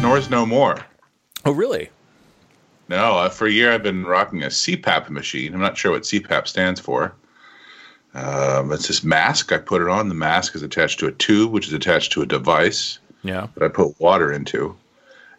snores 0.00 0.30
no 0.30 0.46
more. 0.46 0.78
Oh, 1.44 1.52
really? 1.52 1.90
No, 2.88 3.18
uh, 3.18 3.28
for 3.28 3.46
a 3.46 3.50
year 3.50 3.70
I've 3.70 3.82
been 3.82 4.06
rocking 4.06 4.42
a 4.42 4.46
CPAP 4.46 5.10
machine. 5.10 5.52
I'm 5.52 5.60
not 5.60 5.76
sure 5.76 5.92
what 5.92 6.02
CPAP 6.04 6.48
stands 6.48 6.80
for. 6.80 7.12
Um, 8.14 8.72
it's 8.72 8.88
this 8.88 9.04
mask. 9.04 9.52
I 9.52 9.58
put 9.58 9.82
it 9.82 9.88
on. 9.88 10.08
The 10.08 10.14
mask 10.14 10.54
is 10.56 10.62
attached 10.62 10.98
to 11.00 11.06
a 11.06 11.12
tube, 11.12 11.52
which 11.52 11.66
is 11.68 11.74
attached 11.74 12.12
to 12.12 12.22
a 12.22 12.26
device 12.26 12.98
Yeah. 13.22 13.48
that 13.54 13.62
I 13.62 13.68
put 13.68 14.00
water 14.00 14.32
into. 14.32 14.74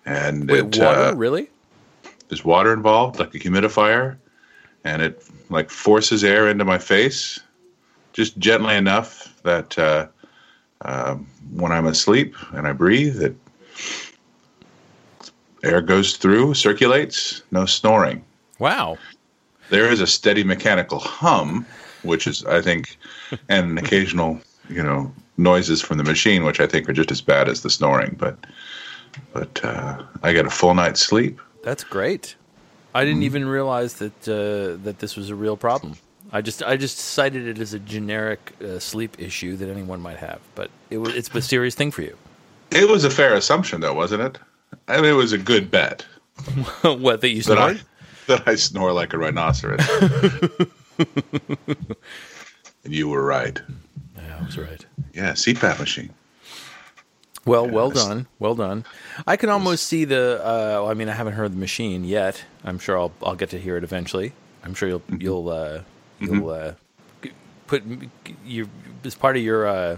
And 0.05 0.47
Wait, 0.47 0.59
it, 0.59 0.77
water? 0.77 0.99
uh, 0.99 1.13
really? 1.15 1.49
there's 2.29 2.45
water 2.45 2.71
involved, 2.71 3.19
like 3.19 3.33
a 3.33 3.39
humidifier, 3.39 4.15
and 4.85 5.01
it 5.01 5.23
like 5.49 5.71
forces 5.71 6.23
air 6.23 6.47
into 6.47 6.63
my 6.65 6.77
face, 6.77 7.39
just 8.13 8.37
gently 8.37 8.75
enough 8.75 9.41
that 9.41 9.77
uh, 9.79 10.05
um, 10.81 11.27
when 11.51 11.71
I'm 11.71 11.87
asleep 11.87 12.35
and 12.53 12.67
I 12.67 12.71
breathe, 12.73 13.21
it 13.21 13.35
air 15.63 15.81
goes 15.81 16.17
through, 16.17 16.53
circulates, 16.53 17.41
no 17.51 17.65
snoring. 17.65 18.23
Wow. 18.59 18.97
There 19.69 19.91
is 19.91 20.01
a 20.01 20.07
steady 20.07 20.43
mechanical 20.43 20.99
hum, 20.99 21.65
which 22.03 22.27
is, 22.27 22.43
I 22.45 22.61
think, 22.61 22.97
and 23.49 23.77
occasional, 23.79 24.39
you 24.69 24.83
know, 24.83 25.11
noises 25.37 25.81
from 25.81 25.97
the 25.97 26.03
machine, 26.03 26.43
which 26.43 26.59
I 26.59 26.67
think 26.67 26.89
are 26.89 26.93
just 26.93 27.11
as 27.11 27.21
bad 27.21 27.47
as 27.47 27.61
the 27.61 27.69
snoring. 27.69 28.15
But, 28.19 28.37
but 29.33 29.63
uh, 29.63 30.03
I 30.23 30.33
get 30.33 30.45
a 30.45 30.49
full 30.49 30.73
night's 30.73 31.01
sleep. 31.01 31.39
That's 31.63 31.83
great. 31.83 32.35
I 32.93 33.05
didn't 33.05 33.23
even 33.23 33.45
realize 33.45 33.95
that 33.95 34.27
uh, 34.27 34.83
that 34.83 34.99
this 34.99 35.15
was 35.15 35.29
a 35.29 35.35
real 35.35 35.55
problem. 35.55 35.95
I 36.33 36.41
just 36.41 36.61
I 36.63 36.75
just 36.75 36.97
cited 36.97 37.47
it 37.47 37.59
as 37.59 37.73
a 37.73 37.79
generic 37.79 38.53
uh, 38.61 38.79
sleep 38.79 39.17
issue 39.17 39.55
that 39.57 39.69
anyone 39.69 40.01
might 40.01 40.17
have, 40.17 40.41
but 40.55 40.69
it 40.89 40.97
was, 40.97 41.15
it's 41.15 41.33
a 41.33 41.41
serious 41.41 41.75
thing 41.75 41.91
for 41.91 42.01
you. 42.01 42.17
It 42.71 42.89
was 42.89 43.05
a 43.05 43.09
fair 43.09 43.33
assumption, 43.33 43.81
though, 43.81 43.93
wasn't 43.93 44.23
it? 44.23 44.39
I 44.87 44.97
mean, 44.97 45.05
it 45.11 45.13
was 45.15 45.33
a 45.33 45.37
good 45.37 45.69
bet 45.71 46.01
what 46.81 47.21
that 47.21 47.29
you 47.29 47.41
that 47.43 47.57
I 47.57 47.79
that 48.27 48.47
I 48.47 48.55
snore 48.55 48.91
like 48.93 49.13
a 49.13 49.17
rhinoceros. 49.17 49.79
and 52.83 52.93
you 52.93 53.07
were 53.09 53.23
right. 53.23 53.59
Yeah, 54.17 54.37
I 54.39 54.45
was 54.45 54.57
right. 54.57 54.85
Yeah, 55.13 55.31
CPAP 55.33 55.79
machine. 55.79 56.13
Well, 57.45 57.67
well 57.67 57.87
Yes. 57.93 58.05
done, 58.05 58.27
well 58.39 58.53
done. 58.55 58.85
I 59.25 59.35
can 59.35 59.49
almost 59.49 59.87
see 59.87 60.05
the. 60.05 60.39
Uh, 60.45 60.85
I 60.87 60.93
mean, 60.93 61.09
I 61.09 61.13
haven't 61.13 61.33
heard 61.33 61.51
the 61.51 61.57
machine 61.57 62.03
yet. 62.03 62.43
I'm 62.63 62.77
sure 62.77 62.97
I'll 62.99 63.11
I'll 63.23 63.35
get 63.35 63.49
to 63.49 63.59
hear 63.59 63.77
it 63.77 63.83
eventually. 63.83 64.33
I'm 64.63 64.73
sure 64.75 64.87
you'll 64.89 64.99
Mm-hmm. 65.01 65.21
you'll 65.21 65.49
uh, 65.49 65.81
you'll 66.19 66.49
uh, 66.49 66.73
put 67.65 67.83
you 68.45 68.69
as 69.03 69.15
part 69.15 69.37
of 69.37 69.41
your 69.43 69.65
uh, 69.67 69.73
your 69.91 69.97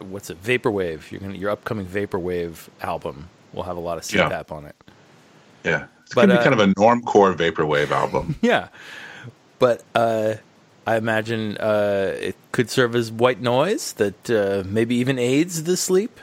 what's 0.00 0.30
it 0.30 0.42
vaporwave. 0.42 1.10
You're 1.10 1.20
gonna 1.20 1.34
your 1.36 1.50
upcoming 1.50 1.86
vaporwave 1.86 2.68
album 2.82 3.28
will 3.52 3.64
have 3.64 3.76
a 3.76 3.80
lot 3.80 3.98
of 3.98 4.12
Yeah. 4.12 4.28
CPAP 4.28 4.52
on 4.52 4.64
it. 4.66 4.76
Yeah, 5.64 5.86
it's 6.04 6.14
But, 6.14 6.22
gonna 6.28 6.34
be 6.34 6.38
uh, 6.40 6.42
kind 6.44 6.60
of 6.60 6.68
a 6.68 6.74
normcore 6.74 7.34
vaporwave 7.36 7.90
album. 7.90 8.36
Yeah, 8.42 8.68
but 9.58 9.82
uh, 9.94 10.34
I 10.86 10.96
imagine 10.96 11.56
uh, 11.58 12.14
it 12.18 12.36
could 12.52 12.70
serve 12.70 12.96
as 12.96 13.12
white 13.12 13.40
noise 13.40 13.92
that 13.94 14.30
uh, 14.30 14.62
maybe 14.66 14.94
even 14.96 15.18
aids 15.18 15.64
the 15.64 15.76
sleep. 15.76 16.18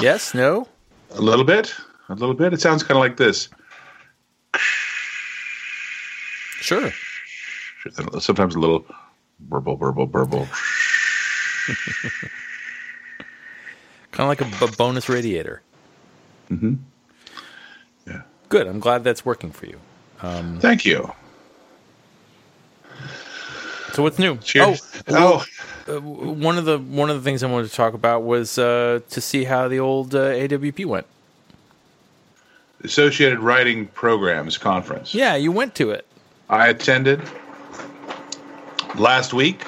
Yes, 0.00 0.34
no. 0.34 0.68
a 1.12 1.20
little 1.22 1.44
bit, 1.44 1.74
a 2.08 2.14
little 2.14 2.34
bit. 2.34 2.52
It 2.52 2.60
sounds 2.60 2.82
kind 2.82 2.96
of 2.98 3.00
like 3.00 3.16
this. 3.16 3.48
Sure. 6.60 6.90
Sometimes 8.18 8.56
a 8.56 8.58
little 8.58 8.84
burble, 9.38 9.76
burble, 9.78 10.06
burble. 10.10 10.48
Kind 14.16 14.20
of 14.20 14.28
like 14.28 14.40
a, 14.40 14.66
b- 14.66 14.72
bonus 14.78 15.10
radiator. 15.10 15.60
Hmm. 16.48 16.76
Yeah. 18.06 18.22
Good. 18.48 18.66
I'm 18.66 18.80
glad 18.80 19.04
that's 19.04 19.26
working 19.26 19.50
for 19.52 19.66
you. 19.66 19.78
Thank 20.18 20.86
you. 20.86 21.12
So 23.92 24.02
what's 24.02 24.18
new? 24.18 24.38
Cheers. 24.38 24.80
Oh, 25.08 25.44
oh, 25.86 25.96
uh, 25.96 26.00
one 26.00 26.56
of 26.56 26.64
the 26.64 26.78
one 26.78 27.10
of 27.10 27.16
the 27.16 27.22
things 27.22 27.42
I 27.42 27.50
wanted 27.50 27.68
to 27.68 27.74
talk 27.74 27.92
about 27.92 28.22
was 28.22 28.56
uh, 28.56 29.00
to 29.10 29.20
see 29.20 29.44
how 29.44 29.68
the 29.68 29.80
old 29.80 30.14
uh, 30.14 30.30
AWP 30.30 30.86
went. 30.86 31.06
Associated 32.84 33.40
Writing 33.40 33.86
Programs 33.88 34.56
Conference. 34.56 35.14
Yeah, 35.14 35.34
you 35.36 35.52
went 35.52 35.74
to 35.74 35.90
it. 35.90 36.06
I 36.48 36.68
attended 36.68 37.20
last 38.98 39.32
week, 39.34 39.62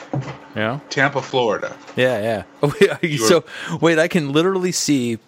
Yeah. 0.57 0.81
Tampa, 0.91 1.23
Florida. 1.23 1.77
Yeah, 1.97 2.21
yeah. 2.21 2.43
Oh, 2.63 2.75
wait, 2.81 2.91
are 2.91 2.99
you, 3.07 3.23
were- 3.23 3.29
so 3.29 3.45
wait, 3.81 3.99
I 3.99 4.09
can 4.09 4.33
literally 4.33 4.73
see. 4.73 5.19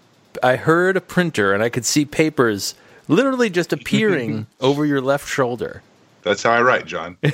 I 0.43 0.57
heard 0.57 0.97
a 0.97 1.01
printer, 1.01 1.53
and 1.53 1.63
I 1.63 1.69
could 1.69 1.85
see 1.85 2.05
papers 2.05 2.75
literally 3.09 3.51
just 3.51 3.73
appearing 3.73 4.47
over 4.61 4.87
your 4.87 5.01
left 5.01 5.29
shoulder. 5.29 5.83
That's 6.23 6.43
how 6.43 6.53
I 6.53 6.63
write, 6.63 6.87
John. 6.87 7.17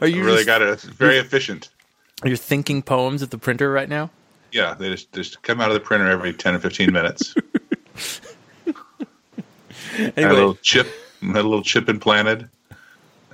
Are 0.00 0.06
you 0.06 0.16
You 0.18 0.24
really 0.24 0.36
just- 0.38 0.46
got 0.46 0.62
it. 0.62 0.68
It's 0.68 0.84
very 0.84 1.18
efficient. 1.18 1.68
You're 2.24 2.36
thinking 2.36 2.82
poems 2.82 3.22
at 3.22 3.30
the 3.30 3.38
printer 3.38 3.70
right 3.72 3.88
now. 3.88 4.10
Yeah, 4.52 4.74
they 4.74 4.90
just 4.90 5.12
just 5.12 5.42
come 5.42 5.60
out 5.60 5.68
of 5.68 5.74
the 5.74 5.80
printer 5.80 6.08
every 6.08 6.32
ten 6.32 6.54
or 6.54 6.58
fifteen 6.58 6.92
minutes. 6.92 7.34
Had 9.96 10.16
a 10.18 10.32
little 10.32 10.54
chip, 10.56 10.86
had 11.20 11.36
a 11.36 11.42
little 11.42 11.62
chip 11.62 11.88
implanted. 11.88 12.48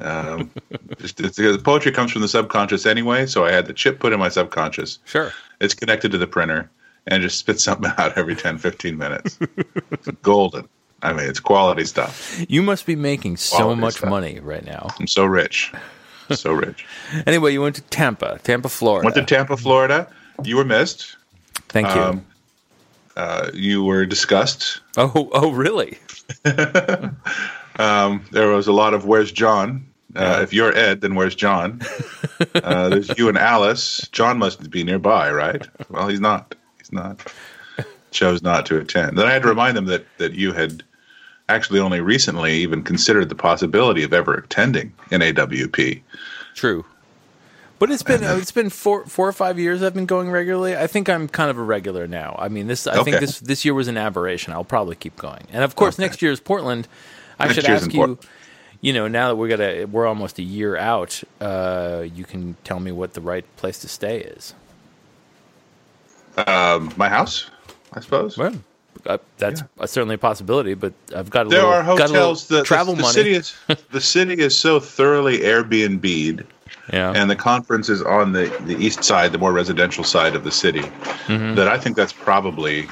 Um, 0.01 0.51
just 0.99 1.21
it's, 1.21 1.37
the 1.37 1.59
poetry 1.63 1.93
comes 1.93 2.13
from 2.13 2.23
the 2.23 2.29
subconscious 2.29 2.87
anyway, 2.87 3.27
so 3.27 3.45
I 3.45 3.53
had 3.53 3.67
the 3.67 3.73
chip 3.73 3.99
put 4.01 4.13
in 4.13 4.19
my 4.19 4.29
subconscious. 4.29 4.99
sure. 5.05 5.33
It's 5.61 5.75
connected 5.75 6.13
to 6.13 6.19
the 6.19 6.27
printer 6.27 6.71
and 7.07 7.21
just 7.23 7.39
spits 7.39 7.65
something 7.69 7.91
out 7.99 8.17
every 8.17 8.37
10, 8.37 8.59
15 8.59 8.97
minutes. 8.97 9.39
It's 9.91 10.09
golden. 10.23 10.69
I 11.03 11.13
mean, 11.13 11.29
it's 11.29 11.41
quality 11.41 11.85
stuff. 11.85 12.45
You 12.49 12.63
must 12.63 12.85
be 12.87 12.97
making 12.97 13.37
so 13.37 13.75
much 13.75 13.95
stuff. 13.95 14.11
money 14.11 14.41
right 14.41 14.65
now. 14.65 14.89
I'm 14.99 15.07
so 15.07 15.25
rich, 15.25 15.73
so 16.31 16.53
rich. 16.53 16.85
Anyway, 17.27 17.53
you 17.53 17.63
went 17.63 17.77
to 17.77 17.83
Tampa, 17.83 18.39
Tampa, 18.43 18.69
Florida. 18.69 19.05
Went 19.07 19.17
to 19.17 19.25
Tampa, 19.25 19.57
Florida. 19.57 20.09
You 20.45 20.57
were 20.57 20.65
missed. 20.65 21.17
Thank 21.69 21.89
you. 21.95 22.01
Um, 22.01 22.25
Uh, 23.17 23.51
you 23.53 23.83
were 23.83 24.07
discussed. 24.07 24.81
oh, 24.97 25.29
oh, 25.33 25.51
really? 25.53 25.99
Um, 27.81 28.25
there 28.33 28.49
was 28.49 28.67
a 28.67 28.73
lot 28.73 28.93
of 28.93 29.05
"Where's 29.05 29.31
John?" 29.31 29.87
Uh, 30.17 30.41
if 30.43 30.53
you're 30.53 30.75
Ed, 30.75 31.01
then 31.03 31.15
where's 31.15 31.35
John? 31.35 31.81
Uh, 32.55 32.89
there's 32.89 33.19
you 33.19 33.29
and 33.29 33.37
Alice. 33.37 34.09
John 34.13 34.39
must 34.39 34.71
be 34.71 34.85
nearby, 34.85 35.31
right? 35.33 35.67
Well, 35.91 36.07
he's 36.07 36.21
not. 36.21 36.55
He's 36.79 36.93
not. 36.93 37.33
Chose 38.13 38.43
not 38.43 38.65
to 38.67 38.79
attend. 38.79 39.19
Then 39.19 39.27
I 39.27 39.33
had 39.33 39.43
to 39.43 39.49
remind 39.49 39.77
them 39.77 39.87
that 39.87 40.07
that 40.19 40.35
you 40.35 40.53
had 40.53 40.85
actually 41.49 41.81
only 41.81 42.01
recently 42.01 42.53
even 42.59 42.85
considered 42.85 43.29
the 43.29 43.35
possibility 43.35 44.05
of 44.05 44.13
ever 44.13 44.35
attending 44.35 44.93
an 45.11 45.21
AWP. 45.21 46.01
True. 46.55 46.85
But 47.81 47.91
it's 47.91 48.05
been 48.05 48.23
it's 48.23 48.53
been 48.53 48.71
four 48.71 49.05
four 49.07 49.27
or 49.29 49.33
five 49.33 49.59
years 49.59 49.83
I've 49.83 49.95
been 49.95 50.07
going 50.07 50.31
regularly. 50.31 50.77
I 50.77 50.87
think 50.87 51.09
I'm 51.09 51.27
kind 51.29 51.51
of 51.51 51.59
a 51.59 51.63
regular 51.63 52.07
now. 52.07 52.37
I 52.39 52.49
mean 52.49 52.69
this 52.69 52.87
I 52.87 53.03
think 53.03 53.19
this 53.19 53.41
this 53.41 53.65
year 53.65 53.75
was 53.75 53.89
an 53.89 53.97
aberration. 53.97 54.53
I'll 54.53 54.63
probably 54.65 54.95
keep 54.95 55.17
going. 55.17 55.45
And 55.53 55.65
of 55.65 55.75
course 55.75 55.97
Okay. 55.97 56.05
next 56.05 56.23
year 56.23 56.31
is 56.31 56.39
Portland. 56.41 56.87
I 57.39 57.47
Next 57.47 57.57
should 57.57 57.65
ask 57.67 57.93
you 57.93 58.19
you 58.81 58.93
know, 58.93 59.09
now 59.09 59.29
that 59.29 59.37
we're 59.37 59.49
gonna 59.49 59.87
we're 59.87 60.07
almost 60.07 60.39
a 60.39 60.43
year 60.43 60.77
out, 60.77 61.23
uh, 61.41 62.05
you 62.15 62.25
can 62.25 62.57
tell 62.65 62.81
me 62.81 62.93
what 62.93 63.15
the 63.15 63.21
right 63.21 63.45
place 63.57 63.79
to 63.81 63.89
stay 63.89 64.21
is. 64.21 64.55
Um, 66.47 66.93
my 66.97 67.09
house, 67.09 67.51
I 67.93 68.01
suppose. 68.01 68.39
Well, 68.39 68.55
uh, 69.07 69.19
that's 69.39 69.63
uh 69.79 69.87
certainly 69.87 70.15
a 70.15 70.19
possibility, 70.19 70.75
but 70.75 70.93
I've 71.15 71.31
got 71.31 71.47
a 71.47 71.49
there 71.49 71.63
little, 71.63 71.75
are 71.75 71.83
got 71.83 72.11
a 72.11 72.13
little 72.13 72.15
hotels. 72.15 72.47
The, 72.49 72.63
travel 72.63 72.95
the, 72.95 72.99
the 72.99 73.03
money. 73.03 73.15
city 73.15 73.33
is 73.33 73.55
the 73.91 74.01
city 74.01 74.35
is 74.35 74.57
so 74.57 74.79
thoroughly 74.81 75.39
Airbnb'd. 75.39 76.45
yeah, 76.93 77.13
and 77.15 77.29
the 77.31 77.37
conference 77.37 77.89
is 77.89 78.03
on 78.03 78.33
the, 78.33 78.47
the 78.67 78.77
east 78.77 79.03
side, 79.05 79.33
the 79.33 79.39
more 79.39 79.53
residential 79.53 80.05
side 80.05 80.35
of 80.37 80.45
the 80.45 80.53
city, 80.53 80.83
Mm-hmm. 81.29 81.57
that 81.57 81.69
I 81.69 81.77
think 81.79 81.95
that's 81.97 82.13
probably 82.13 82.89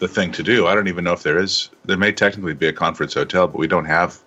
the 0.00 0.08
thing 0.08 0.32
to 0.32 0.42
do. 0.42 0.66
I 0.66 0.74
don't 0.74 0.88
even 0.88 1.04
know 1.04 1.12
if 1.12 1.22
there 1.22 1.38
is. 1.38 1.68
There 1.84 1.96
may 1.96 2.10
technically 2.12 2.54
be 2.54 2.66
a 2.66 2.72
conference 2.72 3.14
hotel, 3.14 3.46
but 3.46 3.58
we 3.58 3.68
don't 3.68 3.84
have. 3.84 4.18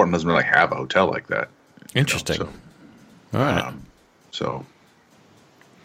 Portland 0.00 0.14
doesn't 0.14 0.28
really 0.28 0.44
have 0.44 0.72
a 0.72 0.76
hotel 0.76 1.08
like 1.08 1.26
that. 1.26 1.48
you 1.78 1.96
know, 1.96 2.00
interesting. 2.00 2.36
so, 2.36 2.48
All 3.34 3.40
right. 3.40 3.64
um, 3.64 3.84
so 4.30 4.64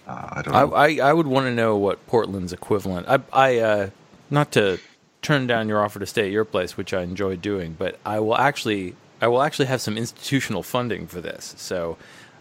uh, 0.08 0.30
I 0.32 0.42
don't 0.42 0.56
I. 0.56 0.62
I, 0.62 1.10
I 1.10 1.14
would 1.14 1.28
want 1.28 1.48
to 1.48 1.54
know 1.54 1.76
what 1.76 2.06
Portland's 2.08 2.54
equivalent. 2.54 3.08
I, 3.10 3.20
I 3.34 3.60
uh, 3.60 3.90
not 4.30 4.54
to 4.54 4.80
turn 5.22 5.48
down 5.48 5.68
your 5.68 5.84
offer 5.84 6.00
to 6.00 6.06
stay 6.06 6.28
at 6.28 6.32
your 6.32 6.46
place, 6.46 6.78
which 6.78 6.94
I 6.94 7.02
enjoy 7.02 7.36
doing, 7.36 7.76
but 7.78 8.00
I 8.06 8.22
will 8.22 8.38
actually 8.38 8.96
I 9.22 9.28
will 9.28 9.42
actually 9.42 9.66
have 9.66 9.82
some 9.82 9.98
institutional 9.98 10.64
funding 10.64 11.08
for 11.08 11.20
this, 11.20 11.54
so 11.58 11.98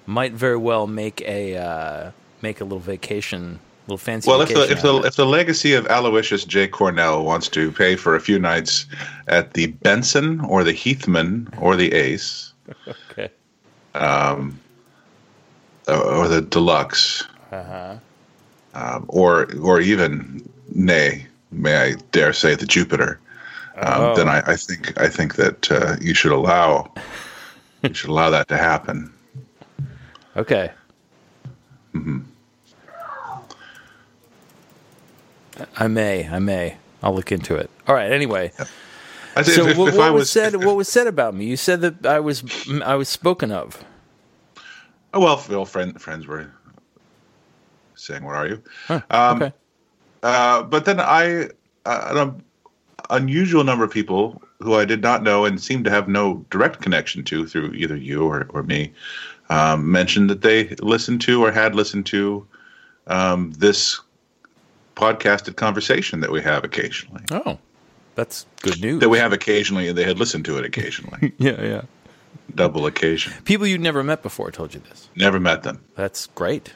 might 0.06 0.32
very 0.32 0.58
well 0.58 0.86
make 0.86 1.22
a 1.22 1.56
uh, 1.56 2.10
make 2.40 2.60
a 2.60 2.64
little 2.64 2.78
vacation, 2.78 3.58
little 3.86 3.98
fancy. 3.98 4.28
well, 4.30 4.40
if 4.40 4.48
the 4.48 4.70
if 4.70 4.82
the 4.82 4.94
if 5.02 5.16
the 5.16 5.26
legacy 5.26 5.74
of 5.74 5.86
Aloysius 5.86 6.44
J. 6.44 6.66
Cornell 6.68 7.24
wants 7.24 7.48
to 7.50 7.70
pay 7.72 7.96
for 7.96 8.14
a 8.16 8.20
few 8.20 8.38
nights 8.38 8.86
at 9.28 9.54
the 9.54 9.66
Benson 9.66 10.40
or 10.40 10.64
the 10.64 10.72
Heathman 10.72 11.48
or 11.60 11.76
the 11.76 11.92
Ace 11.92 12.52
okay. 12.88 13.30
or 13.94 14.44
or 15.88 16.28
the 16.28 16.40
Deluxe, 16.40 17.24
Uh-huh. 17.52 17.96
um, 18.74 19.04
or 19.08 19.48
or 19.60 19.80
even 19.80 20.42
nay, 20.74 21.26
may 21.52 21.76
I 21.76 21.94
dare 22.12 22.32
say, 22.32 22.54
the 22.54 22.66
Jupiter, 22.66 23.20
um, 23.76 24.00
Oh. 24.02 24.14
then 24.16 24.28
I, 24.28 24.40
I 24.46 24.56
think 24.56 24.98
I 25.00 25.08
think 25.08 25.34
that 25.36 25.70
uh, 25.70 25.96
you 26.00 26.14
should 26.14 26.32
allow 26.32 26.92
you 27.82 27.92
should 27.94 28.10
allow 28.10 28.30
that 28.30 28.48
to 28.48 28.56
happen. 28.56 29.12
Okay. 30.36 30.70
I 35.76 35.88
may. 35.88 36.28
I 36.28 36.38
may. 36.38 36.76
I'll 37.02 37.14
look 37.14 37.32
into 37.32 37.54
it. 37.56 37.70
All 37.86 37.94
right. 37.94 38.10
Anyway, 38.10 38.52
I 39.36 39.42
said, 39.42 39.54
so 39.54 39.66
if, 39.68 39.76
what, 39.76 39.88
if 39.88 39.98
what 39.98 40.12
was, 40.12 40.20
was 40.20 40.30
said? 40.30 40.54
What 40.64 40.76
was 40.76 40.88
said 40.88 41.06
about 41.06 41.34
me? 41.34 41.44
You 41.46 41.56
said 41.56 41.80
that 41.82 42.06
I 42.06 42.20
was 42.20 42.44
I 42.84 42.94
was 42.94 43.08
spoken 43.08 43.50
of. 43.50 43.84
Oh, 45.12 45.20
well, 45.20 45.36
Phil, 45.36 45.64
friend, 45.64 46.00
friends 46.00 46.26
were 46.26 46.50
saying, 47.94 48.24
"What 48.24 48.34
are 48.34 48.48
you?" 48.48 48.62
Huh, 48.86 49.00
Um, 49.10 49.42
okay. 49.42 49.52
Uh, 50.22 50.62
but 50.62 50.86
then 50.86 50.98
I, 51.00 51.50
uh, 51.84 52.30
an 52.30 52.42
unusual 53.10 53.62
number 53.62 53.84
of 53.84 53.90
people 53.90 54.42
who 54.60 54.74
I 54.74 54.86
did 54.86 55.02
not 55.02 55.22
know 55.22 55.44
and 55.44 55.60
seemed 55.60 55.84
to 55.84 55.90
have 55.90 56.08
no 56.08 56.44
direct 56.50 56.80
connection 56.80 57.22
to 57.24 57.46
through 57.46 57.74
either 57.74 57.96
you 57.96 58.24
or, 58.24 58.46
or 58.48 58.62
me 58.62 58.92
um, 59.50 59.90
mentioned 59.90 60.30
that 60.30 60.40
they 60.40 60.68
listened 60.76 61.20
to 61.22 61.44
or 61.44 61.52
had 61.52 61.74
listened 61.74 62.06
to 62.06 62.46
um, 63.08 63.52
this 63.52 64.00
podcasted 64.96 65.56
conversation 65.56 66.20
that 66.20 66.30
we 66.30 66.40
have 66.42 66.64
occasionally. 66.64 67.22
Oh, 67.30 67.58
that's 68.14 68.46
good 68.62 68.80
news. 68.80 69.00
That 69.00 69.08
we 69.08 69.18
have 69.18 69.32
occasionally, 69.32 69.88
and 69.88 69.98
they 69.98 70.04
had 70.04 70.18
listened 70.18 70.44
to 70.46 70.56
it 70.58 70.64
occasionally. 70.64 71.32
yeah, 71.38 71.60
yeah. 71.62 71.82
Double 72.54 72.86
occasion. 72.86 73.32
People 73.44 73.66
you'd 73.66 73.80
never 73.80 74.02
met 74.02 74.22
before 74.22 74.50
told 74.50 74.74
you 74.74 74.80
this. 74.88 75.08
Never 75.16 75.40
met 75.40 75.62
them. 75.62 75.82
That's 75.96 76.26
great. 76.28 76.72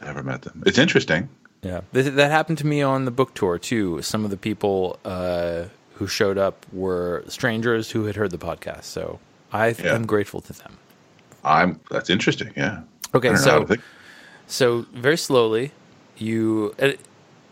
Never 0.00 0.22
met 0.22 0.42
them. 0.42 0.62
It's 0.66 0.78
interesting. 0.78 1.28
Yeah, 1.62 1.80
Th- 1.92 2.06
that 2.12 2.30
happened 2.30 2.58
to 2.58 2.66
me 2.66 2.82
on 2.82 3.04
the 3.04 3.10
book 3.10 3.34
tour 3.34 3.58
too. 3.58 4.00
Some 4.02 4.24
of 4.24 4.30
the 4.30 4.36
people 4.36 4.98
uh, 5.04 5.64
who 5.94 6.06
showed 6.06 6.38
up 6.38 6.64
were 6.72 7.24
strangers 7.28 7.90
who 7.90 8.04
had 8.04 8.14
heard 8.16 8.30
the 8.30 8.38
podcast, 8.38 8.84
so 8.84 9.18
I 9.52 9.68
Yeah. 9.68 9.94
am 9.94 10.06
grateful 10.06 10.40
to 10.42 10.52
them. 10.52 10.78
I'm. 11.44 11.80
That's 11.90 12.10
interesting. 12.10 12.52
Yeah. 12.56 12.82
Okay, 13.14 13.28
I 13.30 13.32
don't 13.34 13.44
know 13.44 13.60
how 13.60 13.66
so 13.66 13.76
so 14.46 14.86
very 14.94 15.16
slowly, 15.18 15.72
you 16.16 16.74
uh, 16.80 16.92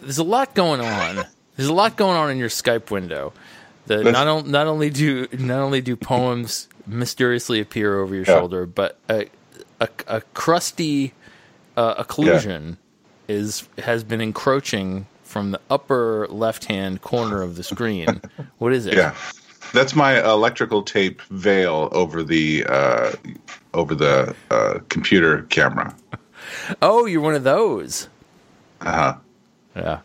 there's 0.01 0.19
a 0.19 0.25
lot 0.25 0.55
going 0.55 0.81
on. 0.81 1.25
There's 1.57 1.69
a 1.69 1.73
lot 1.75 1.97
going 1.97 2.17
on 2.17 2.31
in 2.31 2.37
your 2.39 2.49
Skype 2.49 2.91
window. 2.91 3.33
The 3.87 4.03
not 4.05 4.27
on, 4.27 4.51
not 4.51 4.67
only 4.67 4.91
do 4.91 5.27
not 5.33 5.61
only 5.61 5.81
do 5.81 5.97
poems 5.97 6.69
mysteriously 6.87 7.61
appear 7.61 7.99
over 8.01 8.15
your 8.15 8.25
Yeah. 8.25 8.39
shoulder, 8.39 8.67
but 8.67 8.99
a 9.09 9.27
a, 9.81 9.89
a 10.09 10.21
crusty 10.35 11.13
uh, 11.77 12.03
occlusion 12.03 12.77
is 13.29 13.69
has 13.79 14.03
been 14.05 14.21
encroaching 14.21 15.07
from 15.23 15.51
the 15.53 15.61
upper 15.71 16.27
left 16.29 16.65
hand 16.67 17.03
corner 17.03 17.43
of 17.43 17.57
the 17.57 17.63
screen. 17.63 18.21
what 18.59 18.73
is 18.73 18.87
it? 18.87 18.95
Yeah, 18.95 19.15
that's 19.73 19.95
my 19.95 20.23
electrical 20.25 20.83
tape 20.83 21.23
veil 21.31 21.89
over 21.93 22.23
the 22.25 22.65
uh, 22.69 23.13
over 23.73 23.95
the 23.95 24.35
uh, 24.51 24.79
computer 24.89 25.43
camera. 25.45 25.95
Oh, 26.81 27.07
you're 27.07 27.21
one 27.23 27.35
of 27.35 27.43
those. 27.43 28.09
Uh 28.81 28.93
huh. 28.93 29.17
Yeah. 29.77 30.01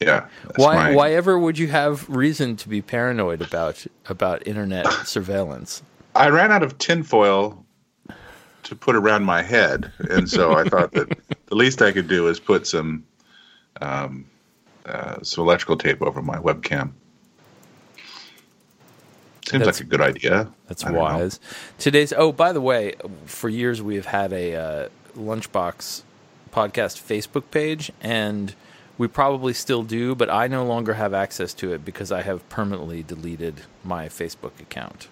Yeah. 0.00 0.26
Why? 0.56 0.74
my- 0.74 0.94
Why 0.94 1.12
ever 1.14 1.38
would 1.38 1.58
you 1.58 1.68
have 1.68 2.08
reason 2.08 2.56
to 2.56 2.68
be 2.68 2.80
paranoid 2.82 3.40
about 3.42 3.84
about 4.08 4.46
internet 4.46 4.86
surveillance? 5.06 5.82
I 6.14 6.28
ran 6.28 6.50
out 6.52 6.62
of 6.62 6.78
tinfoil 6.78 7.64
to 8.64 8.74
put 8.76 8.94
around 8.96 9.24
my 9.24 9.42
head, 9.42 9.90
and 10.10 10.28
so 10.28 10.52
I 10.54 10.64
thought 10.64 10.92
that 10.92 11.08
the 11.46 11.54
least 11.54 11.82
I 11.82 11.92
could 11.92 12.08
do 12.08 12.28
is 12.28 12.40
put 12.40 12.66
some 12.66 13.04
um, 13.80 14.24
uh, 14.86 15.22
some 15.22 15.44
electrical 15.44 15.76
tape 15.76 16.02
over 16.02 16.22
my 16.22 16.36
webcam. 16.38 16.92
Seems 19.48 19.60
That's- 19.64 19.80
like 19.80 19.86
a 19.86 19.90
good 19.90 20.00
idea. 20.00 20.48
That's 20.68 20.82
don't 20.82 20.94
know. 20.94 21.00
wise. 21.00 21.40
Today's. 21.78 22.12
Oh, 22.12 22.30
by 22.32 22.52
the 22.52 22.60
way, 22.60 22.94
for 23.26 23.48
years 23.48 23.82
we 23.82 23.96
have 23.96 24.06
had 24.06 24.32
a 24.32 24.54
uh, 24.54 24.88
Lunchbox 25.16 26.02
podcast 26.52 27.00
Facebook 27.02 27.44
page, 27.50 27.90
and 28.00 28.54
we 29.00 29.08
probably 29.08 29.54
still 29.54 29.82
do, 29.82 30.14
but 30.14 30.28
I 30.28 30.46
no 30.46 30.62
longer 30.66 30.92
have 30.92 31.14
access 31.14 31.54
to 31.54 31.72
it 31.72 31.86
because 31.86 32.12
I 32.12 32.20
have 32.20 32.46
permanently 32.50 33.02
deleted 33.02 33.62
my 33.82 34.10
Facebook 34.10 34.60
account. 34.60 35.08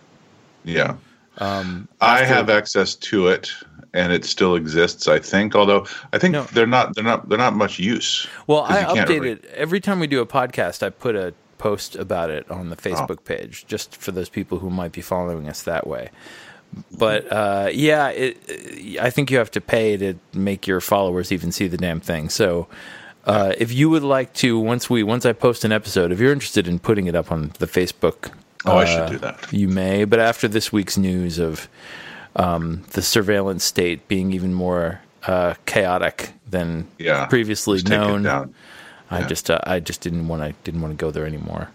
Yeah. 0.63 0.97
Um, 1.39 1.89
I 1.99 2.23
have 2.25 2.51
access 2.51 2.95
to 2.97 3.29
it, 3.29 3.51
and 3.95 4.13
it 4.13 4.27
still 4.27 4.57
exists. 4.57 5.09
I 5.09 5.19
think, 5.19 5.55
although 5.57 5.87
I 6.13 6.19
think 6.19 6.33
No. 6.33 6.43
they're 6.53 6.67
not 6.67 6.95
they're 6.95 7.05
not 7.13 7.31
they're 7.31 7.39
not 7.39 7.55
much 7.57 7.79
use. 7.79 8.27
Well, 8.47 8.65
I 8.69 8.83
update 8.85 9.09
really- 9.09 9.31
it 9.31 9.45
every 9.55 9.81
time 9.81 10.01
we 10.01 10.07
do 10.07 10.21
a 10.21 10.27
podcast. 10.27 10.83
I 10.83 10.91
put 10.91 11.17
a 11.17 11.33
post 11.57 11.97
about 11.97 12.29
it 12.29 12.45
on 12.51 12.69
the 12.69 12.77
Oh. 12.77 12.85
Facebook 12.91 13.25
page, 13.25 13.65
just 13.67 13.97
for 13.97 14.13
those 14.13 14.29
people 14.29 14.59
who 14.59 14.69
might 14.69 14.93
be 14.93 15.01
following 15.01 15.49
us 15.49 15.63
that 15.63 15.87
way. 15.87 16.11
But 16.99 17.33
uh, 17.33 17.71
yeah, 17.73 18.09
it, 18.11 18.99
I 19.01 19.09
think 19.09 19.31
you 19.31 19.39
have 19.39 19.51
to 19.53 19.63
pay 19.63 19.97
to 19.97 20.15
make 20.35 20.67
your 20.67 20.83
followers 20.83 21.33
even 21.33 21.53
see 21.53 21.69
the 21.69 21.79
damn 21.79 22.01
thing. 22.01 22.29
So, 22.29 22.69
uh, 23.29 23.53
if 23.59 23.73
you 23.73 23.91
would 23.91 24.03
like 24.03 24.33
to, 24.35 24.59
once 24.59 24.89
we 24.91 25.03
once 25.03 25.25
I 25.25 25.33
post 25.33 25.65
an 25.65 25.71
episode, 25.71 26.11
if 26.11 26.19
you're 26.19 26.33
interested 26.33 26.67
in 26.67 26.79
putting 26.79 27.07
it 27.07 27.15
up 27.15 27.31
on 27.31 27.53
the 27.59 27.67
Facebook, 27.67 28.33
Oh, 28.65 28.77
I 28.77 28.83
uh, 28.83 28.87
should 28.87 29.11
do 29.13 29.19
that. 29.19 29.53
You 29.53 29.69
may, 29.69 30.05
but 30.05 30.19
after 30.19 30.49
this 30.49 30.73
week's 30.73 30.99
news 30.99 31.39
of 31.39 31.69
um, 32.37 32.83
the 32.93 33.03
surveillance 33.03 33.65
state 33.65 34.09
being 34.09 34.33
even 34.33 34.53
more 34.53 35.01
uh, 35.27 35.55
chaotic 35.67 36.33
than 36.49 36.89
Yeah, 36.99 37.27
previously 37.27 37.77
Just 37.79 37.87
take 37.87 37.99
it 37.99 38.01
known, 38.01 38.23
down. 38.23 38.55
I 39.11 39.23
just 39.23 39.51
uh, 39.51 39.61
I 39.65 39.81
just 39.81 40.01
didn't 40.01 40.29
want 40.29 40.43
to 40.43 40.55
didn't 40.65 40.81
want 40.83 40.93
to 40.93 41.03
go 41.03 41.11
there 41.11 41.27
anymore. 41.27 41.69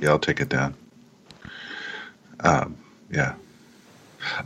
Yeah, 0.00 0.10
I'll 0.10 0.18
take 0.18 0.40
it 0.40 0.48
down. 0.48 0.74
Um, 2.40 2.76
yeah. 3.10 3.34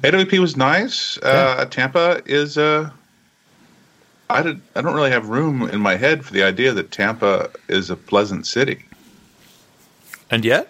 AWP 0.03 0.39
was 0.39 0.57
nice. 0.57 1.19
Uh, 1.19 1.65
Tampa 1.71 2.23
is. 2.27 2.59
Uh, 2.59 2.91
I 4.31 4.43
did, 4.43 4.61
I 4.77 4.81
don't 4.83 4.95
really 4.95 5.11
have 5.11 5.29
room 5.29 5.69
in 5.69 5.81
my 5.81 5.97
head 5.97 6.25
for 6.25 6.33
the 6.33 6.43
idea 6.43 6.73
that 6.73 6.91
Tampa 6.91 7.51
is 7.69 7.91
a 7.91 7.97
pleasant 7.97 8.47
city. 8.47 8.85
And 10.31 10.45
yet, 10.45 10.69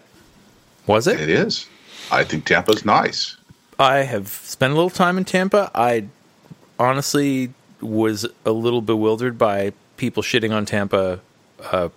was 0.87 1.07
it? 1.07 1.21
It 1.21 1.29
is. 1.29 1.67
I 2.11 2.25
think 2.25 2.47
Tampa's 2.47 2.85
nice. 2.85 3.37
I 3.79 3.99
have 3.99 4.29
spent 4.29 4.73
a 4.73 4.77
little 4.77 4.91
time 4.91 5.17
in 5.19 5.25
Tampa. 5.25 5.71
I 5.75 6.07
honestly 6.79 7.53
was 7.81 8.27
a 8.45 8.51
little 8.53 8.83
bewildered 8.83 9.39
by 9.39 9.73
people 9.96 10.23
shitting 10.23 10.55
on 10.55 10.67
Tampa 10.67 11.20
uh, 11.70 11.89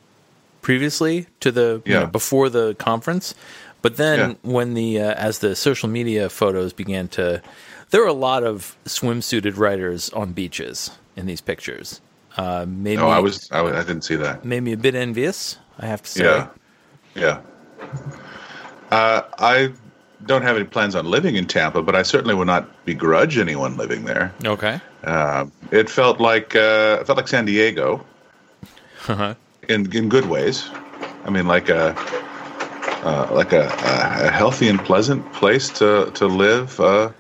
previously 0.61 1.27
to 1.39 1.51
the 1.51 1.81
you 1.85 1.93
know, 1.93 2.05
before 2.07 2.49
the 2.49 2.75
conference, 2.75 3.33
but 3.81 3.97
then 3.97 4.19
Yeah. 4.19 4.35
when 4.43 4.73
the 4.75 4.99
uh, 4.99 5.13
as 5.13 5.39
the 5.39 5.55
social 5.55 5.89
media 5.89 6.29
photos 6.29 6.73
began 6.73 7.07
to, 7.09 7.41
there 7.89 8.01
were 8.01 8.07
a 8.07 8.13
lot 8.13 8.43
of 8.43 8.75
swimsuited 8.85 9.57
writers 9.57 10.09
on 10.11 10.31
beaches 10.33 10.91
in 11.15 11.25
these 11.25 11.41
pictures. 11.41 12.01
Uh, 12.37 12.65
made 12.67 12.97
No, 12.97 13.05
me, 13.07 13.11
I 13.11 13.19
was. 13.19 13.49
I, 13.51 13.61
I 13.61 13.83
didn't 13.83 14.03
see 14.03 14.15
that. 14.15 14.43
made 14.43 14.61
me 14.63 14.73
a 14.73 14.77
bit 14.77 14.95
envious. 14.95 15.57
I 15.79 15.85
have 15.85 16.01
to 16.03 16.09
say. 16.09 16.23
Yeah. 16.23 16.47
Yeah. 17.15 17.41
Uh, 18.91 19.21
I 19.39 19.71
don't 20.25 20.41
have 20.43 20.55
any 20.55 20.65
plans 20.65 20.95
on 20.95 21.05
living 21.05 21.35
in 21.35 21.45
Tampa, 21.47 21.81
but 21.81 21.95
I 21.95 22.03
certainly 22.03 22.33
would 22.35 22.47
not 22.47 22.85
begrudge 22.85 23.37
anyone 23.37 23.77
living 23.77 24.05
there. 24.05 24.33
Okay. 24.45 24.79
Uh, 25.03 25.45
it 25.71 25.89
felt 25.89 26.19
like 26.19 26.55
uh, 26.55 26.99
it 27.01 27.05
felt 27.07 27.17
like 27.17 27.27
San 27.27 27.45
Diego 27.45 28.05
Uh-huh. 29.07 29.35
in 29.69 29.91
in 29.93 30.09
good 30.09 30.25
ways. 30.27 30.69
I 31.25 31.29
mean, 31.29 31.47
like 31.47 31.69
a 31.69 31.93
uh, 33.03 33.27
like 33.31 33.51
a, 33.53 33.65
a 34.25 34.31
healthy 34.31 34.69
and 34.69 34.79
pleasant 34.79 35.21
place 35.33 35.69
to 35.79 36.09
to 36.13 36.25
live 36.27 36.79
a 36.79 37.13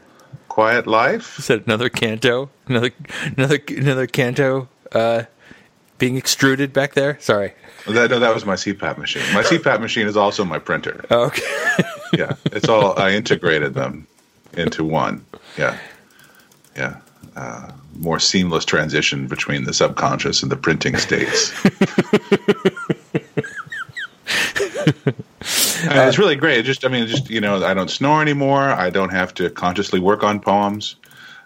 quiet 0.53 0.85
life. 0.85 1.39
Is 1.39 1.47
that 1.47 1.65
another 1.65 1.89
canto? 1.89 2.47
Another 2.67 2.91
another 3.35 3.59
another 3.69 4.05
canto 4.05 4.69
uh, 4.91 5.23
being 5.97 6.15
extruded 6.15 6.71
back 6.71 6.93
there? 6.93 7.19
Sorry. 7.19 7.53
That 7.87 8.11
no, 8.11 8.19
that 8.19 8.35
was 8.35 8.45
my 8.45 8.53
CPAP 8.53 8.99
machine. 8.99 9.23
My 9.33 9.41
CPAP 9.41 9.81
machine 9.81 10.05
is 10.05 10.15
also 10.15 10.45
my 10.45 10.59
printer. 10.59 11.05
Oh, 11.09 11.25
okay. 11.25 11.41
Yeah, 12.15 12.35
it's 12.45 12.69
all 12.69 12.93
I 12.99 13.13
integrated 13.13 13.73
them 13.73 14.05
into 14.55 14.83
one. 14.83 15.25
Yeah, 15.57 15.75
yeah. 16.75 16.97
Uh, 17.35 17.71
more 17.97 18.19
seamless 18.19 18.65
transition 18.65 19.25
between 19.25 19.63
the 19.63 19.73
subconscious 19.73 20.43
and 20.43 20.51
the 20.51 20.55
printing 20.55 20.95
states. 20.97 21.51
And 25.89 26.07
it's 26.07 26.17
really 26.17 26.35
great. 26.35 26.59
It 26.59 26.63
just, 26.63 26.85
I 26.85 26.87
mean, 26.87 27.07
just 27.07 27.29
you 27.29 27.41
know, 27.41 27.63
I 27.63 27.73
don't 27.73 27.89
snore 27.89 28.21
anymore. 28.21 28.61
I 28.61 28.89
don't 28.89 29.11
have 29.11 29.33
to 29.35 29.49
consciously 29.49 29.99
work 29.99 30.23
on 30.23 30.39
poems. 30.39 30.95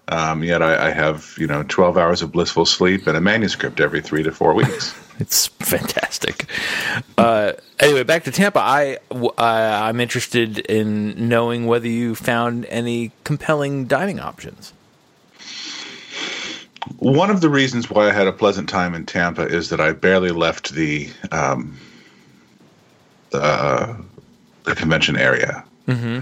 Um, 0.10 0.44
yet 0.44 0.62
I, 0.62 0.88
I 0.88 0.92
have, 0.92 1.36
you 1.38 1.48
know, 1.48 1.64
twelve 1.64 1.98
hours 1.98 2.22
of 2.22 2.32
blissful 2.32 2.66
sleep 2.66 3.08
and 3.08 3.18
a 3.18 3.22
manuscript 3.22 3.80
every 3.80 4.02
three 4.02 4.24
to 4.24 4.32
four 4.32 4.54
weeks. 4.54 4.94
It's 5.20 5.48
fantastic. 5.48 6.46
Uh, 7.18 7.54
anyway, 7.80 8.04
back 8.04 8.24
to 8.26 8.32
Tampa. 8.32 8.60
I 8.60 9.00
I'm 9.40 10.00
interested 10.00 10.60
in 10.60 11.28
knowing 11.28 11.66
whether 11.66 11.88
you 11.88 12.14
found 12.14 12.68
any 12.68 13.12
compelling 13.24 13.86
dining 13.88 14.20
options. 14.20 14.74
one 17.00 17.32
of 17.32 17.42
the 17.42 17.50
reasons 17.50 17.90
why 17.90 18.10
I 18.10 18.12
had 18.12 18.28
a 18.28 18.32
pleasant 18.32 18.70
time 18.70 18.94
in 18.94 19.08
Tampa 19.08 19.48
is 19.48 19.70
that 19.70 19.82
I 19.82 19.92
barely 19.92 20.30
left 20.30 20.74
the 20.74 21.10
um, 21.32 21.78
the, 23.32 23.98
the 24.68 24.76
convention 24.76 25.18
area. 25.18 25.64
Mm-hmm. 25.88 26.20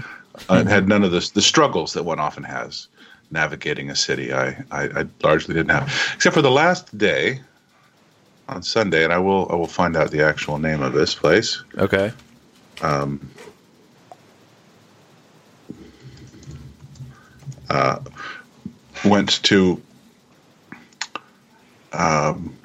I 0.50 0.62
had 0.68 0.88
none 0.88 1.02
of 1.02 1.10
the 1.10 1.30
the 1.34 1.42
struggles 1.42 1.92
that 1.94 2.04
one 2.04 2.20
often 2.20 2.44
has 2.44 2.88
navigating 3.30 3.90
a 3.90 3.96
city. 3.96 4.32
I, 4.32 4.48
I, 4.70 4.82
I 5.00 5.06
largely 5.22 5.54
didn't 5.54 5.70
have, 5.70 5.92
except 6.14 6.34
for 6.34 6.42
the 6.42 6.50
last 6.50 6.96
day 6.96 7.40
on 8.48 8.62
Sunday, 8.62 9.02
and 9.04 9.12
I 9.12 9.18
will 9.18 9.48
I 9.50 9.56
will 9.56 9.66
find 9.66 9.96
out 9.96 10.10
the 10.10 10.22
actual 10.22 10.58
name 10.58 10.82
of 10.82 10.92
this 10.92 11.14
place. 11.14 11.62
Okay. 11.76 12.12
Um, 12.82 13.30
uh, 17.70 17.98
went 19.04 19.42
to 19.44 19.82
um, 21.92 22.56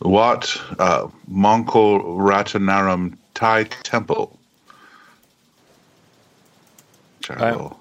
Wat 0.00 0.56
uh, 0.78 1.08
Mongkol 1.30 2.02
Ratanaram 2.16 3.16
Thai 3.34 3.64
Temple. 3.64 4.37
Which 7.28 7.38
I 7.38 7.52
will 7.52 7.78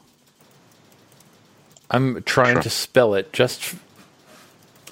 I'm 1.89 2.21
trying 2.23 2.55
Try. 2.55 2.63
to 2.63 2.69
spell 2.69 3.13
it 3.13 3.31
just 3.31 3.75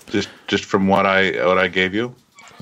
just 0.07 0.29
just 0.47 0.65
from 0.65 0.88
what 0.88 1.05
I 1.05 1.31
what 1.45 1.57
I 1.57 1.67
gave 1.67 1.93
you. 1.93 2.15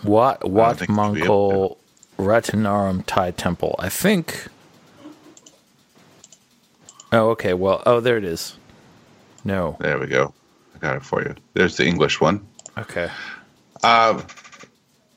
Wat 0.04 0.50
Wat 0.50 0.78
Mongkol 0.78 1.78
Ratanaram 2.18 3.04
Thai 3.06 3.32
Temple. 3.32 3.76
I 3.80 3.90
think. 3.90 4.48
Oh, 7.12 7.30
okay. 7.30 7.54
Well, 7.54 7.84
oh, 7.86 8.00
there 8.00 8.18
it 8.18 8.24
is. 8.24 8.56
No. 9.46 9.78
There 9.80 10.00
we 10.00 10.08
go. 10.08 10.34
I 10.76 10.80
got 10.80 10.96
it 10.96 11.04
for 11.04 11.22
you. 11.22 11.36
There's 11.54 11.78
the 11.78 11.86
English 11.86 12.20
one. 12.20 12.44
Okay. 12.76 13.12
Uh, 13.84 14.20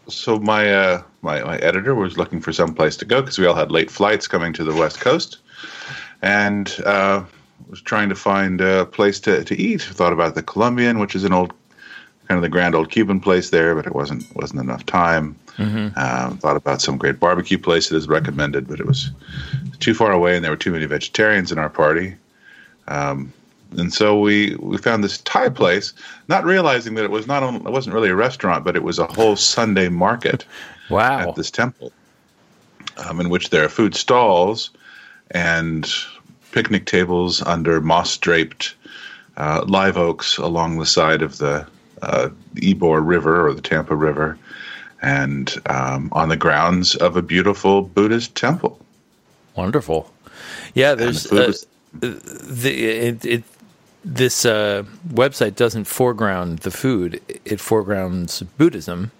so 0.09 0.39
my 0.39 0.73
uh, 0.75 1.03
my 1.23 1.43
my 1.43 1.57
editor 1.59 1.95
was 1.95 2.19
looking 2.19 2.41
for 2.41 2.53
some 2.53 2.75
place 2.75 2.97
to 2.99 3.07
go 3.07 3.23
because 3.23 3.39
we 3.39 3.47
all 3.47 3.55
had 3.55 3.71
late 3.73 3.91
flights 3.91 4.27
coming 4.27 4.53
to 4.53 4.65
the 4.65 4.75
west 4.75 5.01
coast, 5.01 5.39
and 6.23 6.75
uh, 6.85 7.25
was 7.69 7.81
trying 7.81 8.09
to 8.09 8.15
find 8.15 8.61
a 8.61 8.87
place 8.87 9.21
to, 9.21 9.45
to 9.45 9.57
eat. 9.57 9.83
Thought 9.83 10.13
about 10.13 10.35
the 10.35 10.43
Colombian, 10.43 10.99
which 10.99 11.15
is 11.15 11.25
an 11.25 11.33
old, 11.33 11.53
kind 12.29 12.39
of 12.39 12.43
the 12.43 12.49
grand 12.49 12.75
old 12.75 12.91
Cuban 12.91 13.21
place 13.21 13.51
there, 13.51 13.75
but 13.75 13.87
it 13.87 13.95
wasn't 13.95 14.25
wasn't 14.35 14.61
enough 14.61 14.85
time. 14.87 15.37
Mm-hmm. 15.57 15.99
Um, 15.99 16.39
thought 16.39 16.57
about 16.57 16.83
some 16.83 16.99
great 16.99 17.19
barbecue 17.19 17.59
place 17.59 17.89
that 17.89 17.97
is 17.97 18.09
recommended, 18.09 18.69
but 18.69 18.79
it 18.79 18.87
was 18.87 19.11
too 19.81 19.95
far 19.95 20.13
away, 20.13 20.37
and 20.37 20.45
there 20.45 20.53
were 20.53 20.57
too 20.57 20.73
many 20.73 20.87
vegetarians 20.87 21.51
in 21.51 21.59
our 21.59 21.71
party. 21.71 22.15
Um, 22.89 23.33
and 23.77 23.93
so 23.93 24.21
we 24.21 24.55
we 24.57 24.79
found 24.79 25.03
this 25.03 25.19
Thai 25.19 25.49
place, 25.49 25.93
not 26.29 26.45
realizing 26.45 26.95
that 26.95 27.05
it 27.05 27.11
was 27.11 27.27
not 27.27 27.43
only, 27.43 27.61
it 27.61 27.73
wasn't 27.73 27.95
really 27.95 28.11
a 28.11 28.15
restaurant, 28.15 28.65
but 28.65 28.77
it 28.77 28.83
was 28.83 28.99
a 28.99 29.07
whole 29.07 29.37
Sunday 29.37 29.89
market. 29.89 30.45
wow! 30.91 31.29
At 31.29 31.37
this 31.37 31.51
temple, 31.51 31.93
um, 32.99 33.21
in 33.21 33.29
which 33.29 33.51
there 33.51 33.65
are 33.65 33.69
food 33.69 33.95
stalls 33.95 34.71
and 35.31 35.91
picnic 36.53 36.87
tables 36.87 37.43
under 37.43 37.81
moss 37.81 38.17
draped 38.17 38.75
uh, 39.37 39.65
live 39.67 39.97
oaks 39.97 40.39
along 40.39 40.79
the 40.79 40.87
side 40.87 41.23
of 41.23 41.39
the 41.39 41.67
uh, 42.03 42.29
Ybor 42.55 43.07
River 43.07 43.47
or 43.47 43.55
the 43.55 43.61
Tampa 43.61 43.95
River, 43.95 44.39
and 45.03 45.55
um, 45.67 46.09
on 46.13 46.29
the 46.29 46.37
grounds 46.37 46.95
of 46.97 47.17
a 47.17 47.23
beautiful 47.23 47.83
Buddhist 47.83 48.35
temple. 48.35 48.79
Wonderful. 49.55 50.11
Yeah, 50.75 50.95
there's 50.95 51.25
the, 51.25 51.49
uh, 51.49 51.53
the 52.03 52.85
it, 52.85 53.25
it, 53.25 53.45
this 54.05 54.45
uh, 54.45 54.85
website 55.09 55.57
doesn't 55.57 55.85
foreground 55.85 56.61
the 56.61 56.71
food; 56.71 57.21
it 57.45 57.61
foregrounds 57.61 58.43
Buddhism 58.43 59.11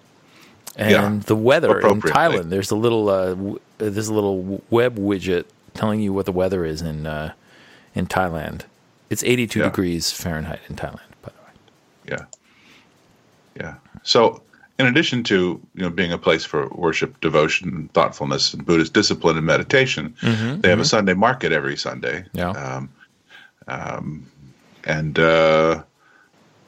and 0.77 0.91
yeah, 0.91 1.19
the 1.25 1.35
weather 1.35 1.79
in 1.79 2.01
Thailand. 2.01 2.49
There's 2.49 2.71
a 2.71 2.75
little 2.75 3.09
uh, 3.09 3.29
w- 3.29 3.59
there's 3.79 4.07
a 4.07 4.13
little 4.13 4.61
web 4.69 4.97
widget 4.97 5.45
telling 5.77 5.99
you 5.99 6.11
what 6.11 6.25
the 6.25 6.31
weather 6.31 6.65
is 6.65 6.81
in 6.81 7.07
uh, 7.07 7.33
in 7.95 8.07
Thailand. 8.07 8.63
It's 9.09 9.23
82 9.23 9.59
yeah. 9.59 9.65
degrees 9.65 10.11
Fahrenheit 10.11 10.59
in 10.67 10.75
Thailand, 10.75 10.99
by 11.21 11.31
the 11.31 11.41
way. 11.43 12.17
Yeah, 12.17 12.25
yeah. 13.55 13.75
So, 14.03 14.41
in 14.79 14.85
addition 14.85 15.23
to 15.25 15.61
you 15.73 15.81
know 15.81 15.89
being 15.89 16.11
a 16.11 16.17
place 16.17 16.43
for 16.43 16.67
worship, 16.69 17.19
devotion, 17.21 17.89
thoughtfulness, 17.93 18.53
and 18.53 18.65
Buddhist 18.65 18.93
discipline 18.93 19.37
and 19.37 19.45
meditation, 19.45 20.15
mm-hmm, 20.21 20.61
they 20.61 20.69
have 20.69 20.77
mm-hmm. 20.77 20.81
a 20.81 20.85
Sunday 20.85 21.13
market 21.13 21.51
every 21.51 21.77
Sunday. 21.77 22.25
Yeah. 22.33 22.49
Um, 22.49 22.89
um, 23.67 24.25
and 24.85 25.19
uh, 25.19 25.83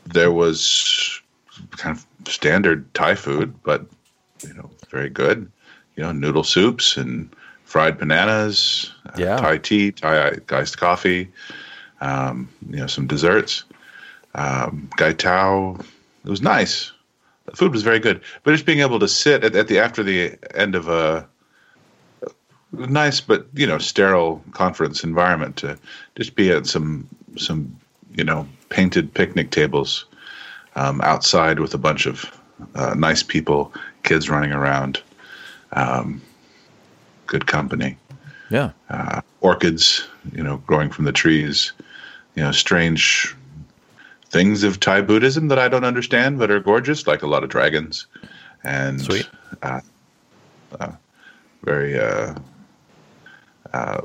there 0.06 0.32
was 0.32 1.22
kind 1.72 1.96
of 1.96 2.32
standard 2.32 2.94
Thai 2.94 3.16
food, 3.16 3.54
but 3.63 3.86
you 4.46 4.54
know, 4.54 4.70
very 4.89 5.10
good. 5.10 5.51
You 5.96 6.04
know, 6.04 6.12
noodle 6.12 6.44
soups 6.44 6.98
and 6.98 7.34
fried 7.69 7.99
bananas, 7.99 8.91
uh, 9.05 9.11
yeah. 9.15 9.38
Thai 9.38 9.59
tea, 9.59 9.91
Thai 9.91 10.38
iced 10.49 10.79
coffee, 10.79 11.29
um, 12.01 12.49
you 12.67 12.77
know, 12.77 12.88
some 12.88 13.05
desserts, 13.05 13.63
um, 14.33 14.89
gai 14.97 15.13
tao. 15.13 15.77
It 16.25 16.29
was 16.29 16.41
nice. 16.41 16.91
The 17.45 17.55
food 17.55 17.71
was 17.71 17.83
very 17.83 17.99
good, 17.99 18.21
but 18.43 18.51
just 18.51 18.65
being 18.65 18.79
able 18.79 18.99
to 18.99 19.07
sit 19.07 19.43
at, 19.43 19.55
at 19.55 19.67
the 19.67 19.77
after 19.77 20.01
the 20.01 20.35
end 20.55 20.75
of 20.75 20.89
a 20.89 21.27
nice 22.71 23.19
but 23.19 23.47
you 23.53 23.65
know 23.65 23.79
sterile 23.79 24.43
conference 24.51 25.03
environment 25.03 25.57
to 25.57 25.77
just 26.15 26.35
be 26.35 26.51
at 26.51 26.67
some 26.67 27.07
some 27.35 27.75
you 28.15 28.23
know 28.23 28.47
painted 28.69 29.11
picnic 29.13 29.49
tables 29.49 30.05
um, 30.75 31.01
outside 31.01 31.59
with 31.59 31.73
a 31.73 31.79
bunch 31.79 32.05
of 32.05 32.31
uh, 32.75 32.93
nice 32.95 33.23
people, 33.23 33.71
kids 34.03 34.29
running 34.29 34.51
around. 34.51 35.01
Um, 35.73 36.21
good 37.29 37.48
company. 37.48 37.98
Yeah. 38.50 38.71
Uh, 38.89 39.21
orchids, 39.41 40.07
you 40.33 40.43
know, 40.43 40.57
growing 40.67 40.89
from 40.89 41.05
the 41.05 41.12
trees, 41.12 41.71
you 42.36 42.43
know, 42.43 42.51
strange 42.51 43.36
things 44.29 44.63
of 44.63 44.79
Thai 44.79 45.01
Buddhism 45.01 45.48
that 45.48 45.59
I 45.59 45.67
don't 45.67 45.86
understand 45.86 46.39
but 46.39 46.51
are 46.51 46.59
gorgeous, 46.59 47.07
like 47.07 47.21
a 47.21 47.27
lot 47.27 47.43
of 47.43 47.50
dragons 47.50 48.07
and 48.63 49.01
Sweet. 49.01 49.29
Uh, 49.62 49.81
uh, 50.79 50.91
very 51.63 52.00
uh, 52.00 52.36
uh, 53.74 54.01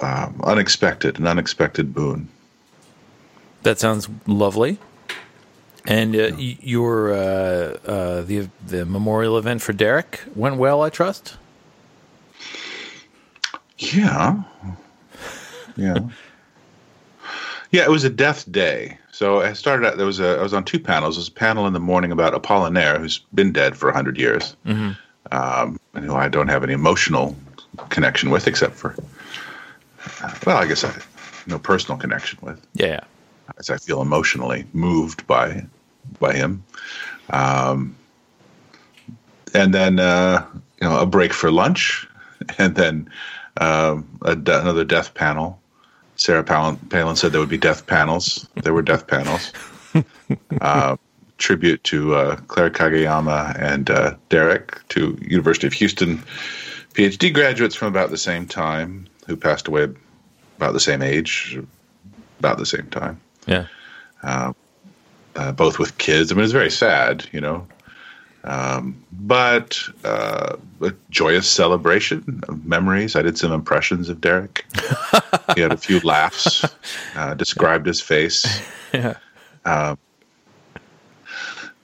um, 0.00 0.40
unexpected, 0.44 1.18
an 1.18 1.26
unexpected 1.26 1.94
boon. 1.94 2.28
That 3.62 3.78
sounds 3.78 4.08
lovely. 4.26 4.78
And 5.86 6.14
uh, 6.14 6.34
yeah. 6.36 6.56
your 6.60 7.12
uh, 7.12 8.22
the 8.22 8.48
the 8.66 8.84
memorial 8.84 9.38
event 9.38 9.62
for 9.62 9.72
Derick 9.72 10.20
went 10.34 10.56
well, 10.56 10.82
I 10.82 10.90
trust. 10.90 11.36
Yeah. 13.78 14.42
Yeah. 15.76 15.98
yeah, 17.70 17.82
it 17.82 17.90
was 17.90 18.04
a 18.04 18.10
death 18.10 18.50
day. 18.50 18.98
So 19.12 19.40
I 19.40 19.52
started 19.52 19.86
out. 19.86 19.96
There 19.96 20.06
was 20.06 20.20
a. 20.20 20.38
I 20.38 20.42
was 20.42 20.54
on 20.54 20.64
two 20.64 20.78
panels. 20.78 21.16
There 21.16 21.20
was 21.20 21.28
a 21.28 21.32
panel 21.32 21.66
in 21.66 21.72
the 21.72 21.80
morning 21.80 22.12
about 22.12 22.40
Apollinaire, 22.40 22.98
who's 22.98 23.18
been 23.34 23.52
dead 23.52 23.76
for 23.76 23.90
hundred 23.90 24.18
years, 24.18 24.56
mm-hmm. 24.66 24.92
um, 25.32 25.80
and 25.94 26.04
who 26.04 26.14
I 26.14 26.28
don't 26.28 26.48
have 26.48 26.62
any 26.62 26.72
emotional 26.72 27.36
connection 27.90 28.30
with, 28.30 28.46
except 28.46 28.74
for, 28.74 28.94
well, 30.46 30.56
I 30.56 30.66
guess 30.66 30.84
I 30.84 30.92
no 31.46 31.58
personal 31.58 31.98
connection 31.98 32.38
with. 32.42 32.64
Yeah. 32.74 33.00
As 33.58 33.70
I 33.70 33.76
feel 33.78 34.02
emotionally 34.02 34.66
moved 34.72 35.26
by 35.26 35.64
by 36.18 36.34
him, 36.34 36.64
um, 37.30 37.96
and 39.54 39.72
then 39.72 39.98
uh, 39.98 40.44
you 40.80 40.88
know 40.88 40.98
a 40.98 41.06
break 41.06 41.32
for 41.32 41.50
lunch, 41.50 42.08
and 42.58 42.74
then 42.74 43.08
um, 43.58 44.06
de- 44.22 44.60
another 44.60 44.84
death 44.84 45.14
panel. 45.14 45.60
Sarah 46.16 46.44
Palin, 46.44 46.76
Palin, 46.76 47.16
said 47.16 47.32
there 47.32 47.40
would 47.40 47.48
be 47.48 47.58
death 47.58 47.86
panels. 47.86 48.48
There 48.62 48.72
were 48.72 48.82
death 48.82 49.06
panels. 49.06 49.52
uh, 50.60 50.96
tribute 51.38 51.84
to 51.84 52.14
uh, 52.14 52.36
Claire 52.48 52.70
Kageyama 52.70 53.60
and 53.60 53.90
uh, 53.90 54.14
Derick, 54.30 54.80
to 54.88 55.18
University 55.20 55.66
of 55.66 55.74
Houston 55.74 56.22
PhD 56.96 57.32
graduates 57.32 57.74
from 57.74 57.88
about 57.88 58.08
the 58.08 58.16
same 58.16 58.46
time 58.46 59.06
who 59.26 59.36
passed 59.36 59.68
away 59.68 59.88
about 60.56 60.72
the 60.72 60.80
same 60.80 61.02
age, 61.02 61.60
about 62.38 62.56
the 62.56 62.64
same 62.64 62.86
time. 62.88 63.20
Yeah. 63.46 63.66
Uh, 64.22 64.54
uh, 65.36 65.52
both 65.52 65.78
with 65.78 65.98
kids. 65.98 66.32
I 66.32 66.34
mean, 66.34 66.44
it's 66.44 66.54
very 66.54 66.70
sad, 66.70 67.26
you 67.32 67.40
know. 67.40 67.66
Um, 68.46 69.04
but 69.12 69.76
uh, 70.04 70.56
a 70.80 70.92
joyous 71.10 71.50
celebration 71.50 72.40
of 72.48 72.64
memories. 72.64 73.16
I 73.16 73.22
did 73.22 73.36
some 73.36 73.52
impressions 73.52 74.08
of 74.08 74.20
Derick. 74.20 74.64
he 75.56 75.62
had 75.62 75.72
a 75.72 75.76
few 75.76 75.98
laughs, 76.00 76.64
uh, 77.16 77.34
described 77.34 77.86
his 77.86 78.00
face, 78.00 78.62
yeah. 78.92 79.16
Um, 79.64 79.98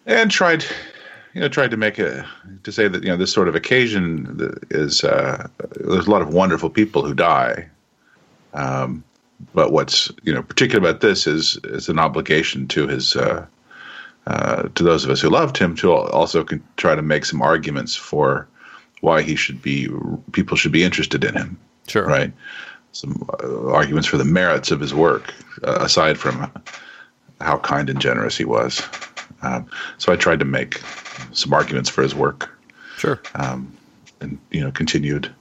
and 0.07 0.31
tried, 0.31 0.65
you 1.35 1.41
know, 1.41 1.49
tried 1.49 1.73
to 1.73 1.77
make 1.77 1.99
a 1.99 2.25
to 2.63 2.71
say 2.71 2.87
that 2.87 3.03
you 3.03 3.09
know 3.09 3.17
this 3.17 3.33
sort 3.33 3.49
of 3.49 3.57
occasion 3.57 4.49
is 4.71 5.03
uh, 5.03 5.49
there's 5.81 6.07
a 6.07 6.11
lot 6.11 6.23
of 6.23 6.33
wonderful 6.33 6.71
people 6.71 7.05
who 7.05 7.15
die. 7.15 7.69
Um, 8.55 9.03
but 9.53 9.73
what's 9.73 10.13
you 10.23 10.33
know 10.33 10.43
particular 10.43 10.89
about 10.89 11.01
this 11.01 11.27
is 11.27 11.59
is 11.65 11.89
an 11.89 11.99
obligation 11.99 12.69
to 12.69 12.87
his 12.87 13.17
uh, 14.27 14.69
to 14.75 14.83
those 14.83 15.05
of 15.05 15.11
us 15.11 15.21
who 15.21 15.29
loved 15.29 15.57
him 15.57 15.75
to 15.77 15.93
also 15.93 16.45
try 16.77 16.95
to 16.95 17.03
make 17.03 17.25
some 17.25 17.43
arguments 17.43 17.97
for 17.97 18.49
why 19.01 19.23
he 19.23 19.35
should 19.35 19.61
be 19.61 19.89
people 20.33 20.57
should 20.57 20.73
be 20.73 20.85
interested 20.85 21.25
in 21.25 21.35
him. 21.35 21.59
Sure. 21.89 22.07
Right. 22.07 22.33
Some 22.93 23.29
uh, 23.43 23.71
arguments 23.71 24.07
for 24.07 24.19
the 24.19 24.25
merits 24.25 24.71
of 24.71 24.81
his 24.81 24.95
work, 24.95 25.35
uh, 25.65 25.79
aside 25.81 26.19
from 26.19 26.53
how 27.41 27.59
kind 27.59 27.91
and 27.91 28.01
generous 28.01 28.37
he 28.37 28.45
was. 28.45 28.83
Um, 29.43 29.67
so 29.99 30.13
I 30.13 30.17
tried 30.17 30.39
to 30.39 30.45
make 30.45 30.81
some 31.33 31.53
arguments 31.53 31.91
for 31.91 32.03
his 32.03 32.15
work. 32.15 32.49
Sure. 32.97 33.21
Um, 33.35 33.73
and 34.21 34.39
you 34.53 34.61
know, 34.61 34.71
continued 34.71 35.35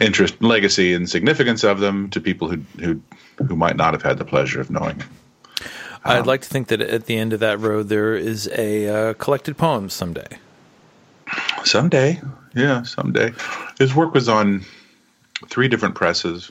interest, 0.00 0.40
legacy, 0.40 0.94
and 0.94 1.10
significance 1.10 1.64
of 1.64 1.80
them 1.80 2.10
to 2.10 2.20
people 2.20 2.48
who 2.48 2.58
who 2.80 3.00
who 3.46 3.56
might 3.56 3.76
not 3.76 3.92
have 3.94 4.02
had 4.02 4.18
the 4.18 4.24
pleasure 4.24 4.60
of 4.60 4.70
knowing. 4.70 5.02
I'd 6.04 6.26
like 6.26 6.42
to 6.42 6.48
think 6.48 6.68
that 6.68 6.80
at 6.80 7.06
the 7.06 7.16
end 7.16 7.32
of 7.32 7.40
that 7.40 7.60
road 7.60 7.88
there 7.88 8.14
is 8.14 8.48
a 8.56 8.88
uh, 8.88 9.14
collected 9.14 9.56
poems 9.56 9.92
someday. 9.92 10.38
Someday, 11.64 12.20
yeah, 12.54 12.82
someday. 12.82 13.32
His 13.78 13.94
work 13.94 14.14
was 14.14 14.28
on 14.28 14.64
three 15.48 15.68
different 15.68 15.94
presses, 15.94 16.50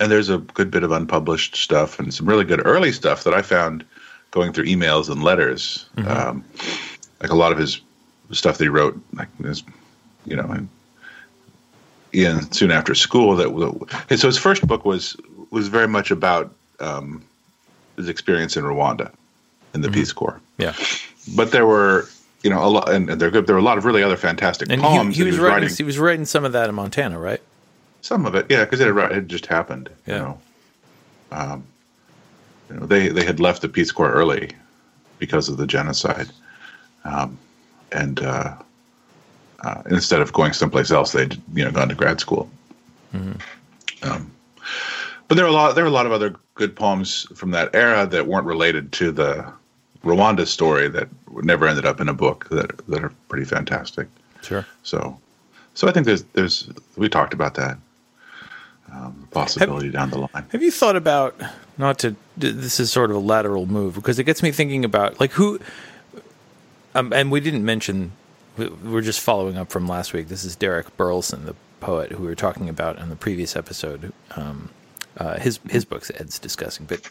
and 0.00 0.10
there's 0.10 0.28
a 0.28 0.38
good 0.38 0.70
bit 0.70 0.84
of 0.84 0.92
unpublished 0.92 1.56
stuff 1.56 1.98
and 1.98 2.12
some 2.14 2.28
really 2.28 2.44
good 2.44 2.64
early 2.64 2.92
stuff 2.92 3.24
that 3.24 3.34
I 3.34 3.42
found 3.42 3.84
going 4.30 4.52
through 4.52 4.66
emails 4.66 5.10
and 5.10 5.22
letters. 5.22 5.86
Mm-hmm. 5.96 6.08
Um, 6.08 6.44
like 7.20 7.30
a 7.30 7.34
lot 7.36 7.52
of 7.52 7.58
his 7.58 7.80
stuff 8.30 8.58
that 8.58 8.64
he 8.64 8.68
wrote, 8.68 9.00
like 9.14 9.28
his, 9.42 9.64
you 10.24 10.36
know, 10.36 10.66
in 12.12 12.52
soon 12.52 12.70
after 12.70 12.94
school. 12.94 13.36
That 13.36 13.50
so 14.18 14.28
his 14.28 14.38
first 14.38 14.66
book 14.66 14.84
was 14.84 15.16
was 15.50 15.68
very 15.68 15.88
much 15.88 16.10
about 16.10 16.54
um, 16.80 17.24
his 17.98 18.08
experience 18.08 18.56
in 18.56 18.64
Rwanda 18.64 19.12
in 19.74 19.82
the 19.82 19.88
mm-hmm. 19.88 19.94
Peace 19.94 20.12
Corps. 20.12 20.40
Yeah, 20.56 20.74
but 21.36 21.50
there 21.52 21.66
were 21.66 22.08
you 22.42 22.50
know 22.50 22.64
a 22.64 22.68
lot, 22.68 22.90
and 22.90 23.08
there 23.08 23.30
there 23.30 23.54
were 23.54 23.60
a 23.60 23.62
lot 23.62 23.78
of 23.78 23.84
really 23.84 24.02
other 24.02 24.16
fantastic 24.16 24.70
and 24.70 24.80
poems. 24.80 25.16
He, 25.16 25.22
he 25.22 25.26
was, 25.26 25.34
he 25.34 25.40
was 25.40 25.50
writing, 25.50 25.62
writing, 25.64 25.76
He 25.76 25.84
was 25.84 25.98
writing 25.98 26.24
some 26.24 26.44
of 26.44 26.52
that 26.52 26.68
in 26.68 26.74
Montana, 26.74 27.18
right? 27.18 27.42
Some 28.00 28.24
of 28.24 28.34
it, 28.34 28.46
yeah, 28.48 28.64
because 28.64 28.80
it, 28.80 28.96
it 28.96 29.26
just 29.26 29.46
happened. 29.46 29.90
Yeah. 30.06 30.14
You 30.14 30.22
know, 30.22 30.38
um, 31.32 31.64
you 32.70 32.76
know, 32.76 32.86
they 32.86 33.08
they 33.08 33.24
had 33.24 33.40
left 33.40 33.62
the 33.62 33.68
Peace 33.68 33.92
Corps 33.92 34.12
early 34.12 34.50
because 35.18 35.48
of 35.48 35.56
the 35.56 35.66
genocide, 35.66 36.28
um, 37.04 37.36
and 37.92 38.20
uh, 38.20 38.54
uh, 39.64 39.82
instead 39.90 40.20
of 40.20 40.32
going 40.32 40.52
someplace 40.52 40.90
else, 40.90 41.12
they'd 41.12 41.40
you 41.54 41.64
know 41.64 41.70
gone 41.70 41.88
to 41.88 41.94
grad 41.94 42.20
school. 42.20 42.48
Mm-hmm. 43.14 44.08
Um, 44.08 44.30
but 45.28 45.36
there 45.36 45.44
are 45.44 45.48
a 45.48 45.52
lot 45.52 45.74
there 45.74 45.84
are 45.84 45.88
a 45.88 45.92
lot 45.92 46.06
of 46.06 46.12
other 46.12 46.34
good 46.54 46.74
poems 46.74 47.26
from 47.34 47.50
that 47.52 47.74
era 47.74 48.06
that 48.06 48.26
weren't 48.26 48.46
related 48.46 48.92
to 48.92 49.12
the 49.12 49.52
Rwanda 50.02 50.46
story 50.46 50.88
that 50.88 51.08
never 51.42 51.66
ended 51.66 51.84
up 51.84 52.00
in 52.00 52.08
a 52.08 52.14
book 52.14 52.48
that 52.50 52.86
that 52.88 53.04
are 53.04 53.12
pretty 53.28 53.44
fantastic. 53.44 54.08
Sure. 54.42 54.66
So, 54.82 55.18
so 55.74 55.88
I 55.88 55.92
think 55.92 56.06
there's 56.06 56.24
there's 56.32 56.68
we 56.96 57.08
talked 57.08 57.34
about 57.34 57.54
that 57.54 57.76
um, 58.92 59.28
possibility 59.30 59.86
have, 59.86 59.94
down 59.94 60.10
the 60.10 60.18
line. 60.18 60.46
Have 60.50 60.62
you 60.62 60.70
thought 60.70 60.96
about 60.96 61.40
not 61.76 61.98
to? 62.00 62.16
This 62.36 62.80
is 62.80 62.90
sort 62.90 63.10
of 63.10 63.16
a 63.16 63.20
lateral 63.20 63.66
move 63.66 63.94
because 63.94 64.18
it 64.18 64.24
gets 64.24 64.42
me 64.42 64.50
thinking 64.50 64.84
about 64.84 65.20
like 65.20 65.32
who. 65.32 65.60
Um, 66.94 67.12
and 67.12 67.30
we 67.30 67.40
didn't 67.40 67.64
mention. 67.64 68.12
We're 68.56 69.02
just 69.02 69.20
following 69.20 69.56
up 69.56 69.70
from 69.70 69.86
last 69.86 70.12
week. 70.12 70.28
This 70.28 70.42
is 70.42 70.56
Derick 70.56 70.96
Burleson, 70.96 71.44
the 71.44 71.54
poet 71.78 72.10
who 72.10 72.22
we 72.22 72.28
were 72.28 72.34
talking 72.34 72.68
about 72.68 72.98
in 72.98 73.08
the 73.08 73.14
previous 73.14 73.54
episode. 73.54 74.12
Um, 74.34 74.70
uh, 75.18 75.38
his 75.38 75.60
his 75.68 75.84
books 75.84 76.10
Ed's 76.14 76.38
discussing, 76.38 76.86
but. 76.86 77.10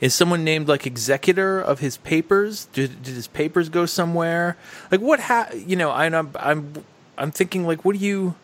is 0.00 0.12
someone 0.12 0.42
named 0.42 0.66
like 0.66 0.84
executor 0.84 1.60
of 1.60 1.78
his 1.78 1.96
papers? 1.98 2.64
Did, 2.72 3.04
did 3.04 3.14
his 3.14 3.28
papers 3.28 3.68
go 3.68 3.86
somewhere? 3.86 4.56
Like 4.90 5.00
what? 5.00 5.20
Ha- 5.20 5.50
you 5.54 5.76
know, 5.76 5.92
I'm 5.92 6.32
I'm 6.36 6.84
I'm 7.16 7.30
thinking 7.30 7.64
like, 7.66 7.84
what 7.84 7.96
do 7.96 8.04
you? 8.04 8.34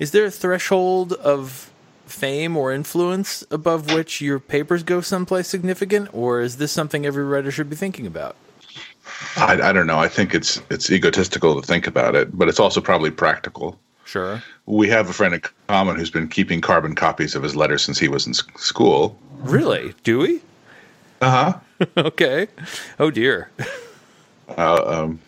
Is 0.00 0.10
there 0.10 0.24
a 0.24 0.30
threshold 0.32 1.12
of 1.12 1.70
fame 2.06 2.56
or 2.56 2.72
influence 2.72 3.44
above 3.50 3.92
which 3.92 4.20
your 4.20 4.40
papers 4.40 4.82
go 4.82 5.00
someplace 5.00 5.46
significant, 5.48 6.08
or 6.12 6.40
is 6.40 6.56
this 6.56 6.72
something 6.72 7.06
every 7.06 7.24
writer 7.24 7.50
should 7.50 7.70
be 7.70 7.76
thinking 7.76 8.06
about? 8.06 8.34
I, 9.36 9.60
I 9.62 9.72
don't 9.72 9.86
know. 9.86 9.98
I 9.98 10.08
think 10.08 10.34
it's 10.34 10.60
it's 10.70 10.90
egotistical 10.90 11.60
to 11.60 11.66
think 11.66 11.86
about 11.86 12.16
it, 12.16 12.36
but 12.36 12.48
it's 12.48 12.60
also 12.60 12.80
probably 12.80 13.10
practical. 13.10 13.78
Sure. 14.04 14.42
We 14.66 14.88
have 14.88 15.08
a 15.08 15.12
friend 15.12 15.34
in 15.34 15.42
common 15.68 15.96
who's 15.96 16.10
been 16.10 16.28
keeping 16.28 16.60
carbon 16.60 16.94
copies 16.94 17.34
of 17.34 17.42
his 17.42 17.56
letters 17.56 17.82
since 17.82 17.98
he 17.98 18.08
was 18.08 18.26
in 18.26 18.34
school. 18.34 19.18
Really? 19.40 19.94
Do 20.02 20.18
we? 20.18 20.40
Uh 21.20 21.30
huh. 21.30 21.86
okay. 21.96 22.48
Oh 22.98 23.10
dear. 23.10 23.50
Uh, 24.56 24.82
um, 24.86 25.20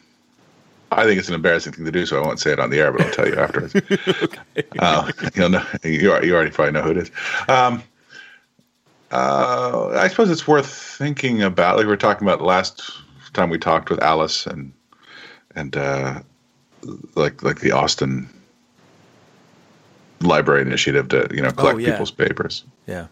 I 0.92 1.04
think 1.04 1.18
it's 1.18 1.28
an 1.28 1.34
embarrassing 1.34 1.72
thing 1.72 1.84
to 1.84 1.90
do, 1.90 2.06
so 2.06 2.22
I 2.22 2.24
won't 2.24 2.38
say 2.38 2.52
it 2.52 2.60
on 2.60 2.70
the 2.70 2.78
air, 2.78 2.92
but 2.92 3.00
I'll 3.02 3.12
tell 3.12 3.26
you 3.26 3.36
afterwards. 3.36 3.74
okay. 4.22 4.62
uh, 4.78 5.10
you'll 5.34 5.48
know, 5.48 5.64
you, 5.82 6.20
you 6.22 6.34
already 6.34 6.50
probably 6.50 6.72
know 6.72 6.82
who 6.82 6.90
it 6.92 6.96
is. 6.98 7.10
Um, 7.48 7.82
uh, 9.10 9.88
I 9.96 10.08
suppose 10.08 10.30
it's 10.30 10.46
worth 10.46 10.66
thinking 10.68 11.42
about. 11.42 11.76
Like 11.76 11.86
we 11.86 11.90
were 11.90 11.96
talking 11.96 12.26
about 12.26 12.40
last 12.40 12.90
time 13.32 13.50
we 13.50 13.58
talked 13.58 13.90
with 13.90 14.02
Alice 14.02 14.46
and 14.46 14.72
and 15.54 15.76
uh, 15.76 16.20
like 17.14 17.42
like 17.42 17.60
the 17.60 17.72
Austin 17.72 18.28
Library 20.20 20.62
Initiative 20.62 21.08
to 21.08 21.28
you 21.32 21.42
know 21.42 21.50
collect 21.50 21.76
oh, 21.76 21.78
yeah. 21.78 21.90
people's 21.92 22.10
papers. 22.10 22.64
Yeah. 22.86 23.06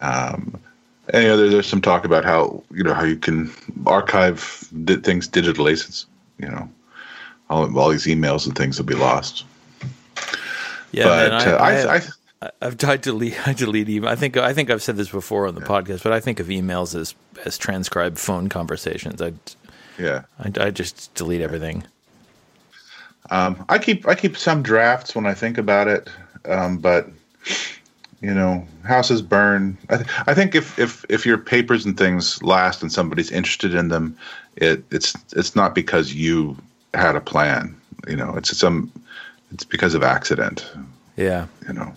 Um, 0.00 0.58
and 1.08 1.22
you 1.22 1.28
know, 1.28 1.36
there, 1.36 1.48
there's 1.48 1.66
some 1.66 1.80
talk 1.80 2.04
about 2.04 2.24
how 2.24 2.62
you 2.72 2.82
know 2.82 2.94
how 2.94 3.04
you 3.04 3.16
can 3.16 3.50
archive 3.86 4.68
di- 4.84 4.96
things 4.96 5.28
digitally 5.28 5.76
since 5.78 6.06
you 6.38 6.48
know, 6.48 6.68
all, 7.48 7.78
all 7.78 7.88
these 7.88 8.06
emails 8.06 8.46
and 8.46 8.56
things 8.56 8.78
will 8.78 8.86
be 8.86 8.94
lost. 8.94 9.44
Yeah, 10.90 11.04
but, 11.04 11.30
man, 11.30 11.32
I, 11.32 11.44
uh, 11.44 11.56
I, 11.56 11.94
I, 11.94 11.96
I 11.96 12.50
I've 12.60 12.76
tried 12.76 13.02
to 13.04 13.10
delete. 13.10 13.46
I 13.48 13.52
delete 13.52 13.88
email. 13.88 14.10
I 14.10 14.16
think 14.16 14.36
I 14.36 14.52
think 14.52 14.70
I've 14.70 14.82
said 14.82 14.96
this 14.96 15.10
before 15.10 15.46
on 15.46 15.54
the 15.54 15.60
yeah. 15.60 15.66
podcast, 15.66 16.02
but 16.02 16.12
I 16.12 16.20
think 16.20 16.40
of 16.40 16.48
emails 16.48 16.94
as 16.94 17.14
as 17.44 17.56
transcribed 17.56 18.18
phone 18.18 18.48
conversations. 18.48 19.22
I 19.22 19.32
yeah, 19.98 20.22
I, 20.38 20.66
I 20.66 20.70
just 20.70 21.14
delete 21.14 21.40
everything. 21.40 21.84
Um, 23.32 23.64
I 23.70 23.78
keep 23.78 24.06
I 24.06 24.14
keep 24.14 24.36
some 24.36 24.62
drafts 24.62 25.14
when 25.14 25.24
I 25.24 25.32
think 25.32 25.56
about 25.56 25.88
it, 25.88 26.10
um, 26.44 26.76
but 26.76 27.08
you 28.20 28.34
know, 28.34 28.66
houses 28.84 29.22
burn. 29.22 29.78
I, 29.88 29.96
th- 29.96 30.08
I 30.26 30.34
think 30.34 30.54
if 30.54 30.78
if 30.78 31.02
if 31.08 31.24
your 31.24 31.38
papers 31.38 31.86
and 31.86 31.96
things 31.96 32.42
last 32.42 32.82
and 32.82 32.92
somebody's 32.92 33.30
interested 33.30 33.74
in 33.74 33.88
them, 33.88 34.14
it 34.56 34.84
it's 34.90 35.14
it's 35.34 35.56
not 35.56 35.74
because 35.74 36.12
you 36.12 36.58
had 36.92 37.16
a 37.16 37.22
plan. 37.22 37.74
You 38.06 38.16
know, 38.16 38.34
it's 38.36 38.54
some 38.54 38.92
it's 39.50 39.64
because 39.64 39.94
of 39.94 40.02
accident. 40.02 40.70
Yeah. 41.16 41.46
You 41.66 41.72
know. 41.72 41.94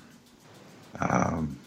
Um, 1.01 1.57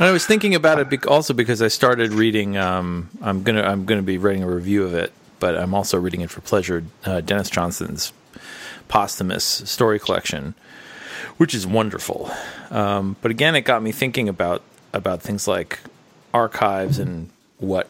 I 0.00 0.10
was 0.10 0.26
thinking 0.26 0.56
about 0.56 0.80
it 0.80 1.06
also 1.06 1.32
because 1.32 1.62
I 1.62 1.68
started 1.68 2.12
reading. 2.12 2.56
Um, 2.56 3.08
I'm 3.20 3.44
gonna 3.44 3.62
I'm 3.62 3.84
gonna 3.84 4.02
be 4.02 4.18
writing 4.18 4.42
a 4.42 4.50
review 4.50 4.82
of 4.82 4.94
it, 4.94 5.12
but 5.38 5.56
I'm 5.56 5.74
also 5.74 5.96
reading 5.96 6.22
it 6.22 6.30
for 6.30 6.40
pleasure. 6.40 6.82
Uh, 7.04 7.20
Denis 7.20 7.48
Johnson's 7.48 8.12
posthumous 8.88 9.44
story 9.44 9.98
collection, 9.98 10.54
which 11.36 11.54
is 11.54 11.66
wonderful. 11.66 12.30
Um, 12.70 13.16
but 13.20 13.30
again, 13.30 13.54
it 13.54 13.62
got 13.62 13.82
me 13.82 13.92
thinking 13.92 14.28
about 14.28 14.62
about 14.92 15.22
things 15.22 15.48
like 15.48 15.80
archives 16.34 16.98
and 16.98 17.30
what 17.58 17.88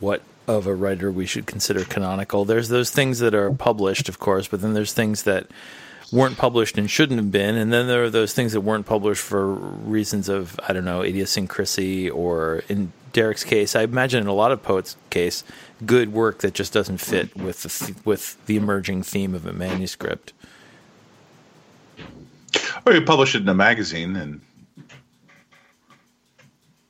what 0.00 0.22
of 0.46 0.66
a 0.66 0.74
writer 0.74 1.12
we 1.12 1.26
should 1.26 1.46
consider 1.46 1.84
canonical. 1.84 2.44
There's 2.44 2.68
those 2.68 2.90
things 2.90 3.20
that 3.20 3.34
are 3.34 3.52
published, 3.52 4.08
of 4.08 4.18
course, 4.18 4.48
but 4.48 4.60
then 4.60 4.74
there's 4.74 4.92
things 4.92 5.22
that 5.22 5.46
weren't 6.12 6.36
published 6.36 6.76
and 6.76 6.90
shouldn't 6.90 7.20
have 7.20 7.30
been, 7.30 7.56
and 7.56 7.72
then 7.72 7.86
there 7.86 8.02
are 8.02 8.10
those 8.10 8.32
things 8.32 8.52
that 8.52 8.62
weren't 8.62 8.86
published 8.86 9.22
for 9.22 9.54
reasons 9.54 10.28
of 10.28 10.58
I 10.66 10.72
don't 10.72 10.84
know 10.84 11.02
idiosyncrasy 11.02 12.10
or 12.10 12.64
in 12.68 12.92
Derick's 13.12 13.44
case, 13.44 13.74
I 13.74 13.82
imagine 13.82 14.22
in 14.22 14.26
a 14.26 14.32
lot 14.32 14.52
of 14.52 14.62
poets' 14.62 14.96
case, 15.10 15.44
good 15.84 16.12
work 16.12 16.38
that 16.40 16.54
just 16.54 16.72
doesn't 16.72 16.98
fit 16.98 17.36
with 17.36 17.62
the 17.62 17.68
th- 17.68 18.04
with 18.04 18.44
the 18.46 18.56
emerging 18.56 19.02
theme 19.02 19.34
of 19.34 19.46
a 19.46 19.52
manuscript. 19.52 20.32
Or 22.86 22.92
you 22.92 23.02
publish 23.02 23.34
it 23.34 23.42
in 23.42 23.48
a 23.48 23.54
magazine 23.54 24.16
and 24.16 24.40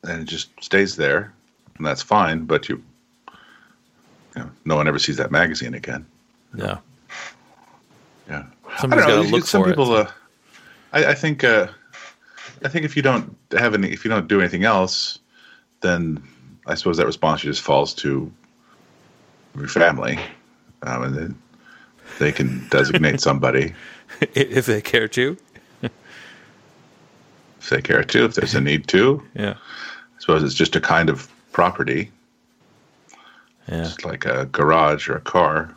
and 0.04 0.22
it 0.22 0.24
just 0.24 0.50
stays 0.62 0.96
there, 0.96 1.33
and 1.76 1.87
that's 1.87 2.02
fine. 2.02 2.44
But 2.44 2.68
you 2.68 2.83
you 4.37 4.42
know, 4.42 4.50
no 4.64 4.76
one 4.76 4.88
ever 4.88 4.98
sees 4.98 5.16
that 5.16 5.30
magazine 5.30 5.74
again. 5.74 6.06
Yeah. 6.54 6.78
Yeah. 8.28 8.44
Somebody's 8.78 9.06
got 9.06 9.22
to 9.22 9.28
look 9.28 9.44
some 9.44 9.62
for 9.62 9.68
people, 9.70 9.96
it. 9.96 10.06
Uh, 10.06 10.11
I, 10.92 11.04
I, 11.06 11.14
think. 11.14 11.42
Uh, 11.42 11.68
I 12.64 12.68
think 12.68 12.85
if 12.85 12.96
you 12.96 13.02
don't 13.02 13.37
have 13.52 13.74
any, 13.74 13.90
if 13.90 14.04
you 14.04 14.11
don't 14.11 14.28
do 14.28 14.40
anything 14.40 14.64
else, 14.64 15.18
then 15.81 16.23
I 16.66 16.75
suppose 16.75 16.97
that 16.99 17.07
responsibility 17.07 17.53
just 17.53 17.62
falls 17.62 17.95
to 17.95 18.31
your 19.57 19.69
family, 19.69 20.19
um, 20.83 21.03
and 21.05 21.14
then 21.14 21.38
they 22.19 22.33
can 22.33 22.66
designate 22.71 23.21
somebody 23.29 23.75
if 24.35 24.66
they 24.66 24.81
care 24.81 25.09
to. 25.09 25.37
if 25.83 27.71
they 27.71 27.83
care 27.83 28.05
to, 28.05 28.25
if 28.25 28.35
there's 28.35 28.55
a 28.55 28.61
need 28.61 28.87
to. 28.88 29.23
Yeah. 29.35 29.55
I 29.57 30.21
suppose 30.21 30.43
it's 30.43 30.55
just 30.55 30.77
a 30.77 30.81
kind 30.81 31.09
of 31.09 31.29
property. 31.53 32.11
Yeah. 33.69 33.85
It's 33.85 34.05
like 34.05 34.27
a 34.27 34.47
garage 34.47 35.09
or 35.09 35.16
a 35.16 35.21
car 35.21 35.75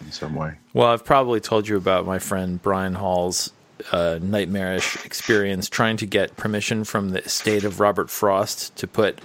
in 0.00 0.12
some 0.12 0.34
way. 0.34 0.54
Well, 0.74 0.88
I've 0.88 1.04
probably 1.04 1.40
told 1.40 1.68
you 1.68 1.76
about 1.76 2.06
my 2.06 2.18
friend 2.18 2.60
Brian 2.60 2.94
Hall's 2.94 3.52
uh, 3.90 4.18
nightmarish 4.22 5.04
experience 5.04 5.68
trying 5.68 5.96
to 5.98 6.06
get 6.06 6.36
permission 6.36 6.84
from 6.84 7.10
the 7.10 7.24
estate 7.24 7.64
of 7.64 7.80
Robert 7.80 8.10
Frost 8.10 8.76
to 8.76 8.86
put 8.86 9.20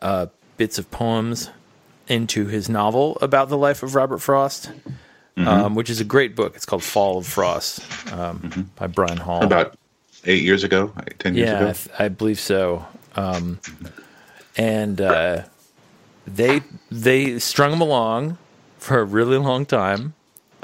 uh, 0.00 0.26
bits 0.56 0.78
of 0.78 0.90
poems 0.90 1.50
into 2.08 2.46
his 2.46 2.68
novel 2.68 3.18
about 3.20 3.48
the 3.48 3.56
life 3.56 3.82
of 3.82 3.94
Robert 3.94 4.18
Frost, 4.18 4.70
um, 5.36 5.74
which 5.74 5.90
is 5.90 6.00
a 6.00 6.04
great 6.04 6.36
book. 6.36 6.54
It's 6.54 6.66
called 6.66 6.82
Fall 6.82 7.18
of 7.18 7.26
Frost 7.26 7.80
um, 8.12 8.70
by 8.76 8.86
Brian 8.86 9.18
Hall. 9.18 9.42
About 9.42 9.76
eight 10.24 10.42
years 10.42 10.64
ago, 10.64 10.92
ten 11.18 11.34
years 11.34 11.48
yeah, 11.48 11.54
I, 11.54 11.60
ago. 11.60 11.72
th- 11.72 11.88
I 11.98 12.08
believe 12.08 12.40
so. 12.40 12.86
Um, 13.16 13.60
and 14.56 15.00
uh, 15.00 15.42
they 16.26 16.62
they 16.90 17.38
strung 17.38 17.72
him 17.72 17.80
along 17.80 18.38
for 18.78 18.98
a 18.98 19.04
really 19.04 19.38
long 19.38 19.64
time, 19.66 20.14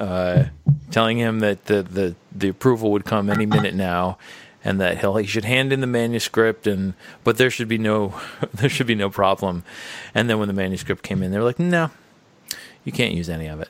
uh, 0.00 0.46
telling 0.90 1.18
him 1.18 1.40
that 1.40 1.66
the, 1.66 1.82
the 1.82 2.14
the 2.34 2.48
approval 2.48 2.90
would 2.90 3.04
come 3.04 3.28
any 3.28 3.44
minute 3.44 3.74
now, 3.74 4.16
and 4.64 4.80
that 4.80 4.98
he'll 4.98 5.16
he 5.16 5.26
should 5.26 5.44
hand 5.44 5.72
in 5.72 5.80
the 5.80 5.86
manuscript, 5.86 6.66
and 6.66 6.94
but 7.22 7.36
there 7.36 7.50
should 7.50 7.68
be 7.68 7.78
no 7.78 8.18
there 8.54 8.70
should 8.70 8.86
be 8.86 8.94
no 8.94 9.10
problem. 9.10 9.62
And 10.14 10.28
then 10.28 10.38
when 10.38 10.48
the 10.48 10.54
manuscript 10.54 11.02
came 11.02 11.22
in, 11.22 11.30
they 11.30 11.38
were 11.38 11.44
like, 11.44 11.58
no, 11.58 11.90
you 12.82 12.92
can't 12.92 13.14
use 13.14 13.28
any 13.28 13.46
of 13.46 13.60
it. 13.60 13.68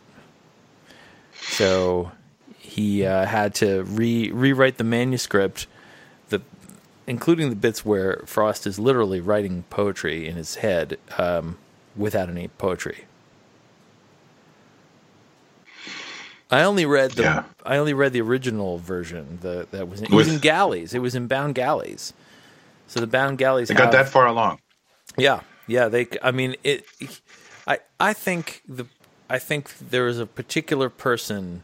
So 1.33 2.13
he 2.59 3.05
uh, 3.05 3.27
had 3.27 3.55
to 3.57 3.83
re 3.83 4.31
rewrite 4.31 4.79
the 4.79 4.85
manuscript, 4.85 5.67
the 6.29 6.41
including 7.09 7.51
the 7.51 7.57
bits 7.57 7.85
where 7.85 8.23
Frost 8.25 8.69
is 8.69 8.79
literally 8.79 9.21
writing 9.21 9.65
poetry 9.69 10.29
in 10.29 10.37
his 10.37 10.57
head 10.57 10.97
um, 11.19 11.59
without 11.97 12.29
any 12.29 12.47
poetry. 12.47 13.07
I 16.51 16.63
only 16.63 16.85
read 16.87 17.13
the 17.13 17.23
Yeah. 17.23 17.45
I 17.65 17.77
only 17.77 17.95
read 17.95 18.13
the 18.13 18.21
original 18.21 18.79
version. 18.79 19.39
The 19.41 19.67
that 19.71 19.89
was 19.89 20.01
in, 20.01 20.07
it 20.07 20.13
was 20.13 20.29
in 20.29 20.39
galleys. 20.41 20.95
It 20.95 20.99
was 21.01 21.15
in 21.15 21.27
bound 21.27 21.55
galleys. 21.55 22.13
So 22.89 22.99
the 23.01 23.07
bound 23.07 23.39
galleys 23.39 23.69
They 23.69 23.75
got 23.75 23.85
have- 23.85 24.07
that 24.07 24.09
far 24.09 24.27
along. 24.27 24.59
yeah, 25.17 25.41
yeah. 25.69 25.89
They, 25.89 26.09
I 26.23 26.31
mean, 26.33 26.57
it. 26.65 26.85
I, 27.67 27.79
I 28.01 28.13
think 28.15 28.63
the, 28.69 28.87
I 29.29 29.39
think 29.39 29.73
there 29.79 30.09
is 30.09 30.19
a 30.19 30.27
particular 30.27 30.89
person 30.89 31.63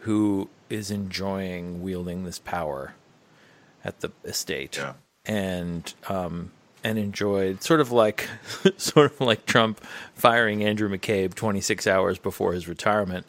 who 0.00 0.48
is 0.70 0.90
enjoying 0.92 1.82
wielding 1.82 2.24
this 2.24 2.38
power 2.38 2.94
at 3.84 4.00
the 4.00 4.10
estate, 4.24 4.76
Yeah. 4.76 4.92
and 5.26 5.92
um, 6.08 6.52
and 6.84 6.98
enjoyed 6.98 7.62
sort 7.64 7.80
of 7.80 7.90
like, 7.90 8.28
sort 8.76 9.12
of 9.12 9.20
like 9.20 9.44
Trump 9.46 9.80
firing 10.14 10.62
Andrew 10.62 10.88
McCabe 10.88 11.34
26 11.34 11.86
hours 11.88 12.18
before 12.18 12.52
his 12.52 12.68
retirement. 12.68 13.26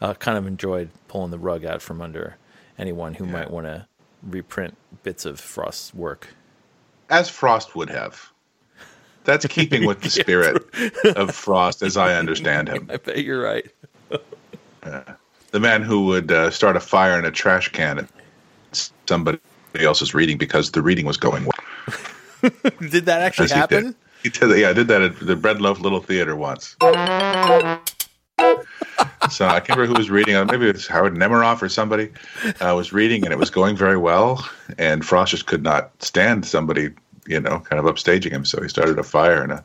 Uh, 0.00 0.14
kind 0.14 0.38
of 0.38 0.46
enjoyed 0.46 0.90
pulling 1.08 1.30
the 1.30 1.38
rug 1.38 1.64
out 1.64 1.82
from 1.82 2.00
under 2.00 2.36
anyone 2.78 3.14
who 3.14 3.26
might 3.26 3.50
want 3.50 3.66
to 3.66 3.86
reprint 4.22 4.76
bits 5.02 5.24
of 5.24 5.40
Frost's 5.40 5.92
work. 5.92 6.28
As 7.10 7.28
Frost 7.28 7.74
would 7.74 7.90
have. 7.90 8.30
That's 9.24 9.44
keeping 9.48 9.86
with 9.86 10.00
the 10.02 10.10
spirit 10.10 10.64
of 11.16 11.34
Frost 11.34 11.82
as 11.82 11.96
I 11.96 12.14
understand 12.14 12.68
him. 12.68 12.88
I 12.92 12.96
bet 12.98 13.24
you're 13.24 13.42
right. 13.42 13.66
The 15.50 15.60
man 15.60 15.82
who 15.82 16.04
would 16.06 16.30
uh, 16.30 16.50
start 16.50 16.76
a 16.76 16.80
fire 16.80 17.18
in 17.18 17.24
a 17.24 17.30
trash 17.30 17.70
can 17.70 17.98
at 17.98 18.90
somebody 19.06 19.38
else's 19.74 20.14
reading 20.14 20.38
because 20.38 20.70
the 20.70 20.82
reading 20.82 21.06
was 21.06 21.16
going 21.16 21.44
well. 21.44 22.00
Did 22.90 23.06
that 23.06 23.22
actually 23.22 23.46
As 23.46 23.52
he 23.52 23.58
happen? 23.58 23.84
did. 23.84 23.94
He 24.22 24.28
did, 24.30 24.58
yeah, 24.58 24.70
I 24.70 24.72
did 24.72 24.88
that 24.88 25.02
at 25.02 25.18
the 25.20 25.36
Bread 25.36 25.60
Loaf 25.60 25.80
Little 25.80 26.00
Theater 26.00 26.36
once. 26.36 26.76
So 29.30 29.46
I 29.46 29.60
can't 29.60 29.78
remember 29.78 29.86
who 29.86 29.98
was 29.98 30.10
reading. 30.10 30.34
Maybe 30.46 30.68
it 30.68 30.74
was 30.74 30.86
Howard 30.86 31.14
Nemerov 31.14 31.60
or 31.60 31.68
somebody 31.68 32.10
uh, 32.60 32.74
was 32.74 32.92
reading, 32.92 33.24
and 33.24 33.32
it 33.32 33.38
was 33.38 33.50
going 33.50 33.76
very 33.76 33.96
well. 33.96 34.48
And 34.78 35.04
Frost 35.04 35.32
just 35.32 35.46
could 35.46 35.62
not 35.62 35.90
stand 36.02 36.46
somebody, 36.46 36.90
you 37.26 37.40
know, 37.40 37.60
kind 37.60 37.78
of 37.78 37.94
upstaging 37.94 38.30
him. 38.30 38.44
So 38.44 38.62
he 38.62 38.68
started 38.68 38.98
a 38.98 39.02
fire 39.02 39.44
in 39.44 39.50
a, 39.50 39.64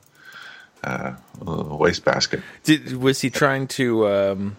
uh, 0.83 1.15
a 1.41 1.75
wastebasket. 1.75 2.41
Did 2.63 2.97
was 2.97 3.21
he 3.21 3.29
trying 3.29 3.67
to? 3.69 4.07
Um, 4.07 4.57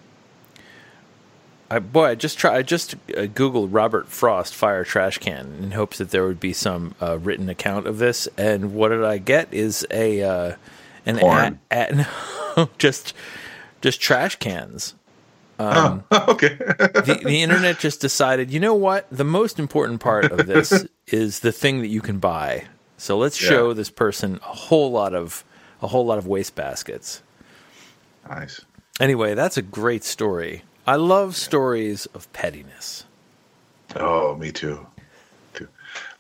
I 1.71 1.79
boy, 1.81 2.11
I 2.11 2.15
just 2.15 2.39
try. 2.39 2.57
I 2.57 2.63
just 2.63 2.95
uh, 2.95 3.23
googled 3.23 3.69
Robert 3.73 4.09
Frost 4.09 4.55
fire 4.55 4.85
trash 4.85 5.19
can 5.19 5.57
in 5.61 5.71
hopes 5.73 5.99
that 5.99 6.11
there 6.11 6.27
would 6.27 6.41
be 6.41 6.53
some 6.53 6.95
uh, 7.01 7.19
written 7.19 7.49
account 7.49 7.87
of 7.87 7.99
this. 7.99 8.29
And 8.37 8.75
what 8.75 8.89
did 8.89 9.05
I 9.05 9.19
get? 9.19 9.53
Is 9.53 9.87
a 9.91 10.23
uh, 10.23 10.57
an 11.07 11.19
Porn. 11.19 11.61
ad, 11.71 12.07
no, 12.57 12.71
just 12.79 13.15
just 13.85 14.01
trash 14.01 14.37
cans. 14.37 14.95
oh, 15.59 16.03
okay. 16.29 16.57
the, 16.57 17.21
the 17.23 17.43
internet 17.43 17.79
just 17.79 18.01
decided, 18.01 18.51
you 18.51 18.59
know 18.59 18.73
what? 18.75 19.07
The 19.11 19.25
most 19.25 19.59
important 19.59 20.01
part 20.01 20.33
of 20.33 20.47
this 20.47 20.87
is 21.09 21.41
the 21.41 21.53
thing 21.53 21.81
that 21.83 21.89
you 21.89 22.01
can 22.01 22.19
buy. 22.19 22.65
So 22.97 23.19
let's 23.19 23.39
Yeah. 23.43 23.51
show 23.51 23.73
this 23.75 23.91
person 23.91 24.37
a 24.37 24.55
whole 24.55 24.91
lot 24.91 25.15
of 25.15 25.45
a 25.83 25.87
whole 25.87 26.07
lot 26.07 26.17
of 26.17 26.27
waste 26.27 26.55
baskets. 26.55 27.23
nice. 28.27 28.63
Anyway, 29.01 29.35
that's 29.35 29.59
a 29.59 29.63
great 29.63 30.03
story. 30.03 30.63
I 30.87 30.97
love 30.97 31.37
stories 31.37 32.07
of 32.15 32.33
pettiness. 32.33 33.05
Oh, 33.97 34.35
me 34.37 34.51
too. 34.51 34.87
too. 35.53 35.69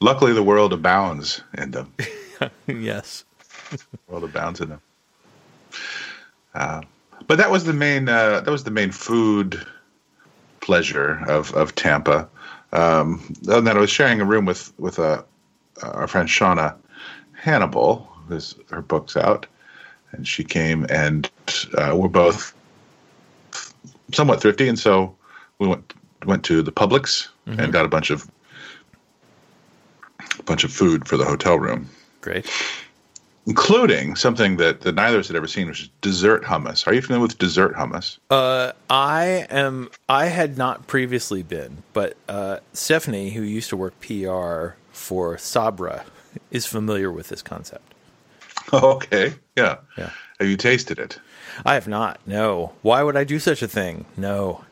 Luckily, 0.00 0.34
the 0.34 0.42
world 0.42 0.74
abounds 0.74 1.40
in 1.56 1.70
them. 1.70 1.94
yes. 2.66 3.24
The 3.70 3.78
world 4.08 4.24
abounds 4.24 4.60
in 4.60 4.68
them. 4.68 4.80
Uh, 6.54 6.82
but 7.26 7.38
that 7.38 7.50
was 7.50 7.64
the 7.64 7.72
main. 7.72 8.08
Uh, 8.08 8.40
that 8.40 8.50
was 8.50 8.64
the 8.64 8.70
main 8.70 8.90
food 8.90 9.64
pleasure 10.60 11.22
of 11.28 11.52
of 11.54 11.74
Tampa. 11.74 12.28
Um, 12.72 13.22
and 13.46 13.66
then 13.66 13.76
I 13.76 13.80
was 13.80 13.90
sharing 13.90 14.20
a 14.20 14.24
room 14.24 14.44
with 14.46 14.72
with 14.78 14.98
uh, 14.98 15.22
our 15.82 16.08
friend 16.08 16.28
Shauna 16.28 16.74
Hannibal, 17.32 18.08
who's 18.28 18.56
her 18.70 18.82
book's 18.82 19.16
out, 19.16 19.46
and 20.12 20.26
she 20.26 20.44
came 20.44 20.86
and 20.88 21.30
uh, 21.76 21.94
we're 21.96 22.08
both 22.08 22.54
somewhat 24.12 24.40
thrifty, 24.40 24.68
and 24.68 24.78
so 24.78 25.14
we 25.58 25.68
went 25.68 25.94
went 26.24 26.44
to 26.44 26.62
the 26.62 26.72
Publix 26.72 27.28
and 27.46 27.72
got 27.72 27.84
a 27.84 27.88
bunch 27.88 28.10
of 28.10 28.30
a 30.38 30.42
bunch 30.42 30.64
of 30.64 30.72
food 30.72 31.06
for 31.06 31.16
the 31.16 31.24
hotel 31.24 31.58
room, 31.58 31.88
Great. 32.20 32.50
Including 33.46 34.16
something 34.16 34.56
that, 34.56 34.80
that 34.82 34.94
neither 34.94 35.16
of 35.16 35.20
us 35.20 35.28
had 35.28 35.36
ever 35.36 35.46
seen, 35.46 35.66
which 35.66 35.82
is 35.82 35.90
dessert 36.00 36.44
hummus. 36.44 36.86
Are 36.86 36.94
you 36.94 37.02
familiar 37.02 37.22
with 37.22 37.38
dessert 37.38 37.74
hummus? 37.74 38.18
Uh, 38.30 38.72
I 38.88 39.46
am. 39.50 39.90
I 40.08 40.26
had 40.26 40.56
not 40.56 40.86
previously 40.86 41.42
been, 41.42 41.82
but 41.92 42.16
uh, 42.28 42.58
Stephanie, 42.72 43.30
who 43.30 43.42
used 43.42 43.68
to 43.70 43.76
work 43.76 43.98
PR 44.00 44.76
for 44.92 45.36
Sabra, 45.38 46.04
is 46.50 46.66
familiar 46.66 47.10
with 47.10 47.28
this 47.28 47.42
concept. 47.42 47.94
okay, 48.72 49.34
yeah. 49.56 49.78
Yeah. 49.96 50.10
Have 50.38 50.48
you 50.48 50.56
tasted 50.56 50.98
it? 50.98 51.18
I 51.64 51.74
have 51.74 51.86
not. 51.86 52.20
No. 52.26 52.72
Why 52.82 53.02
would 53.02 53.16
I 53.16 53.24
do 53.24 53.38
such 53.38 53.62
a 53.62 53.68
thing? 53.68 54.04
No. 54.16 54.64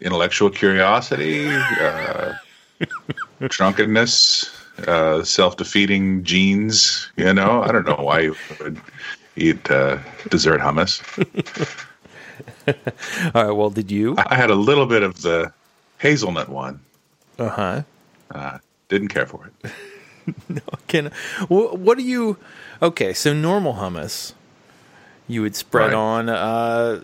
Intellectual 0.00 0.50
curiosity, 0.50 1.46
uh, 1.48 2.34
drunkenness, 3.48 4.50
uh, 4.86 5.22
self-defeating 5.24 6.24
genes. 6.24 7.10
You 7.16 7.32
know, 7.32 7.62
I 7.62 7.72
don't 7.72 7.86
know 7.86 7.96
why 8.02 8.20
you 8.20 8.36
would 8.60 8.80
eat 9.36 9.70
uh, 9.70 9.98
dessert 10.30 10.60
hummus. 10.60 11.02
All 13.34 13.44
right. 13.44 13.52
Well, 13.52 13.70
did 13.70 13.90
you? 13.90 14.14
I 14.18 14.34
had 14.34 14.50
a 14.50 14.54
little 14.54 14.86
bit 14.86 15.02
of 15.02 15.22
the 15.22 15.52
hazelnut 15.98 16.48
one. 16.48 16.80
Uh 17.38 17.48
huh. 17.48 17.82
Uh, 18.30 18.58
didn't 18.88 19.08
care 19.08 19.26
for 19.26 19.46
it. 19.62 19.72
no, 20.48 20.60
Can 20.88 21.10
wh- 21.48 21.74
what 21.74 21.98
do 21.98 22.04
you? 22.04 22.36
Okay, 22.82 23.12
so 23.12 23.32
normal 23.32 23.74
hummus, 23.74 24.32
you 25.28 25.42
would 25.42 25.54
spread 25.56 25.86
Right. 25.92 25.94
on 25.94 26.28
uh, 26.28 27.00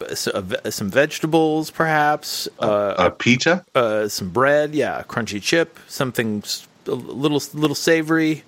a 0.00 0.40
ve- 0.40 0.70
some 0.70 0.90
vegetables, 0.90 1.70
perhaps, 1.70 2.48
uh, 2.60 2.94
A 2.98 3.10
pizza? 3.10 3.64
uh, 3.74 4.08
some 4.08 4.30
bread, 4.30 4.74
yeah, 4.74 5.00
a 5.00 5.04
crunchy 5.04 5.42
chip, 5.42 5.78
something 5.88 6.42
a 6.88 6.94
little 6.94 7.42
little 7.54 7.74
savory. 7.76 8.42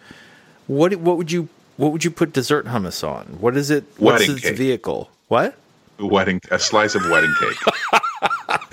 What 0.67 0.95
what 0.97 1.17
would 1.17 1.31
you 1.31 1.49
what 1.77 1.93
would 1.93 2.05
you 2.05 2.11
put 2.11 2.33
dessert 2.33 2.67
hummus 2.67 3.07
on? 3.07 3.27
What 3.41 3.57
is 3.57 3.71
it? 3.71 3.85
What's 3.99 4.21
Wedding 4.21 4.37
its 4.37 4.45
cake. 4.45 4.57
vehicle? 4.57 5.11
What? 5.29 5.55
wedding 5.99 6.41
a 6.51 6.59
slice 6.59 6.95
of 6.95 7.03
wedding 7.11 7.35
cake. 7.39 7.59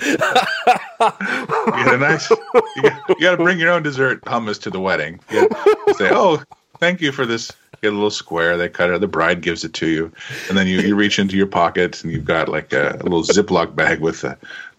you 0.00 0.16
get 0.16 1.94
a 1.94 1.98
nice. 1.98 2.30
You 2.30 3.16
got 3.20 3.32
to 3.32 3.36
bring 3.36 3.58
your 3.58 3.70
own 3.70 3.82
dessert 3.82 4.22
hummus 4.24 4.60
to 4.62 4.70
the 4.70 4.80
wedding. 4.80 5.20
You 5.30 5.48
gotta 5.48 5.94
say, 5.94 6.08
"Oh, 6.12 6.42
thank 6.78 7.00
you 7.00 7.12
for 7.12 7.26
this." 7.26 7.52
Get 7.80 7.92
a 7.92 7.94
little 7.94 8.10
square. 8.10 8.56
They 8.56 8.68
cut 8.68 8.90
it. 8.90 9.00
The 9.00 9.06
bride 9.06 9.40
gives 9.40 9.62
it 9.64 9.72
to 9.74 9.86
you, 9.86 10.10
and 10.48 10.58
then 10.58 10.66
you, 10.66 10.80
you 10.80 10.96
reach 10.96 11.20
into 11.20 11.36
your 11.36 11.46
pocket 11.46 12.02
and 12.02 12.12
you've 12.12 12.24
got 12.24 12.48
like 12.48 12.72
a, 12.72 12.96
a 13.00 13.02
little 13.04 13.22
Ziploc 13.22 13.76
bag 13.76 14.00
with 14.00 14.22
the 14.22 14.36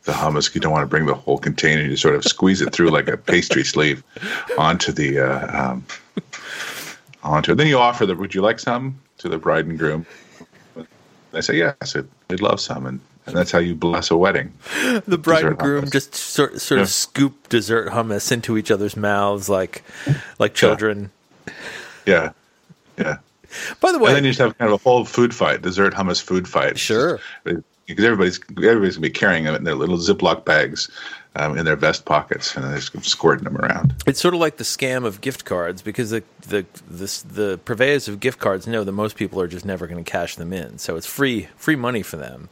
the 0.10 0.16
hummus. 0.16 0.54
You 0.54 0.62
don't 0.62 0.72
want 0.72 0.84
to 0.84 0.88
bring 0.88 1.06
the 1.06 1.14
whole 1.14 1.38
container. 1.38 1.84
You 1.84 1.96
sort 1.96 2.16
of 2.16 2.24
squeeze 2.24 2.62
it 2.62 2.74
through 2.74 2.90
like 2.90 3.08
a 3.08 3.18
pastry 3.18 3.64
sleeve 3.64 4.04
onto 4.58 4.92
the 4.92 5.20
uh, 5.20 5.72
um, 5.72 5.86
onto 7.24 7.52
it. 7.52 7.56
Then 7.56 7.68
you 7.68 7.78
offer 7.78 8.06
the, 8.06 8.16
would 8.16 8.34
you 8.34 8.42
like 8.42 8.60
some 8.60 9.00
to 9.20 9.30
the 9.30 9.38
bride 9.38 9.68
and 9.68 9.78
groom? 9.78 10.06
They 11.32 11.42
say 11.42 11.58
yes, 11.58 11.96
it, 11.96 12.08
they'd 12.28 12.42
love 12.42 12.60
some, 12.60 12.88
and, 12.88 13.00
and 13.28 13.36
that's 13.36 13.52
how 13.52 13.60
you 13.60 13.76
bless 13.76 14.10
a 14.10 14.18
wedding. 14.18 14.52
The 15.06 15.18
bride 15.18 15.46
and 15.46 15.58
groom 15.58 15.86
hummus. 15.86 15.92
just 15.92 16.16
sort 16.16 16.60
sort 16.60 16.82
of 16.82 16.90
scoop 16.90 17.50
dessert 17.50 17.90
hummus 17.90 18.32
into 18.32 18.58
each 18.58 18.72
other's 18.72 18.98
mouths 18.98 19.48
like 19.48 19.84
like 20.40 20.56
children. 20.56 21.12
Yeah, 22.08 22.32
yeah. 22.98 23.18
By 23.80 23.92
the 23.92 24.00
way, 24.00 24.10
And 24.10 24.18
then 24.18 24.24
you 24.24 24.32
just 24.32 24.40
have 24.40 24.58
kind 24.58 24.72
of 24.72 24.80
a 24.80 24.84
whole 24.84 25.06
food 25.06 25.36
fight, 25.36 25.62
dessert 25.62 25.94
hummus 25.94 26.22
food 26.22 26.48
fight. 26.48 26.80
Sure. 26.80 27.20
Because 27.90 28.06
everybody's 28.06 28.40
everybody's 28.58 28.96
gonna 28.96 29.08
be 29.08 29.10
carrying 29.10 29.44
them 29.44 29.56
in 29.56 29.64
their 29.64 29.76
little 29.76 29.98
Ziploc 29.98 30.46
bags 30.46 30.90
um, 31.36 31.58
in 31.58 31.66
their 31.66 31.76
vest 31.76 32.06
pockets, 32.06 32.56
and 32.56 32.64
they're 32.66 32.78
just 32.80 33.06
squirting 33.06 33.44
them 33.44 33.58
around. 33.58 33.96
it's 34.08 34.20
sort 34.20 34.34
of 34.34 34.40
like 34.40 34.58
the 34.58 34.64
scam 34.64 35.06
of 35.06 35.22
gift 35.22 35.46
cards 35.46 35.82
because 35.82 36.10
the 36.12 36.24
the 36.48 36.66
the, 36.90 37.24
the 37.32 37.60
purveyors 37.66 38.08
of 38.08 38.20
gift 38.20 38.40
cards 38.40 38.68
know 38.68 38.84
that 38.84 38.92
most 38.92 39.16
people 39.16 39.42
are 39.42 39.48
just 39.48 39.66
never 39.66 39.88
going 39.88 40.04
to 40.04 40.10
cash 40.10 40.36
them 40.36 40.54
in, 40.54 40.78
so 40.78 40.96
it's 40.96 41.08
free 41.08 41.48
free 41.56 41.76
money 41.76 42.02
for 42.04 42.18
them. 42.18 42.50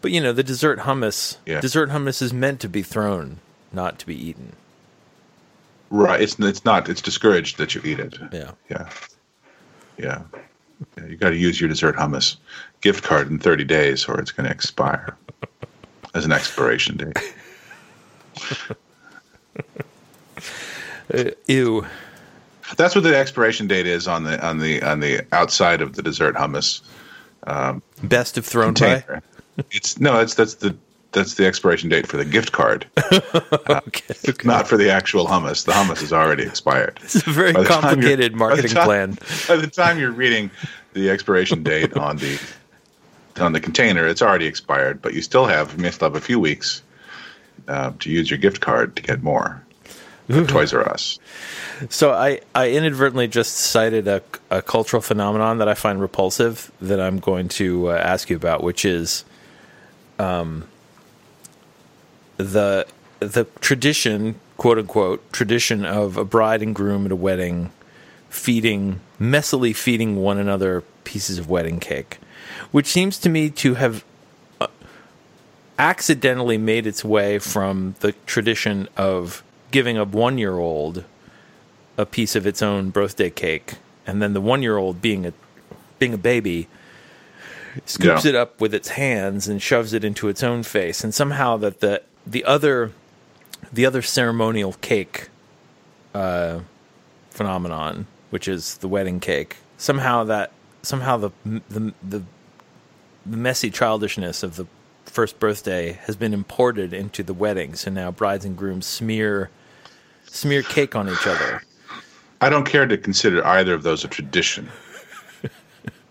But 0.00 0.12
you 0.12 0.20
know, 0.20 0.32
the 0.32 0.44
dessert 0.44 0.80
hummus, 0.80 1.38
Yeah. 1.44 1.60
dessert 1.60 1.90
hummus 1.90 2.22
is 2.22 2.32
meant 2.32 2.60
to 2.60 2.68
be 2.68 2.82
thrown, 2.82 3.38
not 3.72 3.98
to 3.98 4.06
be 4.06 4.14
eaten. 4.14 4.52
Right. 5.90 6.20
It's 6.20 6.38
it's 6.38 6.64
not. 6.64 6.88
It's 6.88 7.00
discouraged 7.02 7.58
that 7.58 7.74
you 7.74 7.80
eat 7.84 7.98
it. 7.98 8.16
Yeah. 8.32 8.52
Yeah. 8.70 8.88
Yeah. 9.98 10.22
yeah 10.96 11.06
you 11.06 11.16
got 11.16 11.30
to 11.30 11.36
use 11.36 11.60
your 11.60 11.68
dessert 11.68 11.96
hummus 11.96 12.36
gift 12.80 13.04
card 13.04 13.30
in 13.30 13.38
30 13.38 13.64
days, 13.64 14.04
or 14.06 14.20
it's 14.20 14.30
going 14.30 14.46
to 14.46 14.52
expire 14.52 15.16
as 16.14 16.24
an 16.24 16.32
expiration 16.32 16.96
date. 16.96 17.18
Uh, 21.12 21.30
ew. 21.46 21.86
That's 22.76 22.94
what 22.94 23.02
the 23.02 23.16
expiration 23.16 23.66
date 23.66 23.86
is 23.86 24.06
on 24.06 24.24
the 24.24 24.44
on 24.46 24.58
the 24.58 24.82
on 24.82 25.00
the 25.00 25.22
outside 25.32 25.80
of 25.80 25.94
the 25.94 26.02
dessert 26.02 26.34
hummus 26.36 26.82
Best 28.02 28.36
of 28.36 28.44
thrown 28.44 28.74
pie. 28.74 29.02
it's 29.70 29.98
no, 29.98 30.20
it's 30.20 30.34
that's 30.34 30.56
the 30.56 30.76
that's 31.12 31.34
the 31.34 31.46
expiration 31.46 31.88
date 31.88 32.06
for 32.06 32.18
the 32.18 32.26
gift 32.26 32.52
card, 32.52 32.86
Okay. 33.70 34.14
okay. 34.28 34.46
not 34.46 34.68
for 34.68 34.76
the 34.76 34.90
actual 34.90 35.24
hummus. 35.26 35.64
The 35.64 35.72
hummus 35.72 36.02
is 36.02 36.12
already 36.12 36.42
expired. 36.42 37.00
It's 37.04 37.26
a 37.26 37.30
very 37.30 37.54
By 37.54 37.64
complicated 37.64 38.32
by 38.32 38.38
marketing 38.38 38.72
time- 38.72 38.84
plan. 38.84 39.18
By 39.48 39.56
the 39.56 39.66
time 39.66 39.98
you're 39.98 40.10
reading 40.12 40.50
the 40.92 41.08
expiration 41.08 41.62
date 41.62 41.96
on 41.96 42.18
the 42.18 42.38
on 43.40 43.52
the 43.52 43.60
container, 43.60 44.06
it's 44.06 44.22
already 44.22 44.46
expired. 44.46 45.00
But 45.02 45.14
you 45.14 45.22
still 45.22 45.46
have 45.46 45.72
you 45.72 45.78
may 45.78 45.90
still 45.90 46.10
have 46.10 46.16
a 46.16 46.24
few 46.24 46.40
weeks 46.40 46.82
uh, 47.66 47.92
to 47.98 48.10
use 48.10 48.30
your 48.30 48.38
gift 48.38 48.60
card 48.60 48.96
to 48.96 49.02
get 49.02 49.22
more. 49.22 49.62
Toys 50.46 50.74
R 50.74 50.86
Us. 50.86 51.18
So 51.88 52.12
I, 52.12 52.40
I 52.54 52.70
inadvertently 52.70 53.28
just 53.28 53.54
cited 53.54 54.06
a, 54.06 54.22
a 54.50 54.60
cultural 54.60 55.00
phenomenon 55.00 55.58
that 55.58 55.68
I 55.68 55.74
find 55.74 56.00
repulsive 56.00 56.70
that 56.82 57.00
I'm 57.00 57.18
going 57.18 57.48
to 57.50 57.90
uh, 57.90 57.94
ask 57.94 58.28
you 58.28 58.36
about, 58.36 58.62
which 58.62 58.84
is 58.84 59.24
um, 60.18 60.68
the 62.36 62.86
the 63.20 63.44
tradition, 63.60 64.38
quote 64.58 64.78
unquote, 64.78 65.32
tradition 65.32 65.84
of 65.84 66.16
a 66.16 66.24
bride 66.24 66.62
and 66.62 66.74
groom 66.74 67.06
at 67.06 67.12
a 67.12 67.16
wedding 67.16 67.70
feeding 68.28 69.00
messily 69.18 69.74
feeding 69.74 70.16
one 70.16 70.38
another 70.38 70.82
pieces 71.04 71.38
of 71.38 71.48
wedding 71.48 71.80
cake, 71.80 72.18
which 72.72 72.86
seems 72.86 73.18
to 73.18 73.28
me 73.28 73.50
to 73.50 73.74
have 73.74 74.04
uh, 74.60 74.66
accidentally 75.78 76.58
made 76.58 76.86
its 76.86 77.04
way 77.04 77.38
from 77.38 77.94
the 78.00 78.12
tradition 78.26 78.88
of 78.96 79.42
giving 79.70 79.96
a 79.96 80.04
one 80.04 80.38
year 80.38 80.56
old 80.58 81.04
a 81.96 82.06
piece 82.06 82.34
of 82.36 82.46
its 82.46 82.62
own 82.62 82.90
birthday 82.90 83.30
cake, 83.30 83.74
and 84.06 84.22
then 84.22 84.32
the 84.32 84.40
one 84.40 84.62
year 84.62 84.76
old 84.76 85.00
being 85.02 85.26
a 85.26 85.32
being 85.98 86.14
a 86.14 86.18
baby 86.18 86.68
scoops 87.84 88.24
Yeah. 88.24 88.30
it 88.30 88.34
up 88.34 88.60
with 88.60 88.72
its 88.74 88.88
hands 88.90 89.48
and 89.48 89.60
shoves 89.60 89.92
it 89.92 90.04
into 90.04 90.28
its 90.28 90.42
own 90.42 90.62
face, 90.62 91.02
and 91.04 91.12
somehow 91.14 91.56
that 91.58 91.80
the 91.80 92.02
the 92.26 92.44
other 92.44 92.92
the 93.72 93.84
other 93.84 94.00
ceremonial 94.02 94.74
cake 94.80 95.28
uh, 96.14 96.60
phenomenon, 97.30 98.06
which 98.30 98.46
is 98.48 98.78
the 98.78 98.88
wedding 98.88 99.20
cake, 99.20 99.56
somehow 99.76 100.24
that 100.24 100.52
somehow 100.82 101.16
the 101.16 101.30
the 101.44 101.92
the, 102.02 102.22
the 103.28 103.36
messy 103.36 103.70
childishness 103.70 104.42
of 104.42 104.56
the 104.56 104.66
first 105.04 105.38
birthday 105.40 105.92
has 106.04 106.16
been 106.16 106.32
imported 106.32 106.92
into 106.92 107.22
the 107.22 107.34
wedding. 107.34 107.74
So 107.74 107.90
now 107.90 108.10
brides 108.10 108.44
and 108.44 108.56
grooms 108.56 108.86
smear 108.86 109.50
smear 110.26 110.62
cake 110.62 110.94
on 110.94 111.08
each 111.08 111.26
other. 111.26 111.62
I 112.40 112.48
don't 112.48 112.64
care 112.64 112.86
to 112.86 112.96
consider 112.96 113.44
either 113.46 113.74
of 113.74 113.82
those 113.82 114.04
a 114.04 114.08
tradition. 114.08 114.68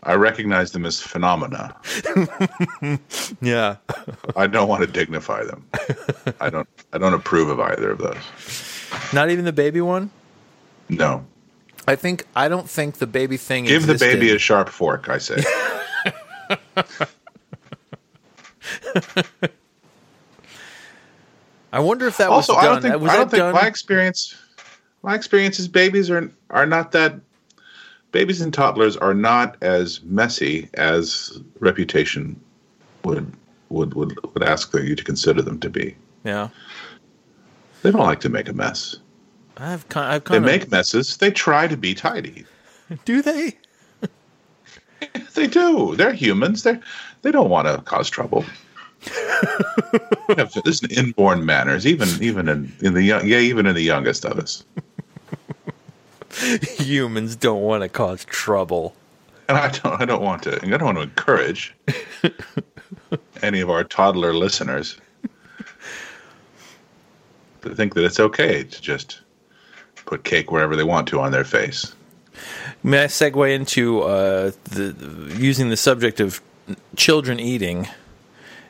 I 0.04 0.14
recognize 0.14 0.72
them 0.72 0.86
as 0.86 1.02
phenomena. 1.02 1.76
Yeah. 3.42 3.76
I 4.36 4.48
don't 4.48 4.68
want 4.70 4.82
to 4.82 4.88
dignify 4.88 5.44
them. 5.44 5.66
I 6.40 6.50
don't. 6.50 6.68
I 6.94 6.98
don't 6.98 7.14
approve 7.14 7.50
of 7.50 7.60
either 7.60 7.92
of 7.92 8.00
those. 8.00 9.14
Not 9.14 9.30
even 9.30 9.46
the 9.46 9.52
baby 9.52 9.82
one? 9.82 10.10
No. 10.90 11.26
I 11.88 11.96
think 11.96 12.26
I 12.36 12.48
don't 12.48 12.70
think 12.70 12.98
the 12.98 13.08
baby 13.08 13.38
thing 13.38 13.66
Give 13.66 13.86
the 13.86 13.96
baby 13.96 14.32
a 14.32 14.40
sharp 14.40 14.70
fork. 14.70 15.10
I 15.10 15.18
say. 15.18 15.36
I 21.74 21.80
wonder 21.80 22.08
if 22.08 22.18
that 22.18 22.30
also, 22.30 22.54
was 22.54 22.64
I 22.64 22.66
done. 22.66 22.74
don't 22.74 22.92
think. 22.92 23.02
was 23.02 23.12
I 23.12 23.16
don't 23.18 23.30
think 23.30 23.40
done? 23.42 23.54
my 23.54 23.68
experience. 23.68 24.36
My 25.04 25.16
experience 25.16 25.60
is 25.60 25.68
babies 25.68 26.10
are 26.10 26.30
are 26.50 26.66
not 26.66 26.92
that. 26.94 27.20
Babies 28.14 28.42
and 28.42 28.54
toddlers 28.54 28.96
are 28.98 29.14
not 29.14 29.58
as 29.62 30.02
messy 30.04 30.70
as 30.76 31.40
reputation 31.60 32.40
would 33.04 33.32
would 33.70 33.94
would, 33.96 34.18
would 34.34 34.44
ask 34.44 34.74
you 34.74 34.96
to 34.96 35.04
consider 35.04 35.42
them 35.42 35.60
to 35.60 35.70
be. 35.70 35.96
yeah. 36.24 36.50
They 37.84 37.92
don't 37.92 38.02
like 38.02 38.22
to 38.22 38.30
make 38.30 38.50
a 38.50 38.54
mess. 38.54 38.96
I've 39.58 39.88
kind 39.90 40.12
I've 40.14 40.24
They 40.24 40.36
kind 40.40 40.46
of 40.46 40.52
make 40.52 40.72
messes. 40.72 41.18
They 41.18 41.32
try 41.32 41.68
to 41.68 41.78
be 41.78 41.94
tidy. 41.94 42.46
Do 43.06 43.22
they? 43.22 43.58
They 45.36 45.46
do. 45.46 45.96
They're 45.96 46.14
humans. 46.14 46.64
They 46.64 46.80
they 47.22 47.32
don't 47.32 47.50
want 47.50 47.68
to 47.68 47.80
cause 47.84 48.10
trouble. 48.10 48.44
There's 50.36 50.82
an 50.82 50.90
inborn 50.92 51.46
manners, 51.46 51.86
even 51.86 52.10
even 52.22 52.50
in, 52.50 52.74
in 52.82 52.94
the 52.96 53.04
young, 53.04 53.28
yeah, 53.28 53.38
even 53.38 53.68
in 53.68 53.76
the 53.76 53.84
youngest 53.84 54.26
of 54.26 54.40
us. 54.40 54.64
Humans 56.78 57.36
don't 57.36 57.62
want 57.62 57.84
to 57.84 57.90
cause 57.90 58.26
trouble. 58.26 58.96
And 59.48 59.58
I 59.58 59.70
don't 59.70 60.02
I 60.02 60.06
don't 60.06 60.22
want 60.22 60.44
to 60.44 60.60
I 60.64 60.70
don't 60.70 60.84
want 60.84 60.98
to 60.98 61.04
encourage 61.04 61.76
any 63.42 63.62
of 63.62 63.70
our 63.70 63.84
toddler 63.84 64.34
listeners 64.34 65.00
to 67.62 67.76
think 67.76 67.94
that 67.94 68.04
it's 68.04 68.20
okay 68.20 68.64
to 68.64 68.82
just 68.82 69.22
put 70.06 70.24
cake 70.24 70.52
wherever 70.52 70.76
they 70.76 70.84
want 70.84 71.08
to 71.10 71.20
on 71.20 71.32
their 71.32 71.44
face. 71.44 71.94
May 72.84 73.04
I 73.04 73.08
segue 73.08 73.54
into 73.54 74.02
uh, 74.02 74.52
the 74.66 75.34
using 75.38 75.70
the 75.70 75.78
subject 75.78 76.20
of 76.20 76.42
children 76.96 77.40
eating 77.40 77.88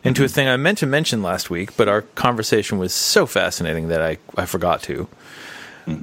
into 0.04 0.24
a 0.24 0.28
thing 0.28 0.48
I 0.48 0.56
meant 0.58 0.78
to 0.80 0.86
mention 0.86 1.22
last 1.22 1.50
week, 1.50 1.76
but 1.76 1.88
our 1.88 2.02
conversation 2.02 2.78
was 2.78 2.94
so 2.94 3.26
fascinating 3.26 3.90
that 3.90 4.02
I, 4.02 4.18
I 4.36 4.46
forgot 4.46 4.82
to. 4.84 5.08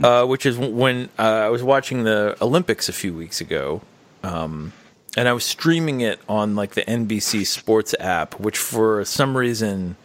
Uh, 0.02 0.24
which 0.24 0.46
is 0.46 0.56
when 0.56 1.10
uh, 1.18 1.22
I 1.22 1.50
was 1.50 1.62
watching 1.62 2.04
the 2.04 2.38
Olympics 2.40 2.88
a 2.88 2.92
few 2.92 3.12
weeks 3.12 3.42
ago, 3.42 3.82
um, 4.22 4.72
and 5.14 5.28
I 5.28 5.34
was 5.34 5.44
streaming 5.44 6.00
it 6.00 6.18
on 6.26 6.56
like 6.56 6.72
the 6.72 6.80
NBC 6.80 7.46
Sports 7.46 7.94
app, 8.00 8.40
which 8.40 8.56
for 8.56 9.04
some 9.04 9.36
reason 9.36 9.96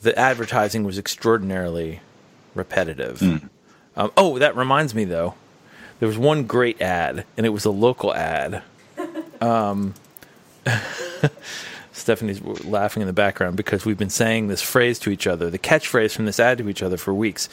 the 0.00 0.18
advertising 0.18 0.84
was 0.84 0.98
extraordinarily 0.98 2.00
repetitive. 2.54 3.20
Um, 3.96 4.12
oh, 4.16 4.38
that 4.38 4.56
reminds 4.56 4.94
me 4.94 5.04
though, 5.04 5.34
there 6.00 6.08
was 6.08 6.18
one 6.18 6.44
great 6.44 6.80
ad, 6.82 7.24
and 7.36 7.46
it 7.46 7.50
was 7.50 7.64
a 7.64 7.70
local 7.70 8.12
ad. 8.14 8.62
Um, 9.42 9.94
Stephanie's 11.92 12.42
laughing 12.42 13.00
in 13.00 13.06
the 13.06 13.12
background 13.14 13.56
because 13.56 13.84
we've 13.84 13.96
been 13.98 14.10
saying 14.10 14.48
this 14.48 14.62
phrase 14.62 14.98
to 15.00 15.10
each 15.10 15.26
other, 15.26 15.50
the 15.50 15.58
catchphrase 15.58 16.14
from 16.14 16.26
this 16.26 16.38
ad 16.38 16.58
to 16.58 16.68
each 16.68 16.82
other 16.82 16.96
for 16.96 17.12
weeks, 17.14 17.48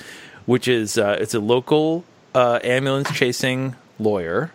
which 0.46 0.68
is 0.68 0.98
uh, 0.98 1.18
it's 1.20 1.34
a 1.34 1.40
local 1.40 2.04
uh, 2.36 2.60
ambulance 2.64 3.10
chasing 3.12 3.76
lawyer 4.00 4.52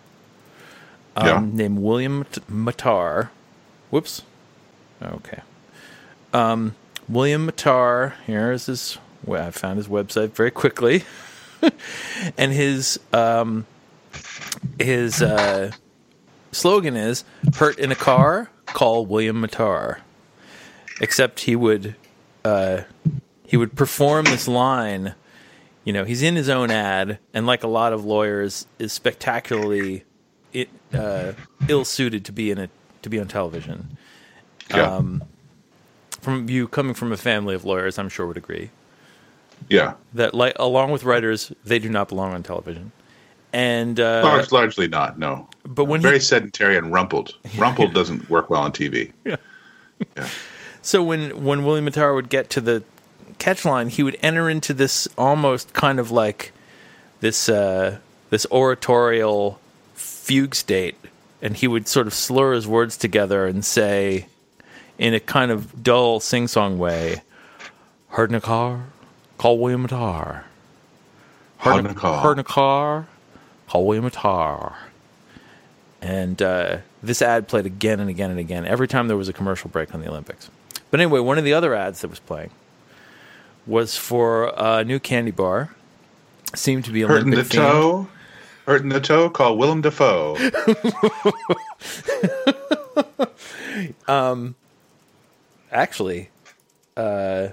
um, 1.15 1.25
Yeah. 1.27 1.41
named 1.51 1.79
William 1.79 2.19
Mat- 2.19 2.47
Matar. 2.49 3.29
Whoops. 3.89 4.21
Okay. 5.01 5.41
Um, 6.33 6.75
William 7.09 7.47
Matar. 7.49 8.13
Here 8.27 8.51
is 8.51 8.67
his. 8.67 8.97
Well, 9.25 9.47
I 9.47 9.51
found 9.51 9.77
his 9.77 9.87
website 9.87 10.31
very 10.31 10.51
quickly, 10.51 11.03
and 12.37 12.51
his 12.51 12.99
um, 13.11 13.65
his 14.79 15.21
uh, 15.21 15.71
slogan 16.51 16.95
is 16.95 17.23
"Hurt 17.55 17.79
in 17.79 17.91
a 17.91 17.95
car, 17.95 18.49
call 18.65 19.05
William 19.05 19.41
Matar." 19.41 19.99
Except 21.01 21.41
he 21.41 21.55
would 21.55 21.95
uh, 22.45 22.81
he 23.45 23.57
would 23.57 23.75
perform 23.75 24.25
this 24.25 24.47
line 24.47 25.15
you 25.83 25.91
know, 25.91 26.05
he's 26.05 26.21
in 26.21 26.35
his 26.35 26.47
own 26.47 26.71
ad, 26.71 27.19
and 27.33 27.45
like 27.45 27.63
a 27.63 27.67
lot 27.67 27.91
of 27.91 28.05
lawyers, 28.05 28.65
is 28.79 28.93
spectacularly 28.93 30.05
it, 30.53 30.69
uh, 30.93 31.33
ill 31.67 31.83
suited 31.83 32.23
to 32.25 32.31
be 32.31 32.51
in 32.51 32.57
a 32.57 32.69
to 33.01 33.09
be 33.09 33.19
on 33.19 33.27
television. 33.27 33.97
Yeah. 34.69 34.95
Um, 34.95 35.23
from 36.21 36.49
you 36.49 36.69
coming 36.69 36.93
from 36.93 37.11
a 37.11 37.17
family 37.17 37.53
of 37.53 37.65
lawyers, 37.65 37.99
I'm 37.99 38.07
sure 38.07 38.25
would 38.25 38.37
agree 38.37 38.69
yeah. 39.69 39.95
that, 40.13 40.33
like, 40.33 40.55
along 40.57 40.91
with 40.91 41.03
writers, 41.03 41.51
they 41.65 41.79
do 41.79 41.89
not 41.89 42.07
belong 42.07 42.33
on 42.33 42.43
television. 42.43 42.93
And 43.53 43.99
uh, 43.99 44.21
Large, 44.23 44.51
largely 44.51 44.87
not. 44.87 45.17
No. 45.19 45.47
but 45.63 45.85
when 45.85 46.01
Very 46.01 46.15
he, 46.15 46.19
sedentary 46.21 46.75
and 46.75 46.91
rumpled. 46.91 47.35
Rumpled 47.57 47.93
doesn't 47.93 48.29
work 48.29 48.49
well 48.49 48.61
on 48.61 48.71
TV. 48.71 49.11
Yeah. 49.23 49.35
Yeah. 50.17 50.27
So 50.85 51.01
when 51.01 51.45
when 51.45 51.63
William 51.63 51.85
Mattar 51.85 52.13
would 52.13 52.27
get 52.27 52.49
to 52.49 52.59
the 52.59 52.83
catch 53.39 53.63
line, 53.63 53.87
he 53.87 54.03
would 54.03 54.17
enter 54.21 54.49
into 54.49 54.73
this 54.73 55.07
almost 55.17 55.71
kind 55.71 55.97
of 55.97 56.11
like 56.11 56.51
this 57.21 57.47
uh, 57.47 57.99
this 58.31 58.45
oratorial 58.51 59.61
fugue 59.93 60.53
state, 60.53 60.97
and 61.41 61.55
he 61.55 61.69
would 61.69 61.87
sort 61.87 62.05
of 62.05 62.13
slur 62.13 62.51
his 62.51 62.67
words 62.67 62.97
together 62.97 63.45
and 63.47 63.63
say, 63.63 64.27
in 64.97 65.13
a 65.13 65.21
kind 65.21 65.51
of 65.51 65.81
dull 65.81 66.19
sing 66.19 66.49
song 66.49 66.77
way, 66.77 67.21
"Heard 68.09 68.29
in 68.31 68.35
a 68.35 68.41
car, 68.41 68.87
call 69.37 69.57
William 69.59 69.87
Mattar. 69.87 70.43
Heard 71.59 71.85
in 73.81 73.81
a 73.81 73.81
car. 73.81 73.81
Heard 73.81 73.81
in 73.81 73.81
a 73.81 73.81
car, 73.81 73.81
call 73.81 73.85
William 73.85 74.09
Mattar." 74.09 74.73
And 76.01 76.41
uh, 76.41 76.77
this 77.01 77.21
ad 77.21 77.47
played 77.47 77.65
again 77.65 77.99
and 77.99 78.09
again 78.09 78.29
and 78.29 78.39
again 78.39 78.65
every 78.65 78.87
time 78.87 79.07
there 79.07 79.17
was 79.17 79.29
a 79.29 79.33
commercial 79.33 79.69
break 79.69 79.93
on 79.93 80.01
the 80.01 80.09
Olympics. 80.09 80.49
But 80.91 80.99
anyway, 80.99 81.19
one 81.21 81.37
of 81.37 81.43
the 81.43 81.53
other 81.53 81.73
ads 81.73 82.01
that 82.01 82.09
was 82.09 82.19
playing 82.19 82.51
was 83.65 83.97
for 83.97 84.53
a 84.57 84.83
new 84.83 84.99
candy 84.99 85.31
bar. 85.31 85.73
Seemed 86.55 86.85
to 86.85 86.91
be 86.91 87.01
Hurting 87.01 87.33
Olympic 87.33 87.51
the 87.51 87.57
themed. 87.57 87.71
toe. 87.71 88.07
Hurting 88.67 88.89
the 88.89 89.01
toe. 89.01 89.29
Call 89.29 89.57
Willem 89.57 89.81
Dafoe. 89.81 90.37
Actually, 95.71 96.29
uh, 96.95 97.47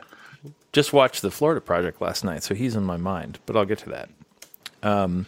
just 0.73 0.93
watched 0.93 1.23
the 1.23 1.31
Florida 1.31 1.61
Project 1.61 2.01
last 2.03 2.25
night, 2.25 2.43
so 2.43 2.55
he's 2.55 2.77
in 2.77 2.85
my 2.85 2.99
mind. 2.99 3.39
But 3.47 3.57
I'll 3.57 3.65
get 3.65 3.79
to 3.79 3.89
that. 3.91 4.09
Um, 4.83 5.27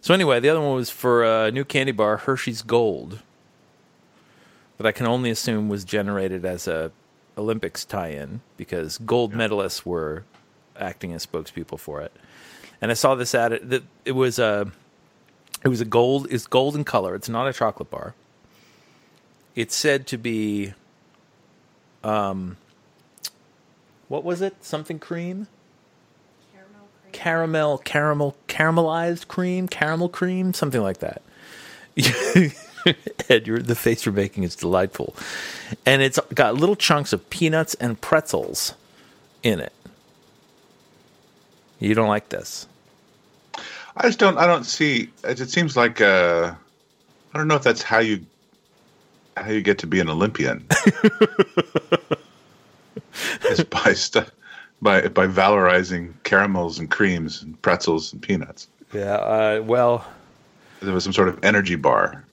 so 0.00 0.14
anyway, 0.14 0.40
the 0.40 0.48
other 0.48 0.60
one 0.60 0.74
was 0.74 0.90
for 0.90 1.24
a 1.24 1.50
new 1.50 1.64
candy 1.64 1.92
bar, 1.92 2.18
Hershey's 2.18 2.62
Gold, 2.62 3.20
that 4.78 4.86
I 4.86 4.92
can 4.92 5.06
only 5.06 5.30
assume 5.30 5.68
was 5.68 5.84
generated 5.84 6.44
as 6.44 6.66
a 6.66 6.92
Olympics 7.36 7.84
tie-in 7.84 8.40
because 8.56 8.98
gold 8.98 9.32
medalists 9.32 9.84
were 9.84 10.24
acting 10.78 11.12
as 11.12 11.24
spokespeople 11.26 11.78
for 11.78 12.00
it. 12.00 12.12
And 12.80 12.90
I 12.90 12.94
saw 12.94 13.14
this 13.14 13.34
ad. 13.34 13.52
It, 13.52 13.82
it 14.04 14.12
was 14.12 14.38
a, 14.38 14.70
it 15.62 15.68
was 15.68 15.80
a 15.80 15.84
gold. 15.84 16.28
It's 16.30 16.46
gold 16.46 16.74
in 16.76 16.84
color. 16.84 17.14
It's 17.14 17.28
not 17.28 17.46
a 17.46 17.52
chocolate 17.52 17.90
bar. 17.90 18.14
It's 19.54 19.76
said 19.76 20.06
to 20.08 20.16
be, 20.16 20.72
um, 22.02 22.56
what 24.08 24.24
was 24.24 24.40
it? 24.40 24.64
Something 24.64 24.98
cream 24.98 25.46
Caramel 27.12 27.78
caramel, 27.78 27.78
caramel, 27.84 28.36
caramelized 28.48 29.28
cream, 29.28 29.68
caramel 29.68 30.08
cream, 30.08 30.52
something 30.54 30.82
like 30.82 30.98
that. 30.98 31.22
Ed, 33.28 33.46
your, 33.46 33.58
the 33.58 33.74
face 33.74 34.06
you're 34.06 34.14
making 34.14 34.44
is 34.44 34.56
delightful, 34.56 35.14
and 35.84 36.00
it's 36.02 36.18
got 36.34 36.54
little 36.54 36.76
chunks 36.76 37.12
of 37.12 37.28
peanuts 37.30 37.74
and 37.74 38.00
pretzels 38.00 38.74
in 39.42 39.60
it. 39.60 39.72
You 41.78 41.94
don't 41.94 42.08
like 42.08 42.30
this? 42.30 42.66
I 43.96 44.02
just 44.04 44.18
don't. 44.18 44.38
I 44.38 44.46
don't 44.46 44.64
see. 44.64 45.10
It, 45.24 45.40
it 45.40 45.50
seems 45.50 45.76
like. 45.76 46.00
Uh, 46.00 46.54
I 47.34 47.38
don't 47.38 47.48
know 47.48 47.56
if 47.56 47.62
that's 47.62 47.82
how 47.82 47.98
you 47.98 48.24
how 49.36 49.50
you 49.50 49.62
get 49.62 49.78
to 49.78 49.86
be 49.86 50.00
an 50.00 50.08
Olympian. 50.08 50.66
it's 53.42 53.64
by 53.64 53.92
stu- 53.94 54.24
by 54.82 55.08
by 55.08 55.26
valorizing 55.26 56.12
caramels 56.24 56.78
and 56.78 56.90
creams 56.90 57.42
and 57.42 57.60
pretzels 57.62 58.12
and 58.12 58.22
peanuts. 58.22 58.68
Yeah. 58.92 59.14
Uh, 59.16 59.62
well, 59.64 60.04
There 60.80 60.92
was 60.94 61.04
some 61.04 61.12
sort 61.12 61.28
of 61.28 61.38
energy 61.44 61.76
bar. 61.76 62.24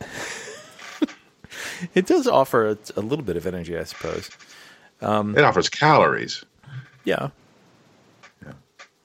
it 1.94 2.06
does 2.06 2.26
offer 2.26 2.68
a, 2.70 2.78
a 2.96 3.00
little 3.00 3.24
bit 3.24 3.36
of 3.36 3.46
energy, 3.46 3.76
I 3.78 3.84
suppose. 3.84 4.30
It 5.02 5.40
offers 5.44 5.68
calories. 5.68 6.44
Yeah. 7.04 7.28
Yeah. 8.44 8.52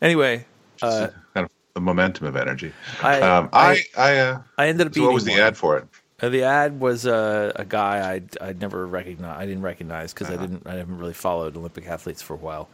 Anyway, 0.02 0.46
uh, 0.82 1.10
kind 1.34 1.46
of 1.46 1.50
the 1.74 1.82
momentum 1.82 2.26
of 2.28 2.36
energy. 2.38 2.72
I- 3.04 3.20
um, 3.22 3.50
I 3.52 3.84
I, 3.98 4.18
uh, 4.18 4.42
I 4.58 4.68
ended 4.68 4.88
up 4.88 4.94
so 4.94 5.02
what 5.04 5.14
was 5.14 5.26
the 5.26 5.32
one. 5.32 5.42
ad 5.42 5.58
for 5.58 5.78
it? 5.78 5.86
Uh, 6.22 6.30
the 6.30 6.44
ad 6.44 6.80
was 6.80 7.06
uh, 7.06 7.52
a 7.56 7.64
guy 7.66 8.14
I'd, 8.14 8.38
I'd 8.42 8.60
never 8.62 8.86
recognized. 8.86 9.40
I 9.40 9.46
didn't 9.46 9.62
recognize 9.62 10.14
because 10.14 10.30
I 10.30 10.36
didn't. 10.38 10.68
I 10.68 10.76
haven't 10.76 10.98
really 10.98 11.14
followed 11.14 11.56
Olympic 11.58 11.88
athletes 11.88 12.22
for 12.22 12.34
a 12.34 12.38
while. 12.38 12.68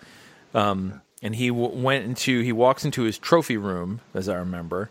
Um, 0.55 1.01
and 1.21 1.35
he 1.35 1.49
w- 1.49 1.75
went 1.75 2.05
into. 2.05 2.41
He 2.41 2.51
walks 2.51 2.85
into 2.85 3.03
his 3.03 3.19
trophy 3.19 3.57
room, 3.57 4.01
as 4.15 4.27
I 4.27 4.35
remember, 4.35 4.89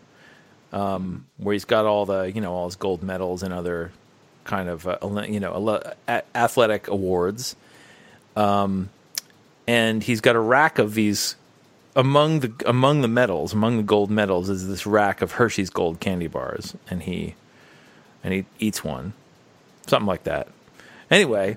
um, 0.72 1.26
where 1.38 1.54
he's 1.54 1.64
got 1.64 1.86
all 1.86 2.06
the 2.06 2.30
you 2.32 2.40
know 2.40 2.52
all 2.52 2.66
his 2.66 2.76
gold 2.76 3.02
medals 3.02 3.42
and 3.42 3.52
other 3.52 3.90
kind 4.44 4.68
of 4.68 4.86
uh, 4.86 4.98
you 5.28 5.40
know 5.40 5.80
athletic 6.08 6.86
awards. 6.86 7.56
Um, 8.36 8.90
and 9.66 10.02
he's 10.02 10.20
got 10.20 10.36
a 10.36 10.40
rack 10.40 10.78
of 10.78 10.94
these 10.94 11.36
among 11.96 12.40
the 12.40 12.52
among 12.66 13.00
the 13.00 13.08
medals, 13.08 13.52
among 13.52 13.76
the 13.76 13.82
gold 13.82 14.10
medals, 14.10 14.48
is 14.48 14.68
this 14.68 14.86
rack 14.86 15.22
of 15.22 15.32
Hershey's 15.32 15.70
gold 15.70 16.00
candy 16.00 16.26
bars, 16.26 16.74
and 16.90 17.02
he 17.02 17.34
and 18.22 18.34
he 18.34 18.46
eats 18.58 18.82
one, 18.82 19.12
something 19.86 20.06
like 20.06 20.24
that. 20.24 20.48
Anyway, 21.10 21.56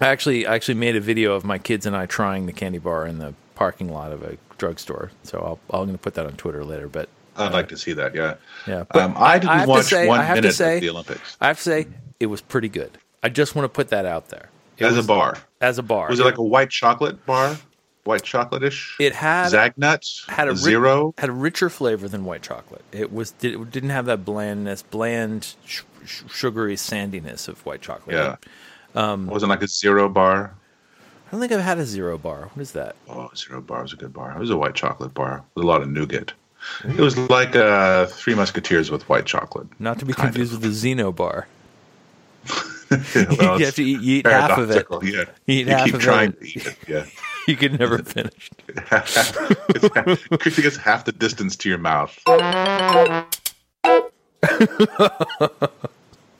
I 0.00 0.06
actually 0.08 0.46
I 0.46 0.54
actually 0.54 0.74
made 0.74 0.96
a 0.96 1.00
video 1.00 1.34
of 1.34 1.44
my 1.44 1.58
kids 1.58 1.86
and 1.86 1.96
I 1.96 2.06
trying 2.06 2.46
the 2.46 2.52
candy 2.52 2.78
bar 2.78 3.06
in 3.06 3.18
the 3.18 3.34
parking 3.54 3.88
lot 3.92 4.12
of 4.12 4.22
a 4.22 4.36
drugstore. 4.58 5.10
So 5.22 5.38
I'll, 5.70 5.78
I'm 5.80 5.86
going 5.86 5.96
to 5.96 6.02
put 6.02 6.14
that 6.14 6.26
on 6.26 6.32
Twitter 6.32 6.64
later. 6.64 6.88
But 6.88 7.08
I'd 7.36 7.52
like 7.52 7.68
to 7.68 7.78
see 7.78 7.92
that. 7.94 8.14
Yeah. 8.14 8.34
yeah, 8.66 8.84
Um, 8.92 9.14
I 9.16 9.38
didn't 9.38 9.62
to 9.62 9.68
watch 9.68 9.84
say- 9.86 10.06
one 10.06 10.20
I 10.20 10.24
have 10.24 10.36
to 10.36 10.42
minute 10.42 10.54
say- 10.54 10.76
of 10.76 10.80
the 10.82 10.90
Olympics 10.90 11.36
I 11.40 11.46
have 11.48 11.56
to 11.58 11.62
say 11.62 11.86
it 12.20 12.26
was 12.26 12.40
pretty 12.40 12.68
good. 12.68 12.98
I 13.22 13.28
just 13.28 13.54
want 13.54 13.64
to 13.64 13.68
put 13.70 13.88
that 13.88 14.04
out 14.06 14.28
there. 14.28 14.48
It 14.78 14.84
as 14.84 14.96
was- 14.96 15.04
a 15.04 15.08
bar. 15.08 15.38
As 15.60 15.78
a 15.78 15.82
bar, 15.82 16.08
Was 16.08 16.18
it 16.20 16.24
like 16.24 16.38
a 16.38 16.42
white 16.42 16.70
chocolate 16.70 17.24
bar? 17.24 17.56
White 18.04 18.24
chocolate-ish? 18.24 18.96
It 18.98 19.14
had 19.14 19.50
Zagnuts? 19.50 20.24
had 20.28 20.48
a 20.48 20.52
ri- 20.52 20.56
zero? 20.56 21.14
had 21.18 21.28
a 21.30 21.32
richer 21.32 21.70
flavor 21.70 22.08
than 22.08 22.24
white 22.24 22.42
chocolate. 22.42 22.82
It 22.90 23.12
was 23.12 23.30
did, 23.30 23.54
it 23.60 23.70
didn't 23.70 23.90
have 23.90 24.06
that 24.06 24.24
blandness, 24.24 24.82
bland, 24.82 25.54
sh- 25.64 25.82
sh- 26.04 26.22
sugary 26.28 26.74
sandiness 26.74 27.46
of 27.46 27.64
white 27.64 27.80
chocolate. 27.80 28.16
Yeah. 28.16 28.36
Um, 28.94 29.28
It 29.28 29.32
wasn't 29.32 29.50
like 29.50 29.62
a 29.62 29.68
zero 29.68 30.08
bar. 30.08 30.54
I 31.26 31.30
don't 31.30 31.40
think 31.40 31.52
I've 31.52 31.60
had 31.60 31.78
a 31.78 31.86
zero 31.86 32.18
bar. 32.18 32.50
What 32.52 32.60
is 32.62 32.72
that? 32.72 32.94
Oh, 33.08 33.30
zero 33.34 33.60
bar 33.62 33.82
was 33.82 33.92
a 33.92 33.96
good 33.96 34.12
bar. 34.12 34.32
It 34.32 34.38
was 34.38 34.50
a 34.50 34.56
white 34.56 34.74
chocolate 34.74 35.14
bar 35.14 35.42
with 35.54 35.64
a 35.64 35.66
lot 35.66 35.80
of 35.82 35.88
nougat. 35.88 36.32
It 36.84 36.98
was 37.00 37.16
like 37.18 37.56
uh, 37.56 38.06
Three 38.06 38.34
Musketeers 38.34 38.90
with 38.90 39.08
white 39.08 39.24
chocolate. 39.26 39.66
Not 39.80 39.98
to 40.00 40.04
be 40.04 40.12
confused 40.12 40.52
with 40.52 40.62
the 40.62 40.70
Zeno 40.72 41.10
bar. 41.10 41.48
Well, 42.90 43.00
you 43.58 43.64
have 43.64 43.74
to 43.76 43.82
eat, 43.84 44.00
you 44.02 44.16
eat 44.18 44.26
half 44.26 44.58
of 44.58 44.70
it. 44.70 44.86
Yeah. 45.02 45.24
You 45.46 45.54
eat 45.60 45.66
you 45.66 45.72
half 45.72 45.86
keep 45.86 45.94
of 45.94 46.00
trying 46.02 46.32
it. 46.32 46.40
to 46.40 46.46
eat 46.46 46.66
it. 46.66 46.76
Yeah. 46.88 47.06
You 47.48 47.56
can 47.56 47.74
never 47.74 47.98
finish. 47.98 48.50
Quickly 48.86 50.62
gets 50.62 50.76
half 50.76 51.04
the 51.04 51.10
distance 51.10 51.56
to 51.56 51.68
your 51.68 51.78
mouth. 51.78 52.16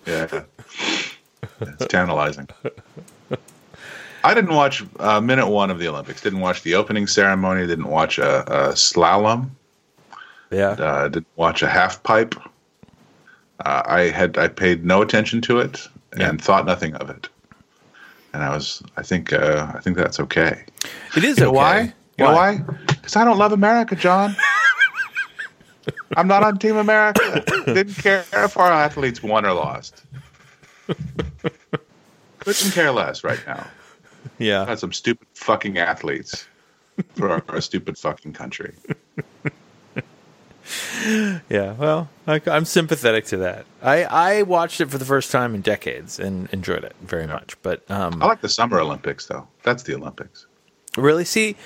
yeah. 0.06 0.42
It's 1.68 1.87
tantalizing. 1.87 2.48
I 4.25 4.35
didn't 4.35 4.55
watch 4.55 4.85
uh, 5.01 5.20
minute 5.20 5.48
one 5.48 5.70
of 5.70 5.79
the 5.79 5.88
Olympics. 5.88 6.20
Didn't 6.20 6.40
watch 6.40 6.62
the 6.62 6.75
opening 6.77 7.07
ceremony. 7.07 7.66
Didn't 7.66 7.88
watch 7.88 8.18
a, 8.18 8.43
a 8.43 8.72
slalom. 8.72 9.51
Yeah. 10.51 10.70
Uh, 10.70 11.09
didn't 11.09 11.26
watch 11.36 11.62
a 11.62 11.68
half 11.68 12.03
pipe. 12.03 12.34
Uh, 13.64 13.82
I 13.86 14.01
had 14.03 14.39
I 14.39 14.49
paid 14.49 14.84
no 14.84 15.03
attention 15.03 15.41
to 15.43 15.59
it 15.59 15.89
and 16.12 16.20
Yeah. 16.20 16.32
thought 16.36 16.66
nothing 16.66 16.95
of 16.97 17.11
it. 17.11 17.28
And 18.32 18.43
I 18.45 18.51
was 18.55 18.82
I 18.97 19.03
think 19.03 19.32
uh, 19.32 19.72
I 19.74 19.80
think 19.80 19.97
that's 19.97 20.20
okay. 20.20 20.64
It 21.16 21.24
is 21.24 21.39
You 21.39 21.45
know 21.45 21.51
okay. 21.51 21.57
why? 21.57 21.80
You 22.18 22.24
know 22.24 22.32
why? 22.32 22.59
Because 22.86 23.16
I 23.16 23.24
don't 23.24 23.39
love 23.39 23.53
America, 23.53 23.97
John. 23.97 24.36
I'm 26.16 26.28
not 26.28 26.43
on 26.45 26.59
Team 26.59 26.76
America. 26.76 27.43
Didn't 27.66 27.95
care 27.95 28.24
if 28.34 28.57
our 28.57 28.70
athletes 28.70 29.22
won 29.22 29.45
or 29.47 29.53
lost. 29.55 30.05
Couldn't 32.45 32.72
care 32.72 32.90
less 32.93 33.24
right 33.24 33.40
now. 33.47 33.66
Yeah. 34.38 34.64
Got 34.66 34.78
some 34.78 34.93
stupid 34.93 35.26
fucking 35.34 35.78
athletes 35.78 36.47
for 37.14 37.30
our, 37.30 37.43
our 37.49 37.61
stupid 37.61 37.99
fucking 37.99 38.32
country. 38.34 38.74
Yeah. 41.49 41.72
Well, 41.72 42.09
I, 42.26 42.40
I'm 42.47 42.64
sympathetic 42.64 43.24
to 43.26 43.36
that. 43.38 43.66
I, 43.82 44.05
I 44.05 44.43
watched 44.43 44.80
it 44.80 44.90
for 44.90 44.99
the 44.99 45.05
first 45.05 45.32
time 45.32 45.55
in 45.55 45.61
decades 45.61 46.20
and 46.20 46.49
enjoyed 46.53 46.84
it 46.84 46.95
very 47.03 47.26
much. 47.26 47.61
But 47.62 47.88
um, 47.90 48.22
I 48.22 48.26
like 48.26 48.40
the 48.40 48.49
Summer 48.49 48.78
Olympics 48.78 49.26
though. 49.26 49.49
That's 49.64 49.82
the 49.82 49.95
Olympics. 49.97 50.47
Really? 50.97 51.24
See, 51.24 51.57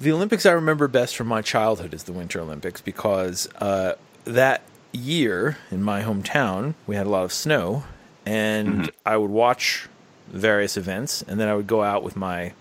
The 0.00 0.12
Olympics 0.12 0.46
I 0.46 0.52
remember 0.52 0.88
best 0.88 1.16
from 1.16 1.26
my 1.26 1.42
childhood 1.42 1.94
is 1.94 2.04
the 2.04 2.12
Winter 2.12 2.40
Olympics 2.40 2.80
because 2.80 3.48
uh, 3.60 3.94
that 4.24 4.62
year 4.92 5.56
in 5.70 5.82
my 5.82 6.02
hometown 6.02 6.74
we 6.86 6.96
had 6.96 7.06
a 7.06 7.10
lot 7.10 7.24
of 7.24 7.32
snow, 7.32 7.84
and 8.26 8.68
Mm-hmm. 8.68 8.86
I 9.06 9.16
would 9.16 9.30
watch 9.30 9.88
various 10.28 10.76
events, 10.76 11.22
and 11.22 11.40
then 11.40 11.48
I 11.48 11.54
would 11.54 11.66
go 11.68 11.82
out 11.82 12.02
with 12.02 12.16
my 12.16 12.52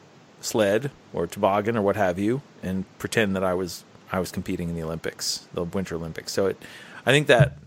sled 0.42 0.92
or 1.12 1.28
toboggan 1.28 1.76
or 1.76 1.82
what 1.82 1.96
have 1.96 2.20
you, 2.20 2.42
and 2.64 2.86
pretend 3.00 3.36
that 3.36 3.44
I 3.44 3.54
was 3.56 3.84
I 4.12 4.20
was 4.20 4.32
competing 4.32 4.70
in 4.70 4.76
the 4.76 4.84
Olympics, 4.84 5.48
the 5.54 5.64
Winter 5.64 5.96
Olympics. 5.96 6.32
So 6.32 6.46
it, 6.48 6.58
I 7.06 7.12
think 7.12 7.28
that 7.28 7.58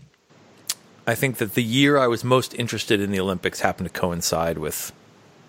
I 1.05 1.15
think 1.15 1.37
that 1.37 1.55
the 1.55 1.63
year 1.63 1.97
I 1.97 2.07
was 2.07 2.23
most 2.23 2.53
interested 2.53 3.01
in 3.01 3.11
the 3.11 3.19
Olympics 3.19 3.59
happened 3.59 3.91
to 3.91 3.99
coincide 3.99 4.57
with 4.57 4.91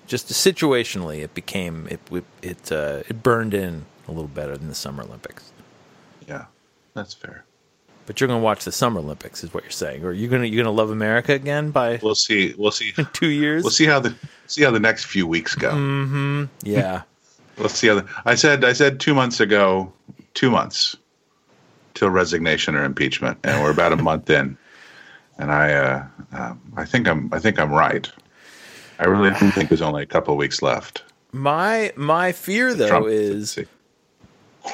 just 0.06 0.28
situationally 0.28 1.22
it 1.22 1.34
became 1.34 1.86
it 1.88 2.00
it 2.10 2.24
it, 2.42 2.72
uh, 2.72 3.02
it 3.08 3.22
burned 3.22 3.54
in 3.54 3.86
a 4.08 4.10
little 4.10 4.28
better 4.28 4.56
than 4.56 4.68
the 4.68 4.74
Summer 4.74 5.04
Olympics. 5.04 5.52
Yeah, 6.26 6.46
that's 6.94 7.14
fair. 7.14 7.44
But 8.10 8.20
you're 8.20 8.26
going 8.26 8.40
to 8.40 8.44
watch 8.44 8.64
the 8.64 8.72
Summer 8.72 8.98
Olympics, 8.98 9.44
is 9.44 9.54
what 9.54 9.62
you're 9.62 9.70
saying, 9.70 10.04
or 10.04 10.12
you're 10.12 10.28
going 10.28 10.42
to 10.42 10.48
you're 10.48 10.64
going 10.64 10.74
to 10.74 10.76
love 10.76 10.90
America 10.90 11.32
again 11.32 11.70
by 11.70 12.00
We'll 12.02 12.16
see. 12.16 12.56
We'll 12.58 12.72
see. 12.72 12.92
two 13.12 13.28
years. 13.28 13.62
We'll 13.62 13.70
see 13.70 13.84
how 13.84 14.00
the 14.00 14.12
see 14.48 14.64
how 14.64 14.72
the 14.72 14.80
next 14.80 15.04
few 15.04 15.28
weeks 15.28 15.54
go. 15.54 15.70
Mm-hmm. 15.70 16.46
Yeah, 16.64 17.02
Let's 17.56 17.74
see 17.74 17.86
how 17.86 18.00
the, 18.00 18.08
I 18.24 18.34
said. 18.34 18.64
I 18.64 18.72
said 18.72 18.98
two 18.98 19.14
months 19.14 19.38
ago, 19.38 19.92
two 20.34 20.50
months 20.50 20.96
till 21.94 22.10
resignation 22.10 22.74
or 22.74 22.82
impeachment, 22.82 23.38
and 23.44 23.62
we're 23.62 23.70
about 23.70 23.92
a 23.92 23.96
month 23.96 24.28
in. 24.28 24.58
And 25.38 25.52
I, 25.52 25.72
uh, 25.72 26.06
um, 26.32 26.60
I 26.76 26.86
think 26.86 27.06
I'm. 27.06 27.32
I 27.32 27.38
think 27.38 27.60
I'm 27.60 27.72
right. 27.72 28.10
I 28.98 29.04
really 29.04 29.30
don't 29.30 29.52
think 29.54 29.68
there's 29.68 29.82
only 29.82 30.02
a 30.02 30.06
couple 30.06 30.34
of 30.34 30.38
weeks 30.38 30.62
left. 30.62 31.04
my 31.30 31.92
my 31.94 32.32
fear 32.32 32.74
though 32.74 32.88
Trump 32.88 33.06
is 33.06 33.56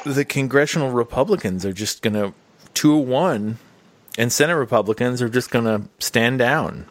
the 0.07 0.25
congressional 0.25 0.89
Republicans 0.89 1.67
are 1.67 1.71
just 1.71 2.01
going 2.01 2.15
to 2.15 2.33
two 2.77 2.95
one, 2.95 3.57
and 4.19 4.31
Senate 4.31 4.53
Republicans 4.53 5.19
are 5.19 5.29
just 5.29 5.49
going 5.49 5.65
to 5.65 5.89
stand 5.97 6.37
down 6.37 6.85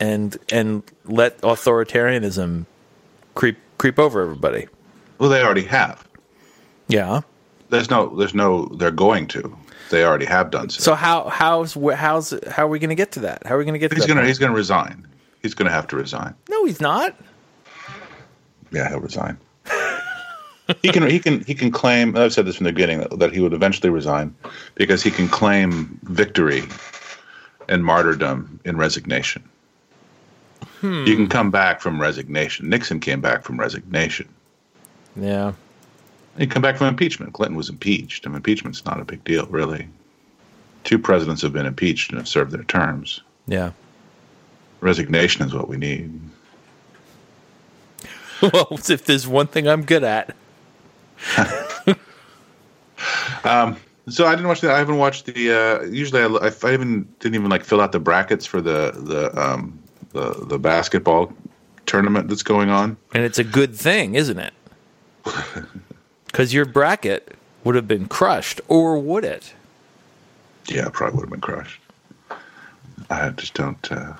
and 0.00 0.38
and 0.50 0.82
let 1.04 1.38
authoritarianism 1.42 2.64
creep 3.34 3.58
creep 3.76 3.98
over 3.98 4.22
everybody. 4.22 4.66
Well, 5.18 5.28
they 5.28 5.42
already 5.42 5.64
have. 5.64 6.08
Yeah. 6.88 7.20
There's 7.68 7.90
no. 7.90 8.16
There's 8.16 8.34
no. 8.34 8.64
They're 8.66 8.90
going 8.90 9.26
to. 9.28 9.54
They 9.90 10.04
already 10.04 10.24
have 10.24 10.50
done 10.50 10.70
so. 10.70 10.80
So 10.80 10.94
how 10.94 11.28
how's 11.28 11.74
how's 11.74 12.34
how 12.48 12.64
are 12.64 12.68
we 12.68 12.78
going 12.78 12.88
to 12.88 12.94
get 12.94 13.12
to 13.12 13.20
that? 13.20 13.46
How 13.46 13.56
are 13.56 13.58
we 13.58 13.64
going 13.64 13.74
to 13.74 13.78
get 13.78 13.90
to 13.90 13.96
he's 13.96 14.06
gonna. 14.06 14.26
He's 14.26 14.38
gonna 14.38 14.54
resign. 14.54 15.06
He's 15.42 15.52
gonna 15.52 15.70
have 15.70 15.86
to 15.88 15.96
resign. 15.96 16.34
no, 16.48 16.64
he's 16.64 16.80
not. 16.80 17.14
Yeah, 18.72 18.88
he'll 18.88 19.00
resign. 19.00 19.36
He 20.82 20.90
can 20.90 21.08
he 21.08 21.18
can 21.18 21.44
he 21.44 21.54
can 21.54 21.70
claim. 21.70 22.16
I've 22.16 22.32
said 22.32 22.46
this 22.46 22.56
from 22.56 22.64
the 22.64 22.72
beginning 22.72 23.00
that, 23.00 23.18
that 23.18 23.32
he 23.32 23.40
would 23.40 23.52
eventually 23.52 23.90
resign 23.90 24.34
because 24.74 25.02
he 25.02 25.10
can 25.10 25.28
claim 25.28 25.98
victory 26.04 26.64
and 27.68 27.84
martyrdom 27.84 28.60
in 28.64 28.76
resignation. 28.76 29.42
Hmm. 30.80 31.04
You 31.06 31.16
can 31.16 31.28
come 31.28 31.50
back 31.50 31.80
from 31.80 32.00
resignation. 32.00 32.68
Nixon 32.68 33.00
came 33.00 33.20
back 33.20 33.44
from 33.44 33.58
resignation. 33.58 34.28
Yeah. 35.16 35.52
He 36.38 36.46
come 36.46 36.62
back 36.62 36.76
from 36.76 36.86
impeachment. 36.86 37.32
Clinton 37.32 37.56
was 37.56 37.68
impeached. 37.68 38.24
and 38.24 38.34
impeachment's 38.34 38.84
not 38.84 39.00
a 39.00 39.04
big 39.04 39.22
deal, 39.24 39.46
really. 39.46 39.88
Two 40.84 40.98
presidents 40.98 41.42
have 41.42 41.52
been 41.52 41.66
impeached 41.66 42.10
and 42.10 42.18
have 42.18 42.28
served 42.28 42.52
their 42.52 42.64
terms. 42.64 43.20
Yeah. 43.46 43.72
Resignation 44.80 45.44
is 45.44 45.52
what 45.52 45.68
we 45.68 45.76
need. 45.76 46.18
well, 48.42 48.68
if 48.70 49.04
there's 49.04 49.28
one 49.28 49.46
thing 49.48 49.68
I'm 49.68 49.84
good 49.84 50.02
at, 50.04 50.34
So 54.10 54.26
I 54.26 54.32
didn't 54.32 54.48
watch 54.48 54.60
the. 54.60 54.72
I 54.72 54.78
haven't 54.78 54.98
watched 54.98 55.26
the. 55.26 55.52
Uh, 55.52 55.84
usually, 55.84 56.20
I, 56.20 56.50
I, 56.62 56.72
even 56.72 57.04
didn't 57.20 57.36
even 57.36 57.48
like 57.48 57.64
fill 57.64 57.80
out 57.80 57.92
the 57.92 58.00
brackets 58.00 58.44
for 58.44 58.60
the 58.60 58.90
the 58.92 59.40
um, 59.40 59.78
the 60.10 60.32
the 60.46 60.58
basketball 60.58 61.32
tournament 61.86 62.28
that's 62.28 62.42
going 62.42 62.70
on. 62.70 62.96
and 63.14 63.24
it's 63.24 63.38
a 63.38 63.44
good 63.44 63.74
thing, 63.74 64.14
isn't 64.14 64.38
it? 64.38 64.52
Because 66.26 66.54
your 66.54 66.64
bracket 66.64 67.34
would 67.64 67.74
have 67.74 67.88
been 67.88 68.06
crushed, 68.06 68.60
or 68.68 69.00
would 69.00 69.24
it? 69.24 69.52
Yeah, 70.68 70.86
it 70.86 70.92
probably 70.92 71.16
would 71.16 71.22
have 71.24 71.30
been 71.30 71.40
crushed. 71.40 71.80
I 73.10 73.30
just 73.30 73.54
don't 73.54 73.90
uh, 73.90 74.12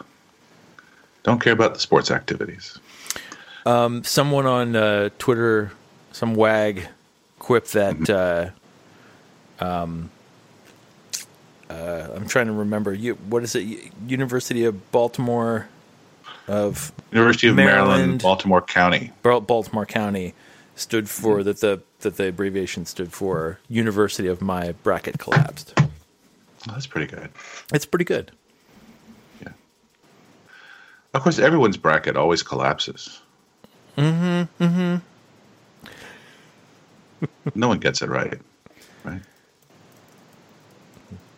don't 1.22 1.40
care 1.40 1.52
about 1.52 1.74
the 1.74 1.80
sports 1.80 2.10
activities. 2.10 2.80
Someone 4.02 4.46
on 4.46 4.74
uh, 4.74 5.10
Twitter, 5.20 5.70
some 6.12 6.34
wag, 6.34 6.86
quipped 7.38 7.72
that. 7.72 8.10
Uh, 8.10 9.64
um, 9.64 10.10
uh, 11.68 12.08
I'm 12.14 12.26
trying 12.26 12.46
to 12.46 12.52
remember. 12.52 12.92
You, 12.92 13.14
what 13.14 13.42
is 13.42 13.54
it? 13.54 13.92
University 14.06 14.64
of 14.64 14.90
Baltimore 14.90 15.68
of 16.48 16.92
University 17.12 17.48
of 17.48 17.54
Maryland, 17.54 17.88
Maryland. 17.88 18.22
Baltimore 18.22 18.62
County. 18.62 19.12
Baltimore 19.22 19.86
County 19.86 20.34
stood 20.74 21.08
for 21.08 21.42
that 21.44 21.60
the 21.60 21.80
that 22.00 22.16
the 22.16 22.28
abbreviation 22.28 22.86
stood 22.86 23.12
for 23.12 23.58
University 23.68 24.26
of 24.26 24.40
my 24.40 24.72
bracket 24.82 25.18
collapsed. 25.18 25.74
Oh, 25.78 26.72
that's 26.72 26.86
pretty 26.86 27.06
good. 27.06 27.30
It's 27.72 27.86
pretty 27.86 28.04
good. 28.04 28.32
Yeah. 29.40 29.52
Of 31.14 31.22
course, 31.22 31.38
everyone's 31.38 31.76
bracket 31.76 32.16
always 32.16 32.42
collapses. 32.42 33.20
Mm-hmm. 33.96 34.64
Mm-hmm. 34.64 34.96
No 37.54 37.68
one 37.68 37.78
gets 37.78 38.02
it 38.02 38.08
right, 38.08 38.40
right? 39.04 39.22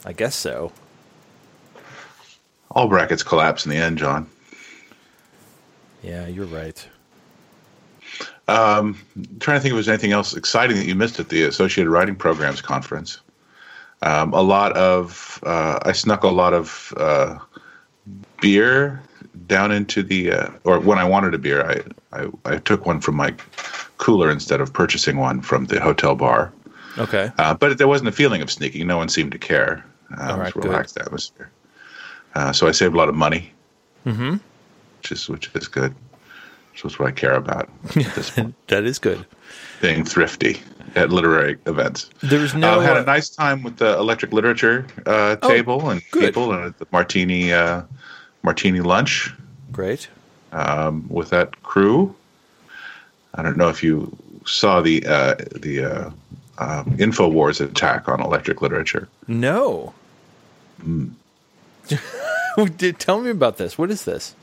I 0.04 0.12
guess 0.12 0.34
so. 0.34 0.72
All 2.70 2.88
brackets 2.88 3.22
collapse 3.22 3.64
in 3.64 3.70
the 3.70 3.76
end, 3.76 3.98
John. 3.98 4.28
Yeah, 6.02 6.26
you're 6.26 6.46
right. 6.46 6.88
I'm 8.48 8.94
trying 9.40 9.58
to 9.58 9.60
think 9.60 9.72
if 9.72 9.76
there's 9.76 9.88
anything 9.88 10.12
else 10.12 10.34
exciting 10.34 10.76
that 10.76 10.86
you 10.86 10.94
missed 10.94 11.20
at 11.20 11.28
the 11.28 11.44
Associated 11.44 11.90
Writing 11.90 12.16
Programs 12.16 12.60
conference. 12.60 13.20
Um, 14.02 14.32
a 14.34 14.42
lot 14.42 14.72
of 14.72 15.38
uh, 15.44 15.78
I 15.82 15.92
snuck 15.92 16.24
a 16.24 16.28
lot 16.28 16.52
of 16.52 16.92
uh, 16.96 17.38
beer 18.40 19.00
down 19.46 19.70
into 19.70 20.02
the 20.02 20.32
uh, 20.32 20.50
or 20.64 20.80
when 20.80 20.98
I 20.98 21.04
wanted 21.04 21.34
a 21.34 21.38
beer, 21.38 21.64
I, 22.12 22.20
I 22.20 22.28
I 22.44 22.56
took 22.58 22.84
one 22.84 23.00
from 23.00 23.14
my 23.14 23.32
cooler 24.02 24.30
instead 24.30 24.60
of 24.60 24.72
purchasing 24.72 25.16
one 25.16 25.40
from 25.40 25.66
the 25.66 25.80
hotel 25.80 26.16
bar. 26.16 26.52
Okay. 26.98 27.30
Uh, 27.38 27.54
but 27.54 27.78
there 27.78 27.86
wasn't 27.86 28.08
a 28.08 28.12
feeling 28.12 28.42
of 28.42 28.50
sneaking. 28.50 28.86
No 28.86 28.98
one 28.98 29.08
seemed 29.08 29.30
to 29.30 29.38
care. 29.38 29.84
Uh, 30.18 30.22
All 30.22 30.36
it 30.36 30.38
right, 30.38 30.54
was 30.54 30.62
good. 30.62 30.64
a 30.64 30.68
relaxed 30.68 30.98
atmosphere. 30.98 31.50
Uh, 32.34 32.52
so 32.52 32.66
I 32.66 32.72
saved 32.72 32.94
a 32.94 32.98
lot 32.98 33.08
of 33.08 33.14
money, 33.14 33.52
mm-hmm. 34.04 34.36
which 34.98 35.12
is 35.12 35.28
which 35.28 35.48
is 35.54 35.68
good. 35.68 35.94
So 36.74 36.88
that's 36.88 36.98
what 36.98 37.08
I 37.08 37.12
care 37.12 37.34
about 37.34 37.68
at 37.84 38.14
this 38.14 38.30
point. 38.34 38.54
That 38.68 38.84
is 38.84 38.98
good. 38.98 39.24
Being 39.80 40.04
thrifty 40.04 40.60
at 40.96 41.10
literary 41.10 41.58
events. 41.66 42.10
There's 42.22 42.54
no 42.54 42.80
uh, 42.80 42.80
had 42.80 42.96
uh, 42.96 43.02
a 43.02 43.04
nice 43.04 43.28
time 43.28 43.62
with 43.62 43.76
the 43.76 43.96
electric 43.98 44.32
literature 44.32 44.86
uh, 45.06 45.36
table 45.36 45.90
and 45.90 46.02
good. 46.10 46.24
people 46.24 46.52
and 46.52 46.74
the 46.78 46.86
martini 46.90 47.52
uh, 47.52 47.82
martini 48.42 48.80
lunch 48.80 49.32
great. 49.70 50.08
um, 50.52 51.06
with 51.08 51.30
that 51.30 51.62
crew. 51.62 52.14
I 53.34 53.42
don't 53.42 53.56
know 53.56 53.68
if 53.68 53.82
you 53.82 54.16
saw 54.46 54.80
the 54.80 55.04
uh, 55.06 55.34
the 55.54 55.84
uh, 55.84 56.10
um, 56.58 56.96
Infowars 56.98 57.60
attack 57.60 58.08
on 58.08 58.20
electric 58.20 58.60
literature. 58.62 59.08
No. 59.26 59.94
Did 62.76 62.98
tell 62.98 63.20
me 63.20 63.30
about 63.30 63.56
this. 63.56 63.78
What 63.78 63.90
is 63.90 64.04
this? 64.04 64.34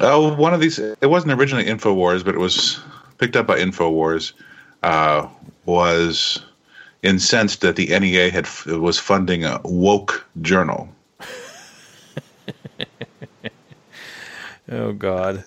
Oh, 0.00 0.34
one 0.34 0.52
of 0.54 0.60
these. 0.60 0.78
It 0.78 1.08
wasn't 1.08 1.32
originally 1.32 1.64
Infowars, 1.64 2.24
but 2.24 2.34
it 2.34 2.38
was 2.38 2.80
picked 3.18 3.36
up 3.36 3.46
by 3.46 3.58
Infowars. 3.58 4.32
Uh, 4.82 5.28
was 5.64 6.42
incensed 7.02 7.60
that 7.60 7.76
the 7.76 7.86
NEA 7.98 8.30
had 8.30 8.48
was 8.66 8.98
funding 8.98 9.44
a 9.44 9.60
woke 9.64 10.26
journal. 10.40 10.88
Oh 14.70 14.92
God. 14.92 15.44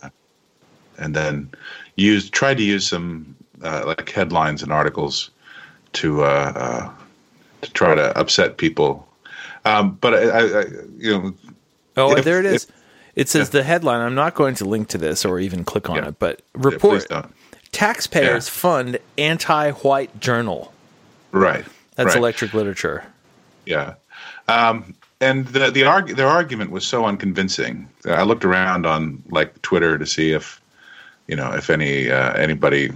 and 0.99 1.15
then 1.15 1.49
used 1.95 2.33
tried 2.33 2.57
to 2.57 2.63
use 2.63 2.87
some 2.87 3.35
uh, 3.63 3.83
like 3.85 4.09
headlines 4.09 4.61
and 4.63 4.71
articles 4.71 5.29
to 5.93 6.23
uh, 6.23 6.53
uh, 6.55 6.89
to 7.61 7.71
try 7.71 7.95
to 7.95 8.17
upset 8.17 8.57
people. 8.57 9.07
Um, 9.65 9.97
but 10.01 10.13
I, 10.13 10.23
I, 10.29 10.59
I, 10.61 10.65
you 10.97 11.11
know, 11.11 11.33
Oh, 11.97 12.15
If- 12.17 12.25
there 12.25 12.39
it 12.39 12.45
is. 12.45 12.65
if- 12.65 12.71
it 13.15 13.29
says 13.29 13.51
the 13.51 13.63
headline. 13.63 14.01
I'm 14.01 14.13
not 14.15 14.35
going 14.35 14.55
to 14.55 14.65
link 14.65 14.89
to 14.89 14.97
this 14.97 15.23
or 15.23 15.39
even 15.39 15.63
click 15.63 15.89
on 15.89 15.95
Yeah. 15.95 16.09
it, 16.09 16.19
but 16.19 16.41
yeah, 16.53 16.61
report 16.69 17.07
don't. 17.07 17.33
taxpayers 17.71 18.47
Yeah. 18.47 18.51
fund 18.51 18.99
anti-white 19.17 20.19
journal. 20.19 20.73
Right. 21.31 21.63
That's 21.95 22.07
right. 22.07 22.17
electric 22.17 22.53
literature. 22.53 23.05
Yeah. 23.65 23.93
Um, 24.49 24.93
and 25.21 25.47
the 25.47 25.71
the 25.71 25.85
arg- 25.85 26.17
their 26.17 26.27
argument 26.27 26.71
was 26.71 26.85
so 26.85 27.05
unconvincing. 27.05 27.87
I 28.05 28.23
looked 28.23 28.43
around 28.43 28.85
on 28.85 29.23
like 29.29 29.61
Twitter 29.61 29.97
to 29.97 30.05
see 30.05 30.33
if 30.33 30.59
you 31.27 31.35
know 31.35 31.51
if 31.53 31.69
any 31.69 32.11
uh, 32.11 32.33
anybody 32.33 32.91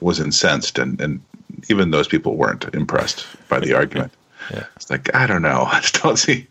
was 0.00 0.20
incensed, 0.20 0.78
and 0.78 1.00
and 1.00 1.20
even 1.68 1.90
those 1.90 2.08
people 2.08 2.36
weren't 2.36 2.64
impressed 2.74 3.26
by 3.48 3.60
the 3.60 3.74
argument. 3.74 4.12
Yeah. 4.50 4.64
It's 4.76 4.90
like 4.90 5.14
I 5.14 5.26
don't 5.26 5.42
know. 5.42 5.64
I 5.70 5.80
just 5.80 6.02
don't 6.02 6.18
see. 6.18 6.46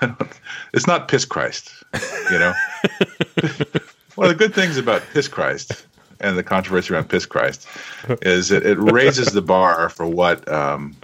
Don't, 0.00 0.20
it's 0.74 0.86
not 0.86 1.08
piss 1.08 1.24
Christ, 1.24 1.70
you 2.30 2.38
know. 2.38 2.52
One 4.16 4.30
of 4.30 4.38
the 4.38 4.46
good 4.46 4.54
things 4.54 4.76
about 4.76 5.02
piss 5.12 5.28
Christ 5.28 5.86
and 6.20 6.36
the 6.36 6.42
controversy 6.42 6.92
around 6.92 7.08
piss 7.08 7.26
Christ 7.26 7.66
is 8.22 8.48
that 8.48 8.64
it 8.64 8.78
raises 8.78 9.28
the 9.28 9.42
bar 9.42 9.88
for 9.88 10.06
what 10.06 10.46
um, 10.50 10.96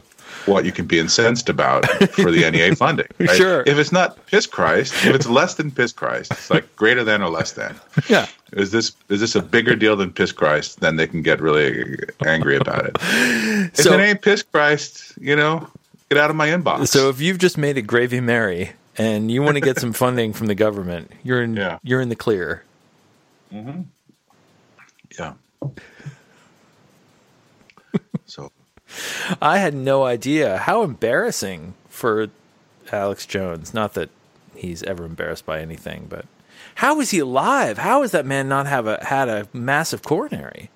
what 0.47 0.65
you 0.65 0.73
can 0.73 0.87
be 0.87 0.99
incensed 0.99 1.49
about 1.49 1.87
for 2.13 2.31
the 2.31 2.51
NEA 2.51 2.75
funding. 2.77 3.07
right? 3.19 3.31
Sure. 3.31 3.63
If 3.67 3.79
it's 3.79 3.93
not 3.93 4.25
piss 4.27 4.47
Christ, 4.47 4.93
if 5.07 5.15
it's 5.15 5.27
less 5.27 5.55
than 5.55 5.71
piss 5.71 5.93
Christ, 5.93 6.33
it's 6.33 6.51
like 6.51 6.75
greater 6.77 7.05
than 7.05 7.23
or 7.23 7.31
less 7.31 7.53
than. 7.53 7.75
Yeah. 8.09 8.27
Is 8.53 8.71
this 8.73 8.93
is 9.09 9.21
this 9.21 9.35
a 9.35 9.43
bigger 9.43 9.75
deal 9.77 9.97
than 9.97 10.13
piss 10.13 10.33
Christ? 10.33 10.81
Then 10.81 10.97
they 10.97 11.07
can 11.07 11.23
get 11.23 11.41
really 11.41 11.97
angry 12.27 12.57
about 12.57 12.87
it. 12.87 12.97
If 13.03 13.77
So- 13.77 13.93
it 13.95 14.01
ain't 14.01 14.23
piss 14.23 14.43
Christ, 14.43 15.15
you 15.21 15.37
know, 15.37 15.69
get 16.11 16.19
out 16.19 16.31
of 16.31 16.37
my 16.37 16.49
inbox. 16.49 16.89
So 16.89 17.09
if 17.09 17.21
you've 17.21 17.39
just 17.39 17.57
made 17.57 17.79
a 17.79 17.83
gravy 17.83 18.21
Mary 18.21 18.73
and 18.99 19.31
you 19.31 19.43
want 19.43 19.55
to 19.57 19.61
get 19.61 19.79
some 19.79 19.93
funding 19.93 20.33
from 20.33 20.47
the 20.49 20.55
government, 20.55 21.11
you're 21.23 21.43
in 21.43 21.57
Yeah. 21.57 21.79
you're 21.83 22.01
in 22.01 22.09
the 22.11 22.17
clear. 22.17 22.63
Mm-hmm. 23.53 23.83
yeah. 25.19 25.35
So 28.27 28.51
I 29.41 29.59
had 29.59 29.75
no 29.75 30.05
idea 30.05 30.59
how 30.59 30.83
embarrassing 30.83 31.75
for 31.89 32.29
Alex 32.91 33.27
Jones. 33.27 33.73
Not 33.73 33.95
that 33.95 34.11
he's 34.55 34.83
ever 34.83 35.05
embarrassed 35.05 35.47
by 35.47 35.61
anything, 35.61 36.07
but 36.09 36.27
how 36.77 37.01
is 37.01 37.11
he 37.11 37.19
alive? 37.19 37.79
How 37.79 38.03
is 38.03 38.11
that 38.13 38.27
man 38.27 38.49
not 38.49 38.67
have 38.67 38.87
a 38.87 39.05
had 39.05 39.29
a 39.29 39.49
massive 39.53 40.03
coronary? 40.03 40.71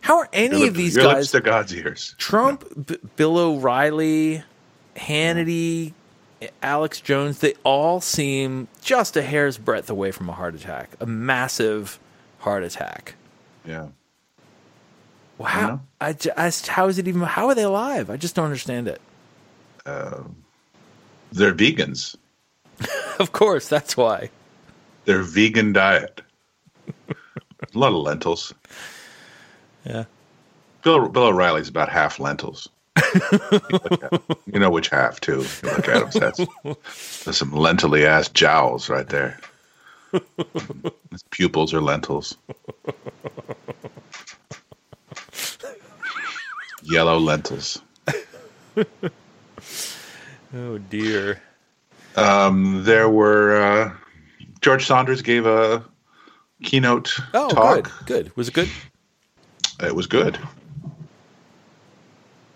How 0.00 0.18
are 0.18 0.28
any 0.32 0.68
of 0.68 0.74
these 0.74 0.96
guys 0.96 1.32
to 1.32 1.40
God's 1.40 1.74
ears. 1.74 2.14
Trump, 2.16 2.86
B- 2.86 2.96
Bill 3.16 3.36
O'Reilly, 3.38 4.44
Hannity, 4.94 5.94
Alex 6.62 7.00
Jones, 7.00 7.40
they 7.40 7.54
all 7.64 8.00
seem 8.00 8.68
just 8.82 9.16
a 9.16 9.22
hair's 9.22 9.58
breadth 9.58 9.90
away 9.90 10.12
from 10.12 10.28
a 10.28 10.32
heart 10.32 10.54
attack, 10.54 10.90
a 11.00 11.06
massive 11.06 11.98
heart 12.38 12.62
attack. 12.62 13.16
Yeah. 13.64 13.88
Wow. 15.38 15.66
know? 15.66 15.80
I, 16.00 16.12
ju- 16.14 16.30
I 16.36 16.46
s- 16.46 16.66
how 16.66 16.88
is 16.88 16.98
it 16.98 17.06
even, 17.08 17.20
how 17.22 17.48
are 17.48 17.54
they 17.54 17.62
alive? 17.64 18.08
I 18.10 18.16
just 18.16 18.34
don't 18.34 18.44
understand 18.46 18.88
it. 18.88 19.00
Uh, 19.84 20.22
they're 21.32 21.54
vegans. 21.54 22.16
Of 23.18 23.32
course, 23.32 23.66
that's 23.68 23.96
why. 23.96 24.28
Their 25.06 25.22
vegan 25.22 25.72
diet. 25.72 26.20
a 27.08 27.14
lot 27.72 27.88
of 27.92 28.02
lentils. 28.02 28.52
Yeah. 29.86 30.04
Bill, 30.82 31.08
Bill 31.08 31.22
O'Reilly's 31.28 31.70
about 31.70 31.88
half 31.88 32.20
lentils. 32.20 32.68
you, 32.96 33.20
at- 34.02 34.22
you 34.52 34.60
know 34.60 34.68
which 34.68 34.90
half 34.90 35.18
too. 35.20 35.46
You 35.62 35.70
look 35.70 35.88
at 35.88 36.02
him, 36.02 36.20
that's, 36.20 37.24
there's 37.24 37.38
some 37.38 37.52
lentily 37.52 38.04
ass 38.04 38.28
jowls 38.28 38.90
right 38.90 39.08
there. 39.08 39.40
His 41.10 41.22
pupils 41.30 41.72
are 41.72 41.80
lentils. 41.80 42.36
Yellow 46.88 47.18
lentils. 47.18 47.80
Oh, 50.54 50.78
dear. 50.78 51.40
There 52.14 53.08
were 53.10 53.56
uh, 53.60 53.92
George 54.62 54.86
Saunders 54.86 55.20
gave 55.20 55.44
a 55.44 55.84
keynote 56.62 57.18
Oh, 57.34 57.50
talk. 57.50 57.90
good. 58.06 58.06
Good. 58.06 58.36
Was 58.36 58.48
it 58.48 58.54
good? 58.54 58.68
It 59.82 59.94
was 59.94 60.06
good. 60.06 60.36
It 60.36 60.40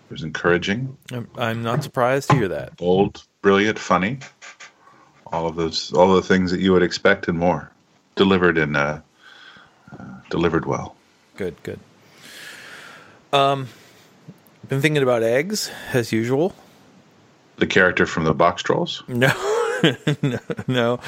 was 0.09 0.23
encouraging, 0.23 0.97
I'm, 1.11 1.27
I'm 1.37 1.61
not 1.63 1.83
surprised 1.83 2.29
to 2.31 2.35
hear 2.37 2.47
that. 2.47 2.75
bold, 2.77 3.23
brilliant, 3.41 3.77
funny. 3.77 4.19
All 5.27 5.47
of 5.47 5.55
those, 5.55 5.93
all 5.93 6.15
the 6.15 6.21
things 6.23 6.49
that 6.51 6.59
you 6.59 6.73
would 6.73 6.83
expect 6.83 7.27
and 7.27 7.37
more, 7.37 7.71
delivered 8.15 8.57
in, 8.57 8.75
uh, 8.75 9.01
uh, 9.97 10.03
delivered 10.29 10.65
well. 10.65 10.95
Good, 11.37 11.55
good. 11.63 11.79
Um, 13.31 13.67
been 14.71 14.81
thinking 14.81 15.03
about 15.03 15.21
eggs 15.21 15.69
as 15.93 16.11
usual. 16.13 16.55
The 17.57 17.67
character 17.67 18.05
from 18.05 18.23
the 18.23 18.33
Boxtrolls. 18.33 19.03
No, 19.83 19.97
no, 20.21 20.39
no, 20.67 20.99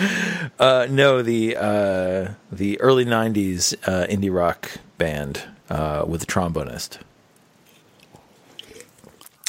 uh, 0.59 0.87
no. 0.89 1.21
The 1.21 1.55
uh, 1.55 2.31
the 2.51 2.81
early 2.81 3.05
'90s 3.05 3.75
uh, 3.87 4.07
indie 4.07 4.33
rock 4.33 4.71
band 4.97 5.43
uh, 5.69 6.03
with 6.07 6.23
a 6.23 6.25
trombonist. 6.25 6.97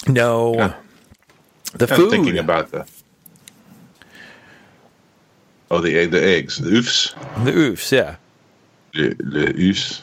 No, 0.07 0.55
Yeah. 0.55 0.75
the 1.73 1.89
I'm 1.91 1.97
food. 1.97 2.11
thinking 2.11 2.37
about 2.37 2.71
the. 2.71 2.87
Oh, 5.71 5.81
the 5.81 5.99
egg, 5.99 6.11
the 6.11 6.23
eggs, 6.23 6.59
the 6.59 6.69
oofs, 6.71 7.15
the 7.47 7.53
oofs. 7.53 7.91
Yeah, 7.91 8.17
the, 8.93 9.15
the 9.15 9.55
oofs. 9.55 10.03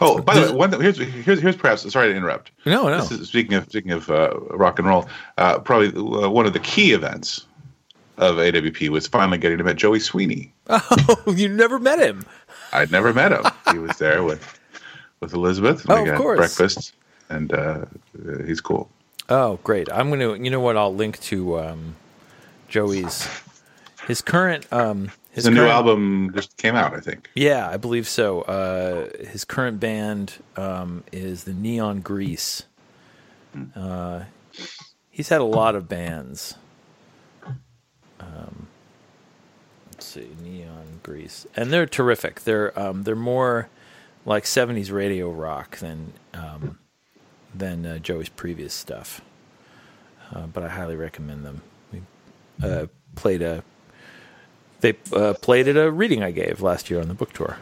Oh, 0.00 0.20
by 0.20 0.34
the 0.38 0.52
way, 0.52 0.56
one, 0.56 0.72
here's 0.80 0.98
here's 0.98 1.40
here's 1.40 1.56
perhaps 1.56 1.90
sorry 1.92 2.08
to 2.10 2.16
interrupt. 2.16 2.50
no, 2.64 2.88
no. 2.88 2.98
This 2.98 3.12
is, 3.12 3.28
speaking 3.28 3.54
of 3.54 3.64
speaking 3.68 3.90
of 3.92 4.10
uh, 4.10 4.34
rock 4.50 4.78
and 4.78 4.88
roll, 4.88 5.08
uh, 5.38 5.58
probably 5.58 5.88
uh, 5.88 6.28
one 6.30 6.46
of 6.46 6.52
the 6.52 6.60
key 6.60 6.92
events 6.92 7.46
of 8.16 8.36
AWP 8.36 8.88
was 8.90 9.06
finally 9.06 9.38
getting 9.38 9.58
to 9.58 9.64
meet 9.64 9.76
Joey 9.76 10.00
Sweeney. 10.00 10.52
Oh, 10.70 11.34
you 11.34 11.48
never 11.48 11.78
met 11.78 11.98
him. 11.98 12.24
I'd 12.72 12.90
never 12.90 13.12
met 13.12 13.32
him. 13.32 13.44
he 13.72 13.78
was 13.78 13.96
there 13.98 14.22
with 14.22 14.58
with 15.20 15.34
Elizabeth. 15.34 15.84
Oh, 15.88 16.02
we 16.02 16.08
of 16.10 16.16
course. 16.16 16.38
breakfast, 16.38 16.94
and 17.28 17.52
uh, 17.52 17.84
uh, 18.26 18.42
he's 18.46 18.60
cool. 18.60 18.88
Oh, 19.28 19.58
great! 19.64 19.88
I'm 19.92 20.10
gonna. 20.10 20.36
You 20.36 20.50
know 20.50 20.60
what? 20.60 20.76
I'll 20.76 20.94
link 20.94 21.18
to 21.20 21.58
um, 21.58 21.96
Joey's 22.68 23.28
his 24.06 24.20
current 24.22 24.66
um, 24.72 25.10
his 25.34 25.44
The 25.44 25.50
new 25.50 25.66
album 25.66 26.30
just 26.32 26.56
came 26.58 26.76
out, 26.76 26.94
I 26.94 27.00
think. 27.00 27.28
Yeah, 27.34 27.68
I 27.68 27.76
believe 27.76 28.06
so. 28.06 28.42
Uh, 28.42 29.08
his 29.26 29.44
current 29.44 29.80
band 29.80 30.34
um, 30.56 31.02
is 31.10 31.42
the 31.42 31.52
Neon 31.52 32.02
Grease. 32.02 32.62
Uh, 33.74 34.24
he's 35.10 35.30
had 35.30 35.40
a 35.40 35.44
lot 35.44 35.74
of 35.74 35.88
bands. 35.88 36.54
Um, 38.20 38.68
let's 39.90 40.06
see, 40.06 40.30
Neon 40.40 41.00
Grease, 41.02 41.48
and 41.56 41.72
they're 41.72 41.86
terrific. 41.86 42.42
They're 42.42 42.78
um, 42.78 43.02
they're 43.02 43.16
more 43.16 43.68
like 44.24 44.44
'70s 44.44 44.92
radio 44.92 45.32
rock 45.32 45.78
than 45.78 46.12
um, 46.32 46.78
than 47.52 47.84
uh, 47.84 47.98
Joey's 47.98 48.28
previous 48.28 48.72
stuff. 48.72 49.20
Uh, 50.32 50.46
but 50.46 50.62
I 50.62 50.68
highly 50.68 50.94
recommend 50.96 51.44
them. 51.44 51.62
We 51.92 52.02
uh, 52.62 52.86
played 53.16 53.42
a 53.42 53.64
they 54.84 54.94
uh, 55.16 55.32
played 55.34 55.66
at 55.66 55.76
a 55.76 55.90
reading 55.90 56.22
I 56.22 56.30
gave 56.30 56.60
last 56.60 56.90
year 56.90 57.00
on 57.00 57.08
the 57.08 57.14
book 57.14 57.32
tour. 57.32 57.56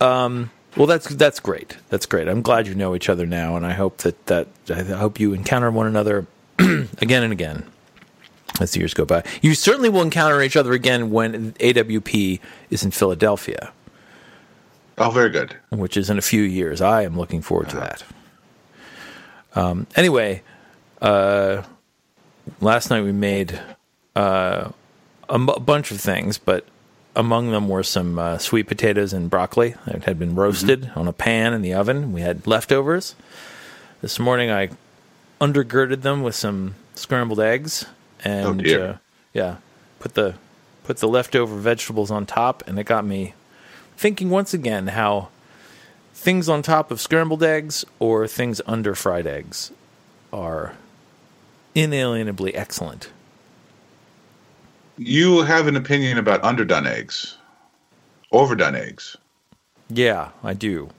Um, 0.00 0.50
well, 0.76 0.86
that's 0.86 1.08
that's 1.08 1.40
great. 1.40 1.76
That's 1.88 2.06
great. 2.06 2.28
I'm 2.28 2.42
glad 2.42 2.66
you 2.68 2.74
know 2.74 2.94
each 2.94 3.08
other 3.08 3.26
now, 3.26 3.56
and 3.56 3.66
I 3.66 3.72
hope 3.72 3.98
that 3.98 4.26
that 4.26 4.46
I 4.70 4.82
hope 4.82 5.18
you 5.18 5.32
encounter 5.34 5.70
one 5.70 5.86
another 5.86 6.26
again 6.58 7.22
and 7.24 7.32
again 7.32 7.64
as 8.60 8.70
the 8.72 8.78
years 8.78 8.94
go 8.94 9.04
by. 9.04 9.24
You 9.42 9.54
certainly 9.54 9.88
will 9.88 10.02
encounter 10.02 10.40
each 10.42 10.56
other 10.56 10.72
again 10.72 11.10
when 11.10 11.52
AWP 11.54 12.40
is 12.70 12.84
in 12.84 12.90
Philadelphia, 12.92 13.72
Oh, 14.98 15.10
very 15.10 15.30
good. 15.30 15.56
which 15.70 15.96
is 15.96 16.10
in 16.10 16.18
a 16.18 16.22
few 16.22 16.42
years. 16.42 16.80
I 16.80 17.02
am 17.02 17.16
looking 17.16 17.42
forward 17.42 17.68
to 17.70 17.76
that. 17.76 18.04
Um, 19.54 19.86
anyway, 19.96 20.42
uh, 21.02 21.62
last 22.60 22.90
night 22.90 23.02
we 23.02 23.12
made 23.12 23.58
uh, 24.14 24.70
a 25.30 25.34
m- 25.34 25.46
bunch 25.46 25.90
of 25.90 26.00
things, 26.00 26.36
but 26.36 26.66
among 27.16 27.50
them 27.50 27.68
were 27.68 27.82
some 27.82 28.18
uh, 28.18 28.38
sweet 28.38 28.66
potatoes 28.66 29.12
and 29.12 29.30
broccoli 29.30 29.74
that 29.86 30.04
had 30.04 30.18
been 30.18 30.34
roasted 30.34 30.90
on 30.94 31.08
a 31.08 31.12
pan 31.12 31.52
in 31.54 31.62
the 31.62 31.72
oven. 31.74 32.12
We 32.12 32.20
had 32.20 32.46
leftovers. 32.46 33.14
This 34.02 34.18
morning 34.18 34.50
I 34.50 34.70
undergirded 35.40 36.02
them 36.02 36.22
with 36.22 36.34
some 36.34 36.74
scrambled 36.94 37.40
eggs 37.40 37.86
and 38.22 38.66
Oh, 38.66 38.82
uh, 38.82 38.96
yeah, 39.32 39.56
put 39.98 40.14
the 40.14 40.34
put 40.84 40.98
the 40.98 41.08
leftover 41.08 41.56
vegetables 41.56 42.10
on 42.10 42.26
top, 42.26 42.62
and 42.66 42.78
it 42.78 42.84
got 42.84 43.04
me 43.04 43.34
thinking 43.96 44.28
once 44.30 44.52
again 44.52 44.88
how 44.88 45.28
things 46.14 46.48
on 46.48 46.62
top 46.62 46.90
of 46.90 47.00
scrambled 47.00 47.42
eggs 47.42 47.84
or 47.98 48.26
things 48.26 48.60
under 48.66 48.94
fried 48.94 49.26
eggs 49.26 49.70
are 50.32 50.74
inalienably 51.74 52.54
excellent. 52.54 53.10
You 55.02 55.40
have 55.42 55.66
an 55.66 55.76
opinion 55.76 56.18
about 56.18 56.42
underdone 56.42 56.86
eggs, 56.86 57.38
overdone 58.32 58.74
eggs. 58.74 59.16
Yeah, 59.88 60.28
I 60.44 60.52
do. 60.52 60.90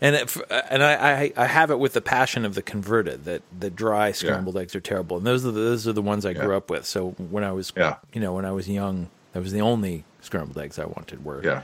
And 0.00 0.14
it, 0.14 0.36
and 0.70 0.80
I, 0.82 0.92
I 1.24 1.32
I 1.36 1.46
have 1.46 1.72
it 1.72 1.78
with 1.80 1.92
the 1.94 2.00
passion 2.00 2.44
of 2.44 2.54
the 2.54 2.62
converted 2.62 3.24
that 3.24 3.42
the 3.58 3.68
dry 3.68 4.12
scrambled 4.12 4.56
eggs 4.56 4.76
are 4.76 4.80
terrible, 4.80 5.16
and 5.16 5.26
those 5.26 5.44
are 5.44 5.50
the, 5.50 5.60
those 5.60 5.88
are 5.88 5.92
the 5.92 6.02
ones 6.02 6.24
I 6.24 6.34
grew 6.34 6.56
up 6.56 6.70
with. 6.70 6.86
So 6.86 7.10
when 7.18 7.42
I 7.42 7.50
was 7.50 7.72
Yeah. 7.76 7.96
you 8.12 8.20
know 8.20 8.32
when 8.32 8.44
I 8.44 8.52
was 8.52 8.68
young, 8.68 9.08
that 9.32 9.42
was 9.42 9.50
the 9.52 9.60
only 9.60 10.04
scrambled 10.20 10.58
eggs 10.58 10.78
I 10.78 10.84
wanted 10.84 11.24
were 11.24 11.42
Yeah, 11.42 11.62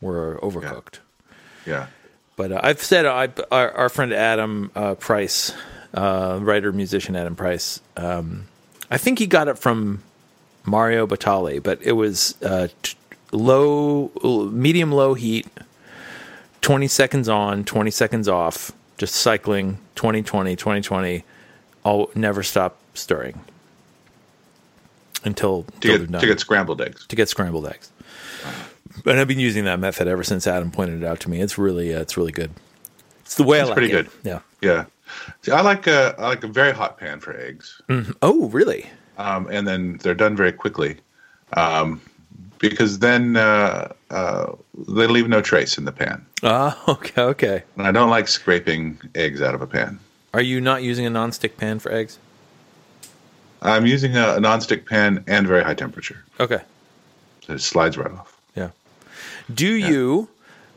were 0.00 0.38
overcooked. 0.42 1.00
yeah. 1.66 1.86
But 2.36 2.52
uh, 2.52 2.60
I've 2.62 2.82
said 2.82 3.04
I, 3.04 3.30
our, 3.50 3.72
our 3.72 3.88
friend 3.88 4.12
Adam 4.12 4.70
uh, 4.76 4.94
Price, 4.94 5.52
uh, 5.92 6.38
writer 6.40 6.70
musician 6.72 7.16
Adam 7.16 7.34
Price. 7.34 7.80
Um, 7.96 8.46
I 8.90 8.96
think 8.98 9.18
he 9.18 9.26
got 9.26 9.48
it 9.48 9.58
from 9.58 10.02
Mario 10.70 11.06
Batali, 11.06 11.62
but 11.62 11.82
it 11.82 11.92
was 11.92 12.40
uh, 12.42 12.68
t- 12.82 12.96
low, 13.32 14.10
medium 14.52 14.92
low 14.92 15.14
heat, 15.14 15.46
twenty 16.62 16.88
seconds 16.88 17.28
on, 17.28 17.64
twenty 17.64 17.90
seconds 17.90 18.28
off, 18.28 18.72
just 18.98 19.14
cycling 19.16 19.78
2020, 19.96 20.56
2020. 20.56 21.24
I'll 21.84 22.10
never 22.14 22.42
stop 22.42 22.76
stirring 22.94 23.40
until, 25.24 25.62
To 25.62 25.74
until 25.74 25.98
get, 25.98 26.10
done 26.12 26.20
to 26.20 26.26
get 26.26 26.40
scrambled 26.40 26.80
eggs. 26.80 27.06
to 27.06 27.16
get 27.16 27.28
scrambled 27.28 27.66
eggs. 27.66 27.90
And 29.06 29.18
I've 29.18 29.28
been 29.28 29.38
using 29.38 29.64
that 29.64 29.78
method 29.78 30.08
ever 30.08 30.24
since 30.24 30.46
Adam 30.46 30.70
pointed 30.70 31.02
it 31.02 31.06
out 31.06 31.20
to 31.20 31.30
me. 31.30 31.40
It's 31.40 31.56
really, 31.56 31.94
uh, 31.94 32.00
it's 32.00 32.16
really 32.16 32.32
good. 32.32 32.50
It's 33.20 33.36
the 33.36 33.44
way 33.44 33.60
I 33.60 33.64
like 33.64 33.78
it. 33.78 33.84
It's 33.84 33.92
pretty 33.92 33.92
it. 34.08 34.22
good. 34.22 34.28
Yeah. 34.30 34.40
Yeah. 34.60 34.84
See, 35.42 35.52
I 35.52 35.60
like 35.62 35.86
a, 35.86 36.14
I 36.18 36.26
like 36.28 36.42
a 36.44 36.48
very 36.48 36.72
hot 36.72 36.98
pan 36.98 37.20
for 37.20 37.34
eggs. 37.36 37.80
Oh, 38.22 38.48
really? 38.48 38.90
Um, 39.20 39.46
and 39.50 39.68
then 39.68 39.98
they're 40.02 40.14
done 40.14 40.34
very 40.34 40.52
quickly 40.52 40.96
um, 41.52 42.00
because 42.58 42.98
then 43.00 43.36
uh, 43.36 43.92
uh, 44.10 44.52
they 44.88 45.06
leave 45.06 45.28
no 45.28 45.40
trace 45.42 45.76
in 45.78 45.84
the 45.84 45.92
pan. 45.92 46.24
Ah, 46.42 46.80
okay, 46.88 47.20
okay. 47.22 47.62
And 47.76 47.86
I 47.86 47.92
don't 47.92 48.10
like 48.10 48.28
scraping 48.28 48.98
eggs 49.14 49.42
out 49.42 49.54
of 49.54 49.60
a 49.62 49.66
pan. 49.66 50.00
Are 50.32 50.40
you 50.42 50.60
not 50.60 50.82
using 50.82 51.04
a 51.06 51.10
nonstick 51.10 51.56
pan 51.56 51.78
for 51.80 51.92
eggs? 51.92 52.18
I'm 53.62 53.84
using 53.84 54.16
a, 54.16 54.36
a 54.36 54.40
nonstick 54.40 54.86
pan 54.86 55.22
and 55.26 55.46
very 55.46 55.62
high 55.62 55.74
temperature, 55.74 56.24
Okay. 56.38 56.62
so 57.44 57.52
it 57.52 57.60
slides 57.60 57.98
right 57.98 58.10
off. 58.10 58.40
Yeah. 58.56 58.70
Do 59.52 59.66
you, 59.74 60.28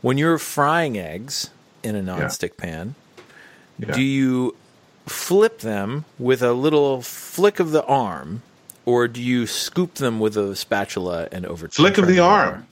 when 0.02 0.18
you're 0.18 0.36
frying 0.38 0.98
eggs 0.98 1.48
in 1.82 1.96
a 1.96 2.02
nonstick 2.02 2.58
pan, 2.58 2.94
Yeah. 3.78 3.92
do 3.92 4.02
you 4.02 4.54
flip 5.06 5.60
them 5.60 6.04
with 6.18 6.42
a 6.42 6.52
little 6.52 7.02
flick 7.02 7.60
of 7.60 7.70
the 7.72 7.84
arm, 7.84 8.42
or 8.84 9.08
do 9.08 9.22
you 9.22 9.46
scoop 9.46 9.94
them 9.94 10.20
with 10.20 10.36
a 10.36 10.54
spatula 10.56 11.28
and 11.32 11.44
over? 11.46 11.68
Flick 11.68 11.98
of 11.98 12.06
the 12.06 12.16
them 12.16 12.24
arm. 12.24 12.66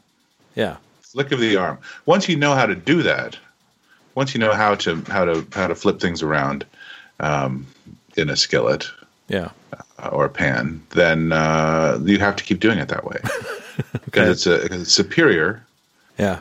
Yeah. 0.55 0.77
Flick 1.03 1.33
of 1.33 1.41
the 1.41 1.57
arm. 1.57 1.79
Once 2.07 2.29
you 2.29 2.37
know 2.37 2.55
how 2.55 2.67
to 2.67 2.75
do 2.75 3.03
that, 3.03 3.39
once 4.15 4.35
you 4.35 4.41
know 4.41 4.53
how 4.53 4.75
to 4.77 4.97
how 5.09 5.25
to 5.25 5.47
how 5.53 5.67
to 5.67 5.75
flip 5.75 6.01
things 6.01 6.23
around 6.23 6.65
um, 7.21 7.67
in 8.17 8.29
a 8.31 8.37
skillet 8.37 8.87
Yeah. 9.29 9.51
uh, 9.99 10.09
or 10.09 10.25
a 10.27 10.29
pan, 10.31 10.83
then 10.91 11.33
uh, 11.33 11.99
you 12.03 12.19
have 12.19 12.37
to 12.37 12.45
keep 12.45 12.61
doing 12.61 12.79
it 12.79 12.89
that 12.89 13.05
way 13.05 13.19
because 14.05 14.09
Okay. 14.09 14.31
it's 14.31 14.47
a 14.47 14.69
'cause 14.69 14.83
it's 14.83 14.93
superior 14.93 15.63
Yeah. 16.19 16.41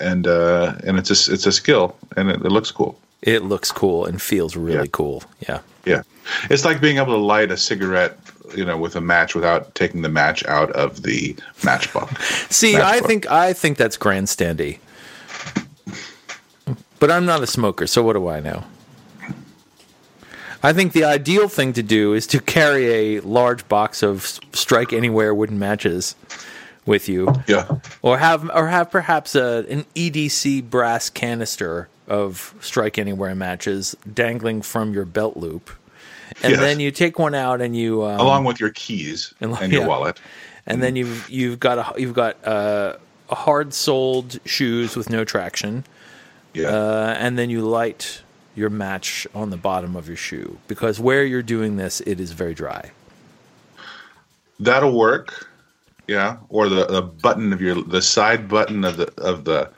and 0.00 0.26
uh, 0.26 0.74
and 0.86 0.98
it's 0.98 1.10
a 1.10 1.32
it's 1.32 1.46
a 1.46 1.52
skill 1.52 1.96
and 2.16 2.30
it, 2.30 2.36
it 2.36 2.50
looks 2.52 2.70
cool. 2.70 2.98
It 3.22 3.42
looks 3.44 3.70
cool 3.72 4.06
and 4.06 4.20
feels 4.20 4.56
really 4.56 4.78
Yeah. 4.86 4.90
cool. 4.92 5.22
Yeah. 5.48 5.60
Yeah, 5.86 6.02
it's 6.50 6.64
like 6.66 6.80
being 6.80 6.98
able 6.98 7.14
to 7.14 7.22
light 7.22 7.50
a 7.50 7.56
cigarette, 7.56 8.18
you 8.54 8.64
know, 8.66 8.76
with 8.76 8.96
a 8.96 9.00
match 9.00 9.34
without 9.34 9.74
taking 9.74 10.02
the 10.02 10.10
match 10.10 10.44
out 10.44 10.70
of 10.72 11.02
the 11.02 11.34
matchbox. 11.64 12.22
See, 12.54 12.72
That's 12.74 12.84
I 12.84 13.00
think 13.06 13.30
I 13.30 13.54
think 13.54 13.78
that's 13.78 13.96
grandstandy. 13.96 14.78
But 16.98 17.10
I'm 17.10 17.24
not 17.24 17.42
a 17.42 17.46
smoker, 17.46 17.86
so 17.86 18.02
what 18.02 18.12
do 18.12 18.28
I 18.28 18.40
know? 18.40 18.64
I 20.62 20.74
think 20.74 20.92
the 20.92 21.04
ideal 21.04 21.48
thing 21.48 21.72
to 21.72 21.82
do 21.82 22.12
is 22.12 22.26
to 22.28 22.40
carry 22.40 23.16
a 23.16 23.20
large 23.20 23.66
box 23.68 24.02
of 24.02 24.38
strike 24.52 24.92
anywhere 24.92 25.34
wooden 25.34 25.58
matches 25.58 26.14
with 26.84 27.08
you, 27.08 27.32
Yeah, 27.48 27.78
or 28.02 28.18
have 28.18 28.50
or 28.54 28.68
have 28.68 28.90
perhaps 28.90 29.34
a, 29.34 29.64
an 29.70 29.86
EDC 29.94 30.68
brass 30.68 31.08
canister 31.08 31.88
of 32.10 32.54
strike 32.60 32.98
anywhere 32.98 33.34
matches 33.34 33.96
dangling 34.12 34.62
from 34.62 34.92
your 34.92 35.06
belt 35.06 35.36
loop, 35.38 35.70
and 36.42 36.52
Yes. 36.52 36.60
then 36.60 36.80
you 36.80 36.90
take 36.90 37.18
one 37.18 37.34
out 37.34 37.60
and 37.62 37.76
you 37.76 38.04
um, 38.04 38.20
along 38.20 38.44
with 38.44 38.60
your 38.60 38.70
keys 38.70 39.32
And 39.40 39.56
and, 39.60 39.72
your 39.72 39.82
yeah. 39.82 39.88
wallet. 39.88 40.20
and 40.66 40.82
then 40.82 40.96
you've 40.96 41.30
you've 41.30 41.60
got 41.60 41.78
a 41.78 42.00
you've 42.00 42.14
got 42.14 42.36
uh, 42.46 42.96
hard 43.30 43.72
soled 43.74 44.38
shoes 44.44 44.96
with 44.96 45.08
no 45.10 45.24
traction, 45.24 45.84
Yeah, 46.54 46.68
uh, 46.68 47.16
and 47.18 47.38
then 47.38 47.50
you 47.50 47.62
light 47.62 48.22
your 48.56 48.70
match 48.70 49.26
on 49.34 49.50
the 49.50 49.56
bottom 49.56 49.96
of 49.96 50.08
your 50.08 50.16
shoe 50.16 50.58
because 50.68 51.00
where 51.00 51.24
you're 51.24 51.42
doing 51.42 51.76
this, 51.76 52.00
it 52.02 52.20
is 52.20 52.32
very 52.32 52.54
dry. 52.54 52.90
that'll 54.58 54.96
work. 54.96 55.46
Yeah, 56.08 56.38
or 56.48 56.68
the, 56.68 56.86
the 56.86 57.02
button 57.02 57.52
of 57.52 57.60
your 57.60 57.76
the 57.82 58.02
side 58.02 58.48
button 58.48 58.84
of 58.84 58.96
the 58.96 59.12
of 59.18 59.44
the 59.44 59.70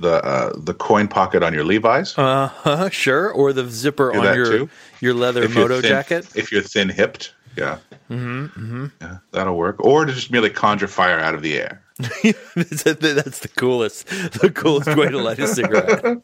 the 0.00 0.24
uh, 0.24 0.52
the 0.56 0.74
coin 0.74 1.08
pocket 1.08 1.42
on 1.42 1.54
your 1.54 1.64
Levi's. 1.64 2.16
Uh 2.18 2.48
huh. 2.48 2.88
Sure. 2.90 3.30
Or 3.30 3.52
the 3.52 3.68
zipper 3.68 4.14
on 4.14 4.34
your 4.34 4.46
too. 4.46 4.70
your 5.00 5.14
leather 5.14 5.44
If 5.44 5.54
moto 5.54 5.80
thin- 5.80 5.90
jacket. 5.90 6.28
If 6.34 6.50
you're 6.52 6.62
thin 6.62 6.88
hipped, 6.88 7.34
yeah. 7.56 7.78
Mm-hmm, 8.10 8.44
mm-hmm. 8.46 8.86
Yeah, 9.00 9.18
that'll 9.32 9.56
work. 9.56 9.76
Or 9.84 10.04
to 10.04 10.12
just 10.12 10.30
merely 10.30 10.50
conjure 10.50 10.88
fire 10.88 11.18
out 11.18 11.34
of 11.34 11.42
the 11.42 11.58
air. 11.60 11.82
that's 12.00 12.82
that's 12.82 13.38
the 13.40 13.50
coolest 13.56 14.06
the 14.40 14.50
coolest 14.50 14.96
way 14.96 15.08
to 15.08 15.18
light 15.18 15.38
a 15.38 15.46
cigarette. 15.46 16.02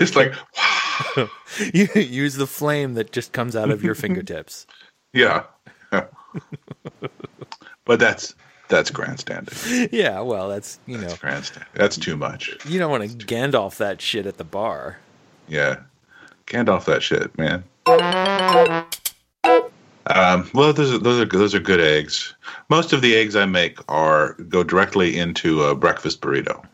It's 0.00 0.14
like, 0.14 0.32
you 1.74 1.88
use 1.94 2.36
the 2.36 2.46
flame 2.46 2.94
that 2.94 3.10
just 3.10 3.32
comes 3.32 3.56
out 3.56 3.70
of 3.70 3.82
your 3.82 3.96
fingertips. 3.96 4.66
yeah. 5.12 5.42
but 7.84 7.98
that's 7.98 8.34
that's 8.68 8.90
grandstanding. 8.90 9.88
Yeah. 9.92 10.20
Well, 10.20 10.48
that's 10.48 10.78
you 10.86 10.98
know 10.98 11.14
Grandstand. 11.20 11.66
That's 11.74 11.96
too 11.96 12.16
much. 12.16 12.56
you 12.66 12.78
don't 12.78 12.90
want 12.90 13.04
to 13.04 13.26
Gandalf 13.26 13.76
that 13.78 14.00
shit 14.00 14.26
at 14.26 14.36
the 14.38 14.44
bar. 14.44 14.98
Yeah. 15.48 15.80
Gandalf 16.46 16.84
that 16.86 17.02
shit, 17.02 17.36
man. 17.38 17.64
Um, 20.10 20.50
well, 20.54 20.72
those 20.72 20.94
are, 20.94 20.98
those 20.98 21.20
are 21.20 21.26
those 21.26 21.54
are 21.54 21.60
good 21.60 21.80
eggs. 21.80 22.34
Most 22.70 22.92
of 22.94 23.02
the 23.02 23.14
eggs 23.14 23.36
I 23.36 23.44
make 23.44 23.78
are 23.90 24.32
go 24.48 24.62
directly 24.64 25.18
into 25.18 25.62
a 25.64 25.74
breakfast 25.74 26.22
burrito, 26.22 26.64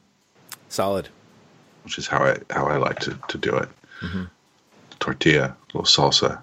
Solid. 0.68 1.08
which 1.82 1.98
is 1.98 2.06
how 2.06 2.22
I 2.24 2.38
how 2.50 2.66
I 2.66 2.76
like 2.76 3.00
to, 3.00 3.18
to 3.28 3.38
do 3.38 3.54
it. 3.56 3.68
Tortilla, 5.00 5.46
a 5.46 5.56
little 5.76 5.82
salsa. 5.82 6.40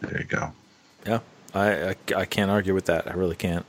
There 0.00 0.18
you 0.18 0.24
go. 0.24 0.52
Yeah. 1.06 1.20
I, 1.54 1.90
I 1.90 1.96
I 2.16 2.24
can't 2.24 2.50
argue 2.50 2.72
with 2.74 2.86
that. 2.86 3.08
I 3.10 3.14
really 3.14 3.36
can't. 3.36 3.66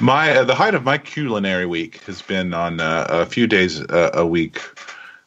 My 0.00 0.36
uh, 0.36 0.44
the 0.44 0.54
height 0.54 0.74
of 0.74 0.84
my 0.84 0.98
culinary 0.98 1.66
week 1.66 2.02
has 2.04 2.22
been 2.22 2.54
on 2.54 2.80
uh, 2.80 3.06
a 3.08 3.26
few 3.26 3.46
days 3.46 3.80
uh, 3.82 4.10
a 4.14 4.26
week 4.26 4.60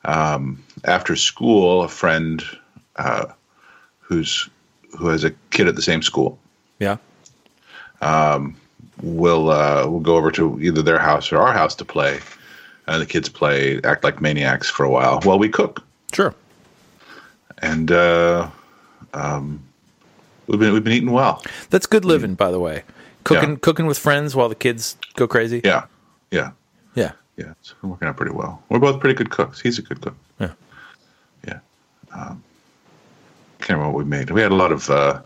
um, 0.06 0.64
after 0.84 1.16
school. 1.16 1.84
A 1.84 1.88
friend 1.88 2.44
uh, 2.96 3.26
who's 4.00 4.50
who 4.98 5.08
has 5.08 5.24
a 5.24 5.32
kid 5.52 5.68
at 5.68 5.76
the 5.76 5.82
same 5.82 6.02
school 6.02 6.40
Yeah. 6.80 6.98
will 9.02 9.50
uh, 9.50 9.88
will 9.88 10.00
go 10.00 10.16
over 10.16 10.32
to 10.32 10.60
either 10.62 10.82
their 10.82 11.00
house 11.00 11.32
or 11.32 11.38
our 11.40 11.54
house 11.54 11.76
to 11.76 11.86
play, 11.86 12.20
and 12.88 13.02
the 13.02 13.06
kids 13.06 13.30
play 13.30 13.82
act 13.84 14.04
like 14.04 14.22
maniacs 14.22 14.70
for 14.70 14.84
a 14.84 14.90
while 14.90 15.20
while 15.24 15.40
we 15.40 15.50
cook. 15.50 15.84
Sure. 16.14 16.34
And 17.62 17.92
uh, 17.92 18.50
um, 19.14 19.62
we've 20.48 20.60
been 20.60 20.74
we've 20.74 20.84
been 20.84 20.94
eating 20.94 21.12
well. 21.12 21.44
That's 21.70 21.86
good 21.86 22.06
living, 22.06 22.36
by 22.36 22.52
the 22.52 22.60
way. 22.60 22.84
Cooking 23.24 23.52
Yeah. 23.52 23.58
cooking 23.62 23.86
with 23.88 23.98
friends 23.98 24.36
while 24.36 24.50
the 24.50 24.56
kids 24.56 24.98
go 25.16 25.28
crazy. 25.28 25.62
Yeah, 25.64 25.86
yeah, 26.32 26.52
Yeah. 26.94 27.12
yeah. 27.38 27.52
It's 27.60 27.74
working 27.82 28.08
out 28.08 28.18
pretty 28.18 28.34
well. 28.34 28.62
We're 28.70 28.80
both 28.80 29.00
pretty 29.00 29.16
good 29.16 29.30
cooks. 29.32 29.60
He's 29.62 29.80
a 29.80 29.82
good 29.82 30.02
cook. 30.02 30.16
Yeah. 30.40 30.52
Yeah. 31.48 31.60
Um, 32.14 32.44
can't 33.60 33.78
remember 33.80 33.96
what 33.98 34.04
we 34.06 34.10
made. 34.10 34.30
We 34.30 34.42
had 34.42 34.52
a 34.52 34.56
lot 34.56 34.72
of 34.72 34.90
uh, 34.90 35.22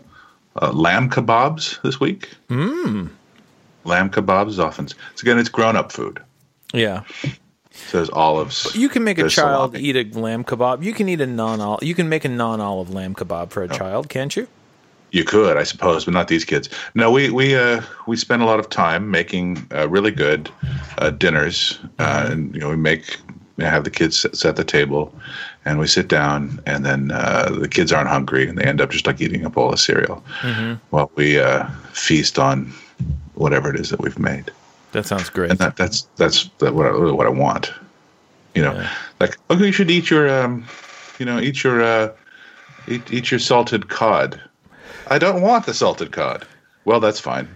uh, 0.60 0.72
lamb 0.72 1.10
kebabs 1.10 1.80
this 1.82 2.00
week. 2.00 2.30
Mmm. 2.48 3.10
Lamb 3.84 4.10
kebabs 4.10 4.48
is 4.48 4.58
often. 4.58 4.86
It's 5.12 5.22
again, 5.22 5.38
it's 5.38 5.48
grown 5.50 5.76
up 5.76 5.92
food. 5.92 6.20
Yeah. 6.72 7.02
So 7.72 7.98
there's 7.98 8.10
olives. 8.10 8.74
You 8.74 8.88
can 8.88 9.04
make 9.04 9.18
a 9.18 9.28
child 9.28 9.72
salami. 9.72 9.80
eat 9.88 9.96
a 9.96 10.18
lamb 10.18 10.44
kebab. 10.44 10.82
You 10.82 10.92
can 10.92 11.08
eat 11.08 11.20
a 11.20 11.26
non 11.26 11.78
you 11.82 11.94
can 11.94 12.08
make 12.08 12.24
a 12.24 12.28
non 12.28 12.60
olive 12.60 12.90
lamb 12.90 13.14
kebab 13.14 13.50
for 13.50 13.62
a 13.62 13.68
child, 13.68 14.08
can't 14.08 14.34
you? 14.36 14.48
You 15.12 15.24
could, 15.24 15.56
I 15.56 15.64
suppose, 15.64 16.04
but 16.04 16.14
not 16.14 16.28
these 16.28 16.44
kids. 16.44 16.68
No, 16.94 17.10
we 17.10 17.30
we 17.30 17.56
uh, 17.56 17.82
we 18.06 18.16
spend 18.16 18.42
a 18.42 18.44
lot 18.44 18.60
of 18.60 18.68
time 18.68 19.10
making 19.10 19.66
uh, 19.74 19.88
really 19.88 20.10
good 20.12 20.50
uh, 20.98 21.10
dinners, 21.10 21.78
uh, 21.98 22.28
and 22.30 22.54
you 22.54 22.60
know 22.60 22.68
we 22.70 22.76
make 22.76 23.18
have 23.58 23.84
the 23.84 23.90
kids 23.90 24.24
set 24.32 24.56
the 24.56 24.64
table, 24.64 25.12
and 25.64 25.78
we 25.78 25.86
sit 25.86 26.08
down, 26.08 26.60
and 26.64 26.84
then 26.86 27.10
uh, 27.10 27.50
the 27.60 27.68
kids 27.68 27.92
aren't 27.92 28.08
hungry, 28.08 28.48
and 28.48 28.56
they 28.56 28.64
end 28.64 28.80
up 28.80 28.90
just 28.90 29.06
like 29.06 29.20
eating 29.20 29.44
a 29.44 29.50
bowl 29.50 29.72
of 29.72 29.80
cereal, 29.80 30.22
while 30.90 31.10
we 31.16 31.38
uh, 31.40 31.66
feast 31.92 32.38
on 32.38 32.72
whatever 33.34 33.68
it 33.74 33.80
is 33.80 33.90
that 33.90 34.00
we've 34.00 34.18
made, 34.18 34.50
That 34.92 35.06
sounds 35.06 35.28
great. 35.28 35.50
and 35.50 35.58
that 35.58 35.76
that's 35.76 36.02
that's 36.16 36.48
that 36.58 36.74
what 36.74 36.86
I, 36.86 36.92
what 37.12 37.26
I 37.26 37.30
want. 37.30 37.72
You 38.54 38.62
know, 38.62 38.86
like 39.18 39.36
okay, 39.50 39.66
you 39.66 39.72
should 39.72 39.90
eat 39.90 40.08
your 40.10 40.28
um, 40.30 40.64
you 41.18 41.26
know, 41.26 41.40
eat 41.40 41.64
your 41.64 41.82
uh, 41.82 42.12
eat 42.86 43.12
eat 43.12 43.30
your 43.30 43.40
salted 43.40 43.88
cod. 43.88 44.40
I 45.10 45.18
don't 45.18 45.42
want 45.42 45.66
the 45.66 45.74
salted 45.74 46.12
cod. 46.12 46.46
Well, 46.84 47.00
that's 47.00 47.18
fine. 47.18 47.48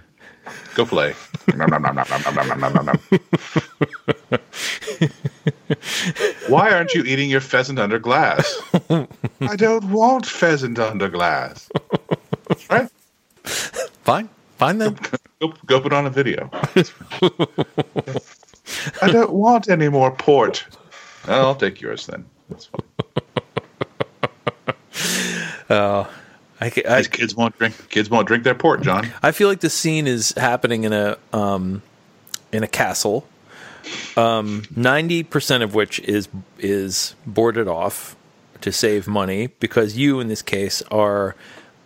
Go 0.74 0.84
play. 0.84 1.14
Nom, 1.55 1.70
nom, 1.70 1.82
nom, 1.82 1.94
nom, 1.94 2.07
nom, 2.11 2.34
nom, 2.34 2.48
nom, 2.48 2.61
nom, 2.61 2.72
nom, 2.74 2.86
nom. 2.86 2.98
Why 6.48 6.72
aren't 6.72 6.94
you 6.94 7.05
eating 7.05 7.30
your 7.30 7.40
pheasant 7.40 7.78
under 7.78 8.00
glass? 8.00 8.61
I 9.40 9.55
don't 9.57 9.90
want 9.92 10.26
pheasant 10.26 10.80
under 10.80 11.09
glass. 11.09 11.70
Right? 12.68 12.90
Fine, 13.44 14.28
fine 14.59 14.78
then. 14.78 14.98
Go, 15.40 15.55
go 15.64 15.80
put 15.80 15.92
on 15.92 16.07
a 16.07 16.11
video. 16.11 16.50
I 19.00 19.11
don't 19.11 19.32
want 19.32 19.68
any 19.68 19.88
more 19.88 20.11
port. 20.11 20.66
I'll 21.26 21.55
take 21.55 21.80
yours 21.80 22.07
then. 22.07 22.26
That's 22.48 22.66
fine. 22.66 22.80
Uh, 25.70 26.05
I, 26.61 26.72
I, 26.88 26.96
These 26.98 27.09
kids 27.09 27.34
won't 27.34 27.59
drink. 27.59 27.88
Kids 27.90 28.09
won't 28.09 28.26
drink 28.28 28.44
their 28.44 28.55
port, 28.55 28.82
John. 28.82 29.11
I 29.22 29.32
feel 29.32 29.48
like 29.48 29.61
the 29.61 29.70
scene 29.70 30.07
is 30.07 30.32
happening 30.36 30.84
in 30.84 30.92
a 30.92 31.16
um, 31.32 31.82
in 32.52 32.62
a 32.62 32.68
castle. 32.68 33.26
Ninety 34.16 35.22
percent 35.22 35.62
of 35.62 35.74
which 35.74 35.98
is 36.00 36.28
is 36.59 37.14
boarded 37.26 37.68
off 37.68 38.16
to 38.61 38.72
save 38.72 39.07
money 39.07 39.48
because 39.61 39.96
you, 39.96 40.20
in 40.20 40.28
this 40.28 40.42
case, 40.42 40.82
are 40.90 41.34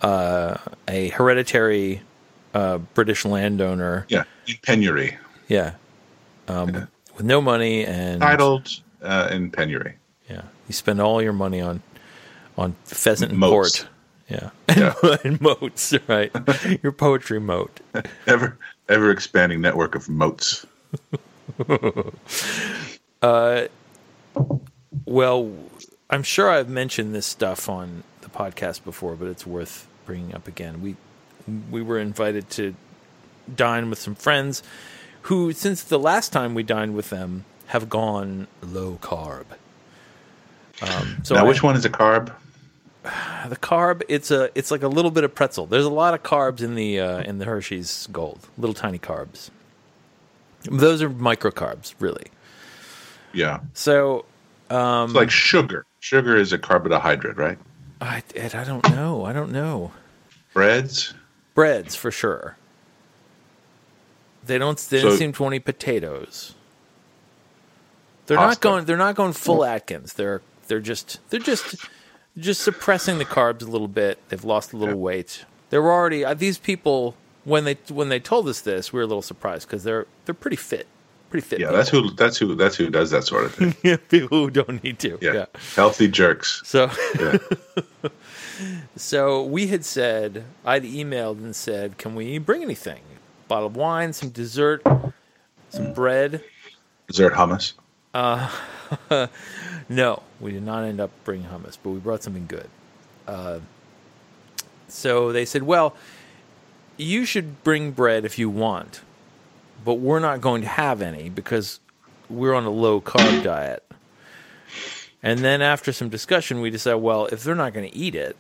uh, 0.03 0.59
a 0.87 1.09
hereditary 1.09 2.03
uh, 2.55 2.79
British 2.95 3.25
landowner. 3.25 4.07
Yeah, 4.09 4.25
in 4.47 4.55
penury, 4.63 5.17
Yeah, 5.49 5.73
um, 6.47 6.89
with 7.17 7.25
no 7.25 7.41
money 7.41 7.85
and 7.85 8.21
titled 8.21 8.69
uh, 9.03 9.29
in 9.33 9.51
penury. 9.51 9.95
yeah, 10.31 10.43
you 10.69 10.73
spend 10.75 11.01
all 11.01 11.21
your 11.23 11.33
money 11.33 11.61
on 11.61 11.83
on 12.57 12.77
pheasant 12.85 13.31
and 13.33 13.41
Moats. 13.41 13.81
port. 13.81 13.89
Yeah, 14.29 14.51
Yeah. 14.77 14.95
and 15.25 15.41
moats, 15.41 15.95
right? 16.07 16.31
Your 16.83 16.93
poetry 16.93 17.41
moat. 17.41 17.81
Ever 18.27 18.57
ever 18.89 19.11
expanding 19.11 19.61
network 19.61 19.95
of 19.95 20.09
moats. 20.09 20.67
Well, 25.05 25.53
I'm 26.11 26.23
sure 26.23 26.51
I've 26.51 26.69
mentioned 26.69 27.15
this 27.15 27.27
stuff 27.27 27.69
on 27.69 28.03
the 28.23 28.29
podcast 28.29 28.85
before, 28.85 29.15
but 29.17 29.29
it's 29.29 29.47
worth 29.47 29.87
bringing 30.07 30.35
up 30.35 30.47
again. 30.49 30.81
We 30.83 30.97
we 31.71 31.83
were 31.83 31.99
invited 31.99 32.51
to 32.51 32.75
dine 33.55 33.89
with 33.89 33.99
some 33.99 34.15
friends 34.15 34.63
who, 35.23 35.53
since 35.53 35.83
the 35.83 35.99
last 35.99 36.33
time 36.33 36.55
we 36.55 36.63
dined 36.63 36.95
with 36.95 37.11
them, 37.11 37.45
have 37.69 37.89
gone 37.89 38.47
low 38.63 38.99
carb. 39.01 39.45
Um, 40.83 41.19
so 41.23 41.35
now, 41.35 41.45
I- 41.45 41.49
which 41.49 41.63
one 41.63 41.77
is 41.77 41.85
a 41.85 41.91
carb? 41.91 42.33
The 43.49 43.57
carb 43.57 44.03
it's 44.09 44.31
a 44.31 44.51
it's 44.55 44.71
like 44.71 44.83
a 44.83 44.89
little 44.89 45.11
bit 45.11 45.25
of 45.25 45.35
pretzel. 45.35 45.67
There's 45.67 45.85
a 45.85 45.91
lot 45.91 46.15
of 46.15 46.23
carbs 46.23 46.61
in 46.61 46.75
the 46.75 47.01
uh, 47.01 47.21
in 47.23 47.39
the 47.39 47.45
Hershey's 47.45 48.09
Gold, 48.13 48.41
little 48.57 48.75
tiny 48.75 48.99
carbs. 48.99 49.51
Those 50.65 51.03
are 51.03 51.09
micro 51.09 51.51
carbs, 51.51 51.95
really. 52.01 52.27
Yeah, 53.33 53.61
So 53.75 54.25
it's 54.71 55.15
like 55.15 55.31
sugar. 55.31 55.85
Sugar 56.01 56.37
is 56.37 56.53
a 56.53 56.59
carbohydrate, 56.59 57.37
right? 57.37 57.59
I 58.01 58.23
Ed, 58.35 58.55
I 58.55 58.65
don't 58.65 58.89
know. 58.91 59.25
I 59.25 59.33
don't 59.33 59.53
know. 59.53 59.93
Breads. 60.55 61.15
breads 61.55 61.95
for 61.95 62.11
sure. 62.11 62.57
They 64.45 64.59
don't. 64.59 64.79
They 64.79 65.03
don't 65.03 65.13
So- 65.13 65.17
seem 65.17 65.33
to 65.35 65.43
want 65.43 65.53
any 65.55 65.61
potatoes. 65.61 66.55
They're 68.27 68.37
not 68.37 68.61
going. 68.61 68.85
They're 68.85 68.97
not 68.97 69.15
going 69.15 69.33
full 69.33 69.65
Atkins. 69.65 70.15
They're 70.15 70.43
they're 70.69 70.81
just 70.81 71.19
they're 71.31 71.41
just 71.41 71.77
just 72.39 72.63
suppressing 72.63 73.19
the 73.19 73.25
carbs 73.25 73.63
a 73.63 73.67
little 73.71 73.89
bit. 73.89 74.19
They've 74.29 74.45
lost 74.45 74.73
a 74.73 74.77
little 74.77 74.95
Yeah. 74.95 75.01
weight. 75.01 75.45
They 75.71 75.79
were 75.79 75.93
already 75.93 76.25
uh, 76.25 76.35
these 76.35 76.59
people 76.59 77.15
when 77.45 77.65
they 77.65 77.77
when 77.89 78.09
they 78.09 78.21
told 78.21 78.49
us 78.49 78.61
this, 78.61 78.93
we 78.93 78.99
were 78.99 79.05
a 79.05 79.07
little 79.07 79.23
surprised 79.23 79.67
because 79.69 79.85
they're 79.85 80.07
they're 80.25 80.35
pretty 80.35 80.57
fit, 80.57 80.87
pretty 81.31 81.47
fit. 81.47 81.61
Yeah, 81.61 81.71
that's 81.73 81.89
who. 81.91 82.11
That's 82.13 82.37
who. 82.39 82.55
That's 82.55 82.77
who 82.77 82.91
does 82.91 83.11
that 83.11 83.25
sort 83.25 83.45
of 83.45 83.55
thing. 83.55 83.75
yeah, 83.83 83.97
people 84.09 84.29
who 84.29 84.51
don't 84.51 84.83
need 84.83 84.99
to. 85.01 85.19
Yeah, 85.21 85.33
yeah. 85.33 85.47
healthy 85.77 86.09
jerks. 86.09 86.63
So 86.65 86.91
Yeah. 87.19 87.39
So 88.97 89.45
we 89.45 89.69
had 89.69 89.85
said, 89.85 90.45
I'd 90.65 90.83
emailed 90.83 91.39
and 91.39 91.55
said, 91.55 91.97
can 91.97 92.17
we 92.17 92.39
bring 92.39 92.63
anything? 92.63 93.01
bottle 93.47 93.69
of 93.69 93.77
wine, 93.77 94.13
some 94.13 94.29
dessert, 94.31 94.83
some 95.71 95.93
bread. 95.95 96.43
Dessert 97.07 97.33
hummus. 97.35 97.73
No, 99.89 100.23
we 100.39 100.53
did 100.53 100.65
not 100.65 100.85
end 100.85 101.01
up 101.01 101.11
bringing 101.25 101.49
hummus, 101.49 101.79
but 101.83 101.91
we 101.91 101.99
brought 101.99 102.23
something 102.23 102.47
good. 102.47 102.69
Uh, 103.27 103.61
so 104.87 105.33
they 105.33 105.45
said, 105.45 105.63
well, 105.63 105.95
you 106.97 107.25
should 107.25 107.63
bring 107.65 107.93
bread 107.93 108.25
if 108.25 108.39
you 108.39 108.51
want, 108.51 109.01
but 109.85 109.95
we're 109.95 110.19
not 110.19 110.41
going 110.41 110.63
to 110.63 110.69
have 110.69 111.01
any 111.01 111.31
because 111.31 111.81
we're 112.29 112.55
on 112.55 112.65
a 112.65 112.71
low 112.71 113.01
carb 113.01 113.43
diet. 113.43 113.83
And 115.23 115.41
then 115.41 115.63
after 115.63 115.91
some 115.93 116.11
discussion, 116.11 116.61
we 116.61 116.71
decided, 116.71 116.99
well, 116.99 117.27
if 117.27 117.43
they're 117.43 117.55
not 117.55 117.73
going 117.73 117.91
to 117.91 117.97
eat 117.97 118.15
it, 118.15 118.37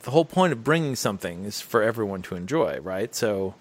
the 0.00 0.10
whole 0.10 0.24
point 0.24 0.52
of 0.52 0.62
bringing 0.62 0.94
something 0.94 1.44
is 1.44 1.60
for 1.60 1.82
everyone 1.82 2.22
to 2.22 2.34
enjoy, 2.34 2.80
right? 2.80 3.14
So. 3.14 3.54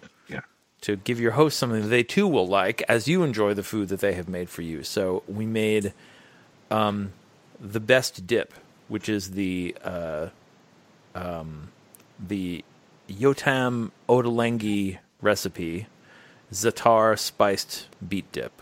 To 0.81 0.95
give 0.95 1.19
your 1.19 1.31
host 1.31 1.57
something 1.57 1.81
that 1.81 1.87
they 1.87 2.03
too 2.03 2.27
will 2.27 2.47
like 2.47 2.83
as 2.89 3.07
you 3.07 3.23
enjoy 3.23 3.53
the 3.53 3.63
food 3.63 3.89
that 3.89 3.99
they 3.99 4.13
have 4.13 4.27
made 4.27 4.49
for 4.49 4.61
you. 4.63 4.83
So 4.83 5.23
we 5.27 5.45
made 5.45 5.93
um, 6.69 7.13
the 7.59 7.79
best 7.79 8.25
dip, 8.25 8.53
which 8.87 9.07
is 9.07 9.31
the 9.31 9.75
uh, 9.83 10.27
um, 11.13 11.69
the 12.19 12.63
Yotam 13.09 13.91
Ottolenghi 14.09 14.97
recipe, 15.21 15.87
Zatar 16.51 17.17
spiced 17.17 17.87
beet 18.07 18.31
dip 18.31 18.61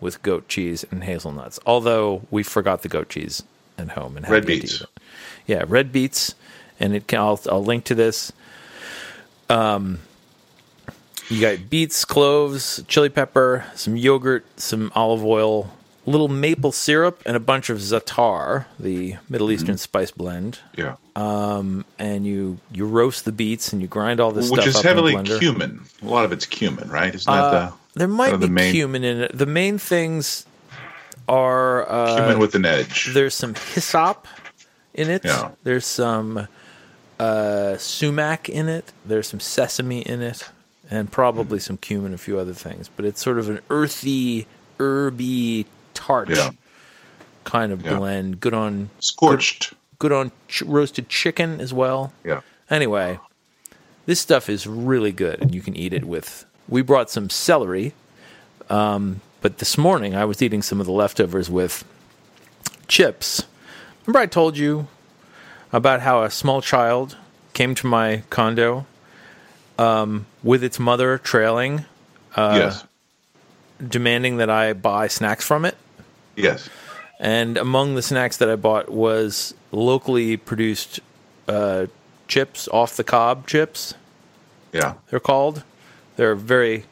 with 0.00 0.22
goat 0.22 0.48
cheese 0.48 0.84
and 0.90 1.04
hazelnuts. 1.04 1.58
Although 1.64 2.26
we 2.30 2.42
forgot 2.42 2.82
the 2.82 2.88
goat 2.88 3.08
cheese 3.08 3.42
at 3.78 3.90
home 3.90 4.16
and 4.16 4.26
had 4.26 4.32
Red 4.32 4.46
beets. 4.46 4.84
Yeah, 5.46 5.64
red 5.66 5.92
beets, 5.92 6.34
and 6.78 6.94
it 6.94 7.06
can. 7.06 7.20
I'll, 7.20 7.40
I'll 7.50 7.64
link 7.64 7.84
to 7.84 7.94
this. 7.94 8.32
Um, 9.48 10.00
you 11.28 11.40
got 11.40 11.70
beets, 11.70 12.04
cloves, 12.04 12.82
chili 12.88 13.08
pepper, 13.08 13.64
some 13.74 13.96
yogurt, 13.96 14.44
some 14.60 14.92
olive 14.94 15.24
oil, 15.24 15.70
a 16.06 16.10
little 16.10 16.28
maple 16.28 16.70
syrup, 16.72 17.22
and 17.24 17.36
a 17.36 17.40
bunch 17.40 17.70
of 17.70 17.78
zatar, 17.78 18.66
the 18.78 19.16
Middle 19.28 19.46
Mm-hmm. 19.48 19.54
Eastern 19.54 19.78
spice 19.78 20.10
blend. 20.10 20.58
Yeah. 20.76 20.96
And 21.16 22.26
you 22.26 22.58
you 22.72 22.86
roast 22.86 23.24
the 23.24 23.32
beets 23.32 23.72
and 23.72 23.80
you 23.80 23.88
grind 23.88 24.20
all 24.20 24.32
this 24.32 24.50
Which 24.50 24.60
stuff 24.62 24.68
is 24.68 24.76
up 24.76 24.84
heavily 24.84 25.16
cumin. 25.24 25.80
A 26.02 26.06
lot 26.06 26.24
of 26.24 26.32
it's 26.32 26.44
cumin, 26.46 26.88
right? 26.90 27.14
Isn't 27.14 27.32
that 27.32 27.38
Uh, 27.54 27.72
there 27.94 28.08
might 28.08 28.32
be 28.32 28.36
the 28.38 28.48
main- 28.48 28.72
cumin 28.72 29.04
in 29.04 29.20
it. 29.22 29.38
The 29.38 29.46
main 29.46 29.78
things 29.78 30.44
are 31.28 31.88
uh, 31.90 32.16
cumin 32.16 32.38
with 32.38 32.54
an 32.54 32.64
edge? 32.66 33.10
there's 33.14 33.34
some 33.34 33.54
hyssop 33.54 34.26
in 34.92 35.08
it. 35.08 35.24
Yeah. 35.24 35.52
There's 35.62 35.86
some 35.86 36.48
uh, 37.18 37.76
sumac 37.78 38.48
in 38.48 38.68
it. 38.68 38.92
There's 39.06 39.28
some 39.28 39.40
sesame 39.40 40.00
in 40.00 40.20
it, 40.22 40.50
and 40.90 41.10
probably 41.10 41.58
some 41.58 41.76
cumin, 41.76 42.06
and 42.06 42.14
a 42.14 42.18
few 42.18 42.38
other 42.38 42.52
things. 42.54 42.88
But 42.94 43.04
it's 43.04 43.22
sort 43.22 43.38
of 43.38 43.48
an 43.48 43.60
earthy, 43.70 44.46
herby, 44.78 45.66
tart 45.94 46.28
Yeah. 46.30 46.50
kind 47.44 47.72
of 47.72 47.82
Yeah. 47.84 47.96
blend. 47.96 48.40
Good 48.40 48.54
on 48.54 48.90
Scorched. 49.00 49.72
good 49.98 50.12
on 50.12 50.32
ch- 50.48 50.62
roasted 50.62 51.08
chicken 51.08 51.60
as 51.60 51.72
well. 51.72 52.12
Yeah. 52.24 52.40
Anyway, 52.70 53.18
this 54.06 54.20
stuff 54.20 54.48
is 54.48 54.66
really 54.66 55.12
good, 55.12 55.40
and 55.40 55.54
you 55.54 55.60
can 55.62 55.76
eat 55.76 55.92
it 55.92 56.04
with. 56.04 56.44
We 56.68 56.82
brought 56.82 57.10
some 57.10 57.28
celery, 57.30 57.92
um, 58.70 59.20
but 59.40 59.58
this 59.58 59.76
morning 59.78 60.14
I 60.14 60.24
was 60.24 60.40
eating 60.42 60.62
some 60.62 60.80
of 60.80 60.86
the 60.86 60.92
leftovers 60.92 61.50
with 61.50 61.84
chips. 62.88 63.44
Remember, 64.06 64.20
I 64.20 64.26
told 64.26 64.56
you 64.56 64.88
about 65.72 66.00
how 66.00 66.22
a 66.22 66.30
small 66.30 66.60
child 66.62 67.16
came 67.52 67.74
to 67.76 67.86
my 67.86 68.22
condo 68.30 68.86
um, 69.78 70.26
with 70.42 70.62
its 70.64 70.78
mother 70.78 71.18
trailing, 71.18 71.84
uh, 72.36 72.54
yes. 72.60 72.84
demanding 73.86 74.38
that 74.38 74.50
I 74.50 74.72
buy 74.72 75.08
snacks 75.08 75.44
from 75.46 75.64
it. 75.64 75.76
Yes. 76.36 76.68
And 77.20 77.56
among 77.56 77.94
the 77.94 78.02
snacks 78.02 78.36
that 78.38 78.50
I 78.50 78.56
bought 78.56 78.88
was 78.90 79.54
locally 79.72 80.36
produced 80.36 81.00
uh, 81.48 81.86
chips, 82.28 82.68
off 82.68 82.96
the 82.96 83.04
cob 83.04 83.46
chips. 83.46 83.94
Yeah. 84.72 84.94
They're 85.10 85.20
called. 85.20 85.62
They're 86.16 86.34
very 86.34 86.84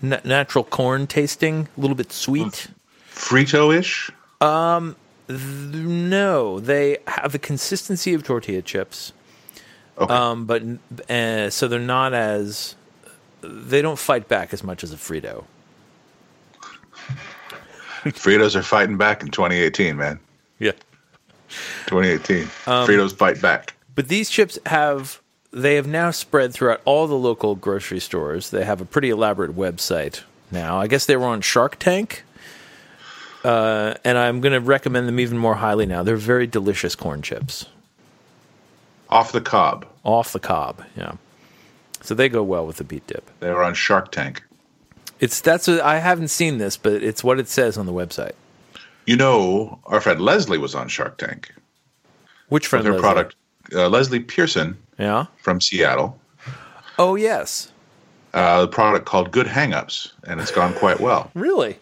na- 0.00 0.20
natural 0.24 0.64
corn 0.64 1.06
tasting, 1.06 1.68
a 1.76 1.80
little 1.80 1.96
bit 1.96 2.12
sweet. 2.12 2.68
Frito-ish. 3.12 4.10
Um, 4.40 4.96
No, 5.28 6.58
they 6.58 6.96
have 7.06 7.32
the 7.32 7.38
consistency 7.38 8.14
of 8.14 8.22
tortilla 8.22 8.62
chips, 8.62 9.12
Okay. 9.98 10.14
um, 10.14 10.46
but 10.46 10.62
uh, 11.10 11.50
so 11.50 11.66
they're 11.68 11.80
not 11.80 12.14
as 12.14 12.76
they 13.42 13.82
don't 13.82 13.98
fight 13.98 14.28
back 14.28 14.52
as 14.52 14.62
much 14.62 14.84
as 14.84 14.92
a 14.92 14.96
Frito. 14.96 15.44
Fritos 18.04 18.54
are 18.54 18.62
fighting 18.62 18.96
back 18.96 19.22
in 19.22 19.30
2018, 19.30 19.96
man. 19.96 20.18
Yeah. 20.58 20.72
2018. 21.86 22.42
Um, 22.66 22.86
Fritos 22.86 23.14
fight 23.14 23.40
back. 23.42 23.74
But 23.94 24.08
these 24.08 24.30
chips 24.30 24.58
have 24.66 25.20
they 25.50 25.74
have 25.76 25.86
now 25.86 26.10
spread 26.10 26.52
throughout 26.52 26.80
all 26.84 27.06
the 27.06 27.16
local 27.16 27.54
grocery 27.54 28.00
stores. 28.00 28.50
They 28.50 28.64
have 28.64 28.80
a 28.80 28.84
pretty 28.84 29.10
elaborate 29.10 29.56
website 29.56 30.22
now. 30.50 30.78
I 30.78 30.86
guess 30.86 31.06
they 31.06 31.16
were 31.16 31.26
on 31.26 31.40
Shark 31.40 31.78
Tank. 31.78 32.22
uh, 33.44 33.94
and 34.04 34.18
I'm 34.18 34.40
going 34.40 34.52
to 34.52 34.60
recommend 34.60 35.08
them 35.08 35.18
even 35.18 35.38
more 35.38 35.54
highly 35.56 35.86
now. 35.86 36.02
They're 36.02 36.16
very 36.16 36.46
delicious 36.46 36.94
corn 36.94 37.22
chips 37.22 37.66
Off 39.10 39.32
the 39.32 39.40
cob. 39.40 39.86
off 40.04 40.32
the 40.32 40.40
cob. 40.40 40.82
Yeah, 40.96 41.12
so 42.02 42.14
they 42.14 42.28
go 42.28 42.42
well 42.42 42.66
with 42.66 42.76
the 42.76 42.84
beet 42.84 43.06
dip. 43.06 43.28
They 43.40 43.50
were 43.50 43.62
on 43.62 43.74
Shark 43.74 44.12
Tank. 44.12 44.42
It's 45.20 45.40
that's 45.40 45.66
what, 45.66 45.80
I 45.80 45.98
haven't 45.98 46.28
seen 46.28 46.58
this, 46.58 46.76
but 46.76 47.02
it's 47.02 47.24
what 47.24 47.38
it 47.38 47.48
says 47.48 47.76
on 47.78 47.86
the 47.86 47.92
website. 47.92 48.32
You 49.06 49.16
know, 49.16 49.78
our 49.86 50.00
friend 50.00 50.20
Leslie 50.20 50.58
was 50.58 50.74
on 50.74 50.88
Shark 50.88 51.16
Tank. 51.18 51.52
Which 52.50 52.64
with 52.64 52.82
friend? 52.82 52.86
her 52.86 52.92
Leslie? 52.92 53.02
product. 53.02 53.36
Uh, 53.74 53.88
Leslie 53.88 54.20
Pearson 54.20 54.76
Yeah. 54.98 55.26
from 55.42 55.60
Seattle. 55.60 56.18
Oh 56.98 57.14
yes. 57.16 57.72
Uh, 58.34 58.60
the 58.62 58.68
product 58.68 59.06
called 59.06 59.30
Good 59.30 59.46
Hangups, 59.46 60.12
and 60.24 60.38
it's 60.40 60.50
gone 60.50 60.74
quite 60.74 61.00
well. 61.00 61.30
Really? 61.34 61.78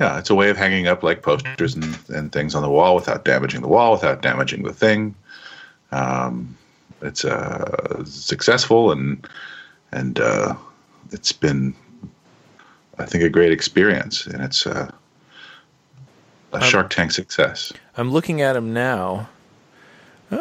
Yeah, 0.00 0.18
it's 0.18 0.28
a 0.28 0.34
way 0.34 0.50
of 0.50 0.56
hanging 0.58 0.86
up 0.88 1.02
like 1.02 1.22
posters 1.22 1.74
and, 1.74 1.98
and 2.08 2.30
things 2.30 2.54
on 2.54 2.62
the 2.62 2.68
wall 2.68 2.94
without 2.94 3.24
damaging 3.24 3.62
the 3.62 3.68
wall, 3.68 3.92
without 3.92 4.20
damaging 4.20 4.62
the 4.62 4.72
thing. 4.74 5.14
Um, 5.92 6.56
it's 7.02 7.24
uh, 7.24 8.04
successful 8.04 8.90
and 8.92 9.26
and 9.92 10.18
uh, 10.18 10.54
it's 11.12 11.32
been, 11.32 11.74
I 12.98 13.06
think, 13.06 13.22
a 13.22 13.28
great 13.28 13.52
experience, 13.52 14.26
and 14.26 14.42
it's 14.42 14.66
uh, 14.66 14.90
a 16.52 16.64
Shark 16.64 16.90
Tank 16.90 17.12
success. 17.12 17.72
I'm 17.96 18.10
looking 18.10 18.40
at 18.40 18.54
them 18.54 18.72
now. 18.72 19.28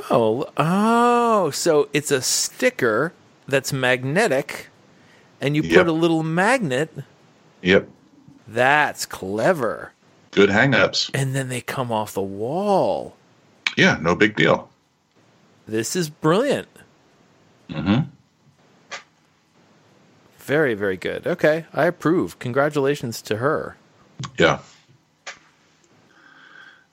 Oh, 0.10 0.48
oh, 0.58 1.52
so 1.52 1.90
it's 1.94 2.10
a 2.10 2.22
sticker 2.22 3.14
that's 3.48 3.72
magnetic, 3.72 4.68
and 5.40 5.56
you 5.56 5.62
Yep. 5.62 5.76
put 5.78 5.88
a 5.88 5.92
little 5.92 6.24
magnet. 6.24 6.90
Yep, 7.62 7.88
That's 8.48 9.06
clever. 9.06 9.92
good 10.32 10.50
hangups. 10.50 11.12
And 11.14 11.36
then 11.36 11.50
they 11.50 11.62
come 11.62 11.92
off 11.92 12.14
the 12.14 12.22
wall. 12.22 13.16
Yeah, 13.78 13.98
no 14.02 14.16
big 14.16 14.36
deal. 14.36 14.70
This 15.68 15.96
is 15.96 16.10
brilliant. 16.10 16.68
hmm 17.72 18.02
Very, 20.40 20.74
very 20.76 20.98
good. 20.98 21.26
Okay, 21.26 21.66
I 21.74 21.86
approve. 21.86 22.38
Congratulations 22.40 23.22
to 23.24 23.38
her. 23.38 23.76
Yeah. 24.38 24.60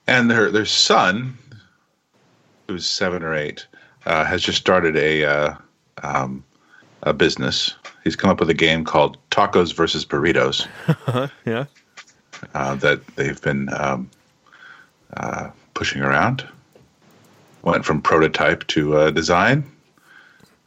And 0.07 0.31
their 0.31 0.51
their 0.51 0.65
son, 0.67 1.37
who's 2.67 2.87
seven 2.87 3.23
or 3.23 3.35
eight, 3.35 3.67
uh, 4.07 4.25
has 4.25 4.43
just 4.43 4.59
started 4.59 4.97
a 4.97 5.25
uh, 5.25 5.55
um, 6.03 6.43
a 7.03 7.13
business. 7.13 7.75
He's 8.05 8.17
come 8.17 8.31
up 8.31 8.41
with 8.41 8.51
a 8.51 8.55
game 8.55 8.85
called 8.85 9.17
Tacos 9.31 9.73
versus 9.75 10.05
Burritos 10.05 10.67
Yeah. 11.45 11.67
uh, 12.55 12.75
that 12.77 13.07
they've 13.15 13.41
been 13.41 13.73
um, 13.75 14.11
uh, 15.17 15.51
pushing 15.75 16.03
around. 16.03 16.45
Went 17.63 17.85
from 17.85 18.03
prototype 18.03 18.67
to 18.69 18.97
uh, 18.97 19.11
design. 19.11 19.65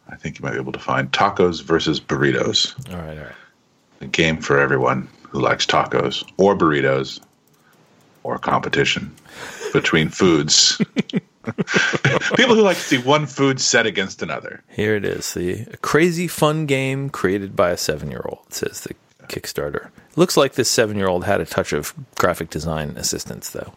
I 0.08 0.16
think 0.16 0.40
you 0.40 0.44
might 0.46 0.52
be 0.54 0.60
able 0.60 0.72
to 0.72 0.80
find 0.80 1.12
Tacos 1.12 1.62
versus 1.64 2.00
Burritos, 2.00 2.74
All 2.94 3.00
right, 3.02 3.18
all 3.18 3.24
right. 3.26 3.34
a 4.02 4.08
game 4.08 4.38
for 4.38 4.60
everyone 4.60 5.10
who 5.30 5.40
likes 5.42 5.66
tacos 5.66 6.24
or 6.38 6.56
burritos 6.56 7.20
or 8.24 8.38
competition 8.38 9.14
between 9.74 10.10
foods. 10.10 10.80
People 12.36 12.56
who 12.56 12.62
like 12.62 12.78
to 12.78 12.84
see 12.84 12.98
one 12.98 13.26
food 13.26 13.60
set 13.60 13.86
against 13.86 14.22
another. 14.24 14.64
Here 14.70 14.96
it 14.96 15.06
is. 15.06 15.34
The 15.34 15.68
a 15.74 15.78
crazy 15.78 16.28
fun 16.28 16.66
game 16.66 17.10
created 17.10 17.56
by 17.56 17.72
a 17.72 17.78
seven 17.78 18.10
year 18.10 18.24
old, 18.26 18.52
says 18.54 18.82
the 18.82 18.96
Kickstarter. 19.28 19.90
Looks 20.16 20.38
like 20.38 20.54
this 20.54 20.70
seven 20.72 20.98
year 20.98 21.08
old 21.08 21.26
had 21.26 21.42
a 21.42 21.46
touch 21.46 21.74
of 21.74 21.94
graphic 22.16 22.50
design 22.50 22.92
assistance, 22.96 23.50
though. 23.50 23.74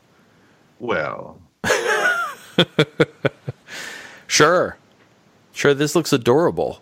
Well, 0.79 1.39
Sure. 4.29 4.77
Sure, 5.53 5.75
this 5.75 5.97
looks 5.97 6.13
adorable. 6.13 6.81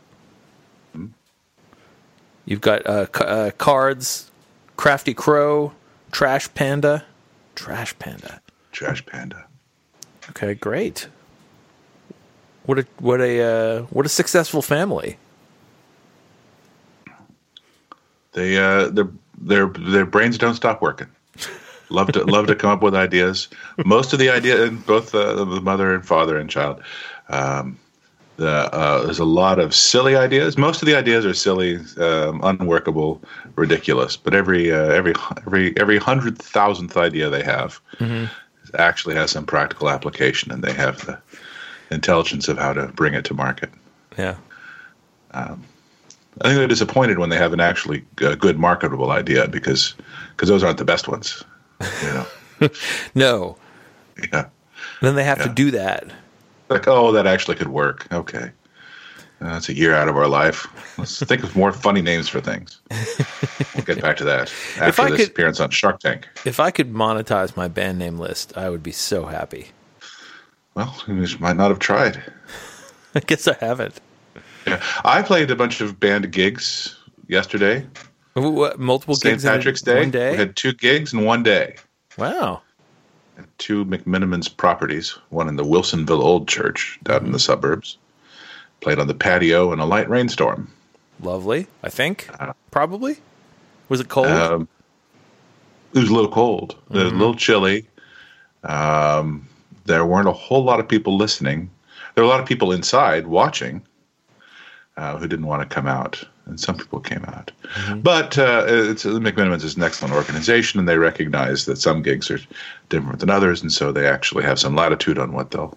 You've 2.45 2.61
got 2.61 2.87
uh, 2.87 3.07
c- 3.07 3.25
uh, 3.25 3.51
cards, 3.53 4.31
Crafty 4.77 5.15
Crow, 5.15 5.73
Trash 6.13 6.53
Panda. 6.55 7.05
Trash 7.55 7.99
Panda. 7.99 8.41
Trash 8.73 9.07
Panda. 9.07 9.47
Okay, 10.31 10.55
great. 10.55 11.09
What 12.67 12.81
a 12.81 12.87
what 12.99 13.21
a 13.21 13.41
uh, 13.41 13.83
what 13.85 14.05
a 14.05 14.09
successful 14.09 14.61
family. 14.61 15.17
They 18.33 18.59
uh, 18.59 18.89
their 18.89 19.09
their 19.39 19.67
their 19.69 20.05
brains 20.05 20.37
don't 20.37 20.55
stop 20.55 20.83
working. 20.83 21.09
Love 21.89 22.11
to 22.13 22.25
love 22.25 22.47
to 22.49 22.55
come 22.55 22.71
up 22.71 22.83
with 22.83 22.95
ideas. 22.95 23.49
Most 23.85 24.13
of 24.13 24.19
the 24.19 24.29
idea, 24.29 24.71
both 24.71 25.15
uh, 25.15 25.45
the 25.45 25.61
mother 25.61 25.95
and 25.95 26.05
father 26.05 26.37
and 26.37 26.51
child. 26.51 26.83
Um, 27.29 27.79
the, 28.37 28.73
uh, 28.75 29.05
there's 29.05 29.19
a 29.19 29.25
lot 29.25 29.59
of 29.59 29.75
silly 29.75 30.15
ideas. 30.15 30.59
Most 30.59 30.83
of 30.83 30.87
the 30.87 30.95
ideas 30.95 31.25
are 31.25 31.33
silly, 31.33 31.79
um, 31.97 32.41
unworkable, 32.43 33.23
ridiculous. 33.55 34.17
But 34.17 34.35
every 34.35 34.73
uh, 34.73 34.89
every 34.89 35.15
every 35.47 35.77
every 35.79 35.99
hundred 35.99 36.39
thousandth 36.39 36.97
idea 36.97 37.31
they 37.31 37.45
have 37.45 37.81
actually 38.79 39.15
has 39.15 39.31
some 39.31 39.47
practical 39.47 39.89
application, 39.89 40.51
and 40.53 40.63
they 40.63 40.73
have 40.73 41.07
the 41.07 41.19
intelligence 41.91 42.49
of 42.49 42.59
how 42.59 42.73
to 42.73 42.89
bring 42.89 43.15
it 43.15 43.25
to 43.27 43.35
market. 43.35 43.71
Yeah. 44.19 44.37
I 46.41 46.49
think 46.49 46.59
they're 46.59 46.69
disappointed 46.69 47.19
when 47.19 47.31
they 47.31 47.37
have 47.37 47.53
an 47.53 47.61
actually 47.61 48.05
uh, 48.23 48.35
good 48.35 48.59
marketable 48.59 49.11
idea 49.11 49.49
because 49.49 49.95
because 50.31 50.49
those 50.49 50.63
aren't 50.63 50.79
the 50.79 50.85
best 50.85 51.09
ones. 51.09 51.43
You 51.81 52.09
know, 52.09 52.27
No. 53.15 53.57
yeah. 54.33 54.47
Then 55.03 55.15
they 55.15 55.25
have 55.25 55.43
to 55.43 55.49
do 55.49 55.71
that. 55.73 56.11
Like, 56.69 56.89
oh, 56.89 57.13
that 57.13 57.27
actually 57.27 57.57
could 57.57 57.69
work. 57.69 58.07
Okay, 58.13 58.51
Uh, 59.41 59.53
that's 59.53 59.69
a 59.69 59.75
year 59.75 59.95
out 59.95 60.09
of 60.09 60.17
our 60.17 60.27
life. 60.29 60.67
Let's 60.99 61.19
think 61.25 61.43
of 61.45 61.55
more 61.55 61.73
funny 61.73 62.03
names 62.03 62.29
for 62.29 62.41
things. 62.41 62.81
We'll 63.75 63.85
get 63.85 64.01
back 64.01 64.17
to 64.19 64.25
that 64.25 64.53
after 64.81 65.03
I 65.03 65.11
this 65.11 65.21
could- 65.21 65.29
appearance 65.31 65.61
on 65.61 65.71
Shark 65.71 66.01
Tank. 66.01 66.27
If 66.45 66.59
I 66.59 66.71
could 66.71 66.93
monetize 66.93 67.57
my 67.57 67.69
band 67.69 67.99
name 67.99 68.19
list, 68.19 68.57
I 68.57 68.71
would 68.71 68.83
be 68.83 68.93
so 68.93 69.27
happy. 69.27 69.69
Well, 70.75 70.95
you 71.07 71.27
might 71.41 71.57
not 71.57 71.69
have 71.71 71.79
tried. 71.79 72.23
I 73.15 73.21
guess 73.21 73.47
I 73.49 73.57
haven't. 73.61 73.99
Yeah. 74.67 74.83
I 75.05 75.23
played 75.23 75.51
a 75.51 75.57
bunch 75.57 75.81
of 75.81 75.99
band 76.01 76.31
gigs 76.33 76.97
yesterday. 77.29 77.87
Wh- 78.43 78.55
What, 78.55 78.79
multiple 78.79 79.15
St. 79.15 79.33
gigs 79.35 79.45
in 79.45 79.51
Patrick's 79.51 79.83
Day. 79.83 79.99
one 80.01 80.11
day. 80.11 80.33
We 80.33 80.37
had 80.37 80.57
two 80.57 80.73
gigs 80.73 81.13
in 81.13 81.25
one 81.25 81.43
day. 81.43 81.77
wow. 82.17 82.63
two 83.59 83.85
McMenamins 83.85 84.55
properties, 84.55 85.11
one 85.31 85.49
in 85.49 85.57
the 85.57 85.65
Wilsonville 85.65 86.23
Old 86.23 86.49
Church 86.49 86.99
down 87.03 87.27
in 87.27 87.33
the 87.33 87.39
suburbs. 87.39 87.99
Played 88.81 88.99
on 88.99 89.07
the 89.07 89.15
patio 89.15 89.73
in 89.73 89.79
a 89.79 89.87
light 89.87 90.09
rainstorm. 90.09 90.71
Lovely. 91.21 91.67
I 91.83 91.89
think 91.89 92.29
probably. 92.71 93.17
Was 93.89 94.01
it 94.01 94.09
cold? 94.09 94.27
Um, 94.27 94.69
it 95.95 96.01
was 96.01 96.11
a 96.11 96.15
little 96.15 96.31
cold, 96.31 96.77
was 96.91 97.03
a 97.03 97.07
little 97.07 97.35
chilly. 97.35 97.87
Um, 98.65 99.49
there 99.87 100.05
weren't 100.05 100.29
a 100.29 100.33
whole 100.33 100.63
lot 100.65 100.79
of 100.81 100.87
people 100.89 101.17
listening. 101.17 101.71
There 102.15 102.25
were 102.25 102.29
a 102.29 102.31
lot 102.31 102.41
of 102.41 102.47
people 102.47 102.73
inside 102.73 103.27
watching 103.27 103.83
uh, 104.97 105.17
who 105.17 105.27
didn't 105.27 105.47
want 105.47 105.69
to 105.69 105.75
come 105.75 105.87
out, 105.87 106.23
and 106.47 106.61
some 106.61 106.77
people 106.77 107.01
came 107.01 107.25
out. 107.27 107.51
But 107.97 108.39
uh, 108.39 108.65
it's, 108.67 109.03
the 109.03 109.11
McMenamins 109.11 109.65
is 109.65 109.77
an 109.77 109.83
excellent 109.83 110.15
organization, 110.15 110.79
and 110.79 110.89
they 110.89 110.97
recognize 110.97 111.67
that 111.67 111.77
some 111.77 112.03
gigs 112.03 112.31
are 112.31 112.41
different 112.89 113.19
than 113.21 113.31
others, 113.31 113.61
and 113.63 113.73
so 113.73 113.93
they 113.93 114.07
actually 114.07 114.45
have 114.45 114.59
some 114.59 114.75
latitude 114.75 115.19
on 115.19 115.33
what 115.33 115.51
they'll 115.51 115.77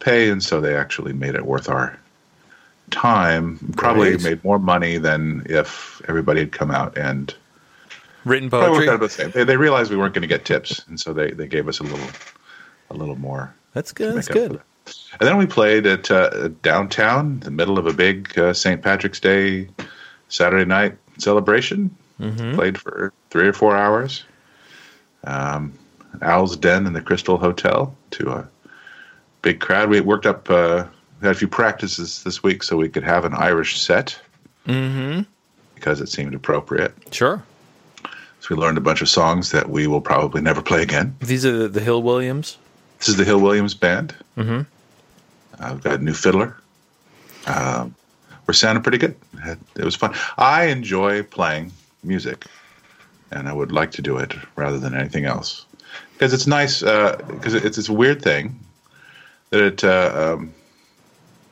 pay, 0.00 0.28
and 0.28 0.42
so 0.42 0.60
they 0.60 0.76
actually 0.76 1.12
made 1.12 1.34
it 1.34 1.46
worth 1.46 1.68
our 1.68 1.98
time. 2.90 3.58
Probably 3.76 4.10
Great. 4.16 4.22
made 4.22 4.44
more 4.44 4.58
money 4.58 4.98
than 4.98 5.46
if 5.48 6.02
everybody 6.08 6.40
had 6.40 6.52
come 6.52 6.70
out 6.70 6.96
and 6.98 7.34
Written 8.24 8.50
poetry. 8.50 8.70
worked 8.70 8.88
out 8.88 8.94
about 8.96 9.06
the 9.06 9.08
same. 9.08 9.30
They, 9.30 9.44
they 9.44 9.56
realized 9.56 9.90
we 9.90 9.96
weren't 9.96 10.12
going 10.12 10.22
to 10.22 10.28
get 10.28 10.44
tips, 10.44 10.84
and 10.88 10.98
so 11.00 11.12
they, 11.12 11.30
they 11.30 11.46
gave 11.46 11.68
us 11.68 11.78
a 11.78 11.84
little 11.84 12.08
a 12.90 12.94
little 12.94 13.16
more. 13.16 13.54
That's 13.72 13.92
good. 13.92 14.16
That's 14.16 14.28
make 14.28 14.36
up 14.36 14.42
for 14.42 14.48
good. 14.54 14.62
And 15.20 15.28
then 15.28 15.36
we 15.36 15.46
played 15.46 15.86
at 15.86 16.10
uh, 16.10 16.48
downtown, 16.62 17.40
the 17.40 17.50
middle 17.50 17.78
of 17.78 17.86
a 17.86 17.92
big 17.92 18.36
uh, 18.36 18.52
St. 18.52 18.82
Patrick's 18.82 19.20
Day 19.20 19.68
Saturday 20.30 20.64
night 20.64 20.96
celebration. 21.18 21.94
Mm-hmm. 22.18 22.54
Played 22.54 22.78
for 22.78 23.12
three 23.30 23.46
or 23.48 23.52
four 23.52 23.76
hours. 23.76 24.24
Um, 25.24 25.72
Al's 26.22 26.56
Den 26.56 26.86
in 26.86 26.92
the 26.94 27.00
Crystal 27.02 27.36
Hotel 27.38 27.94
to 28.12 28.30
a 28.30 28.48
big 29.42 29.60
crowd. 29.60 29.88
We 29.90 30.00
worked 30.00 30.26
up. 30.26 30.48
Uh, 30.50 30.84
had 31.22 31.32
a 31.32 31.34
few 31.34 31.48
practices 31.48 32.22
this 32.24 32.42
week 32.42 32.62
so 32.62 32.78
we 32.78 32.88
could 32.88 33.02
have 33.04 33.24
an 33.26 33.34
Irish 33.34 33.78
set 33.80 34.18
Mm-hmm. 34.66 35.22
because 35.74 36.00
it 36.00 36.08
seemed 36.08 36.34
appropriate. 36.34 36.94
Sure. 37.12 37.42
So 38.04 38.46
we 38.50 38.56
learned 38.56 38.78
a 38.78 38.80
bunch 38.82 39.02
of 39.02 39.08
songs 39.08 39.50
that 39.50 39.68
we 39.68 39.86
will 39.86 40.00
probably 40.00 40.40
never 40.42 40.62
play 40.62 40.82
again. 40.82 41.14
These 41.20 41.44
are 41.44 41.68
the, 41.68 41.80
Hill 41.80 42.02
Williams. 42.02 42.56
This 42.98 43.08
is 43.08 43.16
the 43.16 43.24
Hill 43.24 43.40
Williams 43.40 43.74
Band. 43.74 44.14
Mhm. 44.38 44.66
Uh, 45.58 45.70
we've 45.72 45.82
got 45.82 46.00
a 46.00 46.02
new 46.02 46.12
fiddler. 46.14 46.56
Um, 47.46 47.94
we're 48.50 48.54
sounding 48.54 48.82
pretty 48.82 48.98
good. 48.98 49.14
It, 49.76 49.84
was 49.84 49.94
fun. 49.94 50.12
I 50.36 50.64
enjoy 50.64 51.22
playing 51.22 51.70
music, 52.02 52.46
and 53.30 53.48
I 53.48 53.52
would 53.52 53.70
like 53.70 53.92
to 53.92 54.02
do 54.02 54.16
it 54.18 54.34
rather 54.56 54.76
than 54.76 54.92
anything 54.92 55.24
else. 55.24 55.66
because 56.14 56.32
it's 56.32 56.48
nice 56.48 56.80
because 56.80 57.54
it's 57.54 57.76
this 57.76 57.88
weird 57.88 58.20
thing 58.22 58.58
that 59.50 59.60
it 59.62 59.84
uh, 59.84 60.34
um, 60.34 60.52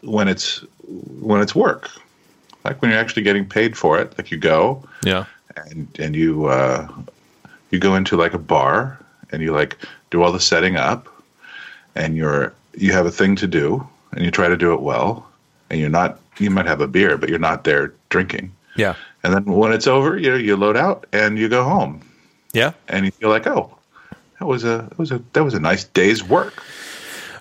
when 0.03 0.27
it's 0.27 0.65
when 1.21 1.41
it's 1.41 1.55
work, 1.55 1.89
like 2.65 2.83
when 2.83 2.91
you're 2.91 2.99
actually 2.99 3.23
getting 3.23 3.47
paid 3.49 3.77
for 3.79 4.01
it, 4.01 4.19
like 4.19 4.33
you 4.33 4.39
go 4.39 4.83
Yeah. 5.05 5.27
and 5.57 5.87
and 6.01 6.17
you 6.17 6.47
uh, 6.47 6.89
you 7.71 7.79
go 7.79 7.95
into 7.95 8.17
like 8.17 8.35
a 8.35 8.39
bar 8.39 8.99
and 9.31 9.41
you 9.41 9.53
like 9.53 9.79
do 10.11 10.25
all 10.25 10.33
the 10.33 10.41
setting 10.41 10.75
up 10.75 11.07
and 11.95 12.17
you're 12.17 12.53
you 12.75 12.91
have 12.93 13.07
a 13.07 13.13
thing 13.13 13.37
to 13.37 13.47
do 13.47 13.87
and 14.11 14.25
you 14.25 14.33
try 14.33 14.49
to 14.49 14.57
do 14.57 14.75
it 14.75 14.81
well 14.83 15.29
and 15.71 15.79
you're 15.79 15.91
not 16.03 16.19
you 16.41 16.51
might 16.51 16.67
have 16.67 16.81
a 16.81 16.89
beer 16.89 17.17
but 17.19 17.29
you're 17.29 17.39
not 17.39 17.65
there 17.65 17.93
drinking 18.11 18.53
Yeah. 18.77 18.95
and 19.23 19.33
then 19.35 19.45
when 19.45 19.73
it's 19.73 19.87
over 19.87 20.17
you 20.19 20.35
you 20.37 20.57
load 20.57 20.77
out 20.77 21.07
and 21.13 21.39
you 21.39 21.49
go 21.49 21.65
home 21.65 22.01
Yeah. 22.53 22.73
and 22.89 23.05
you 23.05 23.11
feel 23.11 23.29
like 23.31 23.47
oh 23.47 23.77
that 24.39 24.47
was 24.47 24.65
a 24.65 24.87
that 24.91 24.99
was 24.99 25.11
a 25.13 25.23
that 25.33 25.45
was 25.45 25.55
a 25.55 25.61
nice 25.61 25.85
day's 25.85 26.23
work 26.25 26.63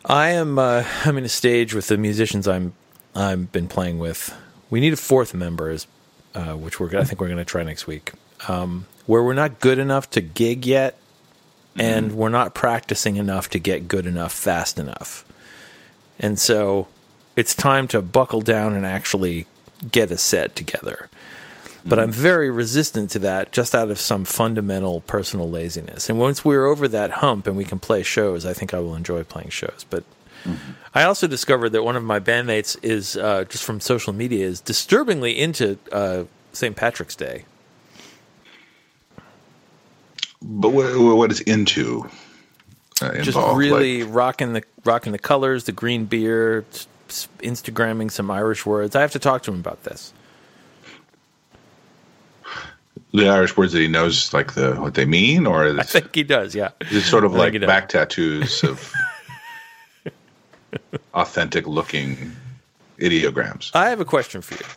I 0.10 0.30
am. 0.30 0.58
Uh, 0.58 0.86
I'm 1.04 1.18
in 1.18 1.26
a 1.26 1.30
stage 1.30 1.74
with 1.74 1.88
the 1.90 1.98
musicians 1.98 2.48
I'm. 2.48 2.72
I've 3.14 3.52
been 3.52 3.68
playing 3.68 4.00
with. 4.00 4.34
We 4.70 4.80
need 4.80 4.94
a 4.94 4.96
fourth 4.96 5.34
member, 5.34 5.70
is, 5.70 5.86
uh, 6.34 6.54
which 6.54 6.80
we're. 6.80 6.98
I 6.98 7.04
think 7.04 7.20
we're 7.20 7.28
going 7.28 7.40
to 7.40 7.44
try 7.44 7.62
next 7.64 7.88
week. 7.88 8.14
Um, 8.48 8.86
where 9.06 9.22
we're 9.22 9.34
not 9.34 9.60
good 9.60 9.80
enough 9.80 10.10
to 10.12 10.22
gig 10.22 10.66
yet, 10.66 10.98
and 11.78 12.14
we're 12.14 12.30
not 12.30 12.54
practicing 12.56 13.18
enough 13.18 13.50
to 13.50 13.60
get 13.60 13.90
good 13.90 14.06
enough 14.06 14.32
fast 14.32 14.80
enough, 14.80 15.26
and 16.20 16.40
so 16.40 16.88
it's 17.38 17.56
time 17.56 17.88
to 17.90 18.02
buckle 18.02 18.42
down 18.42 18.74
and 18.74 18.86
actually 18.86 19.46
get 19.90 20.12
a 20.12 20.18
set 20.18 20.56
together. 20.58 21.10
But 21.86 22.00
I'm 22.00 22.12
very 22.12 22.50
resistant 22.52 23.12
to 23.12 23.20
that 23.20 23.54
just 23.54 23.74
out 23.74 23.90
of 23.90 23.98
some 23.98 24.26
fundamental 24.26 25.00
personal 25.02 25.50
laziness. 25.50 26.10
And 26.10 26.20
once 26.20 26.44
we're 26.44 26.66
over 26.66 26.86
that 26.90 27.12
hump 27.12 27.48
and 27.48 27.56
we 27.56 27.64
can 27.64 27.80
play 27.80 28.04
shows, 28.04 28.46
I 28.46 28.52
think 28.52 28.74
I 28.74 28.80
will 28.80 28.94
enjoy 28.96 29.24
playing 29.24 29.50
shows. 29.52 29.86
But 29.90 30.04
I 30.94 31.04
also 31.04 31.28
discovered 31.28 31.70
that 31.70 31.84
one 31.84 31.96
of 31.96 32.04
my 32.04 32.20
bandmates 32.20 32.78
is 32.84 33.16
uh, 33.16 33.46
just 33.48 33.64
from 33.64 33.80
social 33.80 34.12
media 34.12 34.46
is 34.46 34.60
disturbingly 34.60 35.40
into 35.40 35.78
uh, 35.94 36.26
St. 36.52 36.76
Patrick's 36.76 37.16
Day. 37.16 37.46
but 40.42 40.70
what, 40.70 40.98
what 40.98 41.32
is 41.32 41.40
into 41.42 42.10
uh, 43.02 43.18
Just 43.20 43.38
like- 43.38 43.56
really 43.56 44.04
rocking 44.04 44.54
the 44.54 44.64
rocking 44.84 45.12
the 45.12 45.20
colors, 45.20 45.66
the 45.66 45.72
green 45.72 46.06
beer, 46.06 46.66
Instagramming 47.10 48.12
some 48.12 48.30
Irish 48.32 48.66
words. 48.66 48.96
I 48.96 49.02
have 49.02 49.12
to 49.14 49.20
talk 49.20 49.44
to 49.44 49.52
him 49.52 49.60
about 49.60 49.84
this. 49.84 50.14
the 53.14 53.30
Irish 53.30 53.56
words 53.58 53.74
that 53.74 53.80
he 53.80 53.88
knows 53.88 54.34
like 54.34 54.54
the 54.54 54.76
what 54.76 54.94
they 54.94 55.06
mean 55.06 55.46
or 55.48 55.80
I 55.80 55.84
think 55.84 56.14
he 56.14 56.24
does. 56.24 56.54
Yeah. 56.54 56.70
Is 56.82 56.94
it 56.94 57.02
sort 57.02 57.24
of 57.24 57.34
I 57.36 57.38
like 57.38 57.62
back 57.62 57.90
tattoos 57.90 58.64
of 58.64 58.94
authentic 61.14 61.68
looking 61.68 62.36
ideograms? 63.00 63.72
I 63.74 63.90
have 63.90 64.00
a 64.00 64.06
question 64.06 64.42
for 64.42 64.56
you. 64.56 64.70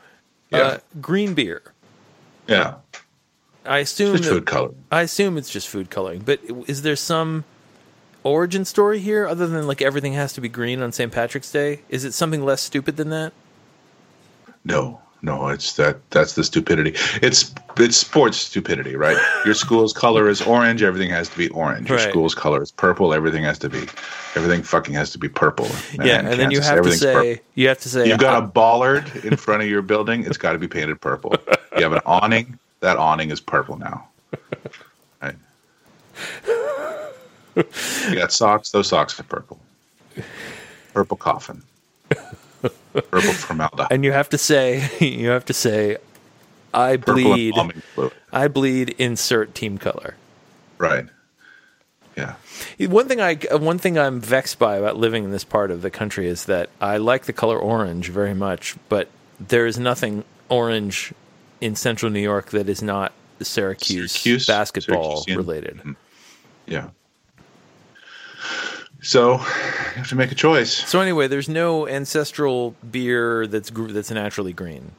Yeah. 0.50 0.58
Uh, 0.58 0.78
green 1.00 1.34
beer. 1.34 1.62
Yeah, 2.46 2.76
I 3.64 3.78
assume 3.78 4.16
it's 4.16 4.26
that- 4.26 4.32
food 4.32 4.46
color. 4.46 4.70
I 4.90 5.02
assume 5.02 5.36
it's 5.36 5.50
just 5.50 5.68
food 5.68 5.90
coloring, 5.90 6.22
but 6.24 6.40
is 6.66 6.82
there 6.82 6.96
some 6.96 7.44
origin 8.22 8.64
story 8.64 8.98
here 9.00 9.26
other 9.26 9.46
than 9.46 9.66
like 9.66 9.80
everything 9.82 10.12
has 10.14 10.32
to 10.34 10.40
be 10.40 10.48
green 10.48 10.82
on 10.82 10.92
St. 10.92 11.10
Patrick's 11.12 11.50
Day? 11.50 11.80
Is 11.88 12.04
it 12.04 12.12
something 12.12 12.44
less 12.44 12.60
stupid 12.62 12.96
than 12.96 13.10
that? 13.10 13.32
No, 14.64 15.00
no, 15.22 15.48
it's 15.48 15.74
that. 15.76 15.98
That's 16.10 16.34
the 16.34 16.44
stupidity. 16.44 16.94
It's 17.22 17.54
it's 17.78 17.96
sports 17.96 18.36
stupidity, 18.38 18.96
right? 18.96 19.16
Your 19.44 19.54
school's 19.54 19.92
color 19.92 20.28
is 20.28 20.42
orange. 20.42 20.82
Everything 20.82 21.10
has 21.10 21.28
to 21.30 21.36
be 21.38 21.48
orange. 21.50 21.88
Your 21.88 21.98
Right. 21.98 22.08
school's 22.10 22.34
color 22.34 22.62
is 22.62 22.70
purple. 22.70 23.12
Everything 23.14 23.42
has 23.44 23.58
to 23.60 23.68
be. 23.70 23.80
Everything 24.34 24.62
fucking 24.62 24.94
has 24.94 25.10
to 25.12 25.18
be 25.18 25.28
purple. 25.28 25.66
yeah, 26.02 26.18
and 26.20 26.38
then 26.40 26.50
you 26.50 26.60
have 26.60 26.82
to 26.82 26.92
say 26.92 27.12
purple. 27.12 27.44
you 27.54 27.68
have 27.68 27.78
to 27.80 27.88
say 27.88 28.08
You've 28.08 28.18
got 28.18 28.40
uh, 28.42 28.44
a 28.44 28.48
bollard 28.48 29.10
in 29.24 29.36
front 29.38 29.62
of 29.62 29.68
your 29.68 29.82
building. 29.82 30.24
It's 30.24 30.36
got 30.38 30.52
to 30.52 30.58
be 30.58 30.68
painted 30.68 31.00
purple. 31.00 31.34
You 31.76 31.82
have 31.82 31.92
an 31.92 32.00
awning. 32.06 32.58
That 32.80 32.96
awning 32.96 33.30
is 33.30 33.40
purple 33.40 33.76
now. 33.78 34.08
Right. 35.22 35.34
You 38.08 38.14
got 38.16 38.32
socks. 38.32 38.70
Those 38.70 38.88
socks 38.88 39.18
are 39.18 39.22
purple. 39.24 39.58
Purple 40.94 41.16
coffin. 41.16 41.62
Purple 42.92 43.20
formaldehyde. 43.32 43.88
and 43.90 44.04
you 44.04 44.12
have 44.12 44.28
to 44.30 44.38
say 44.38 44.88
you 45.00 45.28
have 45.28 45.44
to 45.46 45.52
say 45.52 45.96
I 46.74 46.96
bleed. 46.96 47.54
I 48.32 48.48
bleed 48.48 48.90
insert 48.98 49.54
team 49.54 49.78
color. 49.78 50.14
Right. 50.78 51.06
Yeah. 52.16 52.34
One 52.78 53.08
thing 53.08 53.20
I 53.20 53.34
one 53.56 53.78
thing 53.78 53.98
I'm 53.98 54.20
vexed 54.20 54.58
by 54.58 54.76
about 54.76 54.96
living 54.96 55.24
in 55.24 55.30
this 55.30 55.44
part 55.44 55.70
of 55.70 55.82
the 55.82 55.90
country 55.90 56.26
is 56.28 56.44
that 56.46 56.68
I 56.80 56.96
like 56.98 57.24
the 57.24 57.32
color 57.32 57.58
orange 57.58 58.08
very 58.10 58.34
much, 58.34 58.76
but 58.88 59.08
there 59.38 59.66
is 59.66 59.78
nothing 59.78 60.24
orange 60.48 61.12
in 61.60 61.76
central 61.76 62.10
New 62.10 62.20
York 62.20 62.50
that 62.50 62.68
is 62.68 62.82
not 62.82 63.12
Syracuse, 63.40 64.12
Syracuse? 64.12 64.46
basketball 64.46 65.24
Syracusean. 65.24 65.36
related. 65.36 65.76
Mm-hmm. 65.78 65.92
Yeah. 66.66 66.88
So 69.02 69.32
you 69.32 69.38
have 69.38 70.08
to 70.08 70.14
make 70.14 70.30
a 70.30 70.34
choice. 70.34 70.72
So 70.72 71.00
anyway, 71.00 71.26
there's 71.26 71.48
no 71.48 71.88
ancestral 71.88 72.74
beer 72.90 73.46
that's 73.46 73.70
that's 73.74 74.10
naturally 74.10 74.52
green. 74.52 74.92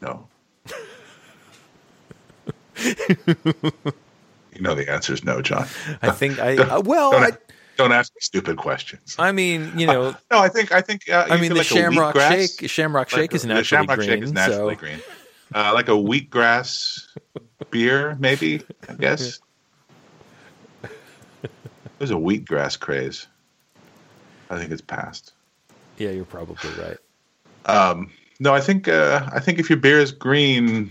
No. 0.00 0.26
you 2.78 4.60
know 4.60 4.74
the 4.74 4.88
answer 4.88 5.12
is 5.12 5.24
no, 5.24 5.42
John. 5.42 5.66
I 6.00 6.10
think 6.10 6.38
I 6.38 6.56
uh, 6.76 6.80
well, 6.80 7.10
Don't, 7.10 7.22
I, 7.24 7.32
don't 7.76 7.92
ask 7.92 8.14
me 8.14 8.20
stupid 8.20 8.56
questions. 8.56 9.16
I 9.18 9.32
mean, 9.32 9.72
you 9.78 9.86
know, 9.86 10.14
no, 10.30 10.38
I 10.38 10.48
think 10.48 10.72
I 10.72 10.80
think. 10.80 11.08
Uh, 11.08 11.26
I 11.28 11.38
mean 11.38 11.50
the 11.50 11.58
like 11.58 11.66
Shamrock 11.66 12.18
Shake, 12.18 12.70
Shamrock 12.70 13.12
like 13.12 13.20
Shake 13.20 13.34
is 13.34 13.42
the 13.42 13.48
naturally 13.48 13.64
Shamrock 13.64 13.98
green. 13.98 14.08
Shake 14.08 14.22
is 14.22 14.32
naturally 14.32 14.74
so 14.74 14.80
green. 14.80 15.00
Uh, 15.54 15.72
like 15.74 15.88
a 15.88 15.92
wheatgrass 15.92 17.06
beer, 17.66 18.16
maybe. 18.18 18.62
I 18.88 18.92
guess. 18.98 19.40
There's 21.98 22.10
a 22.10 22.14
wheatgrass 22.14 22.78
craze. 22.78 23.26
I 24.50 24.58
think 24.58 24.70
it's 24.70 24.80
past. 24.80 25.32
yeah, 25.98 26.10
you're 26.10 26.24
probably 26.24 26.70
right. 26.80 26.96
Um, 27.66 28.10
no, 28.40 28.54
I 28.54 28.60
think 28.60 28.88
uh, 28.88 29.28
I 29.32 29.40
think 29.40 29.58
if 29.58 29.68
your 29.68 29.78
beer 29.78 29.98
is 29.98 30.12
green, 30.12 30.90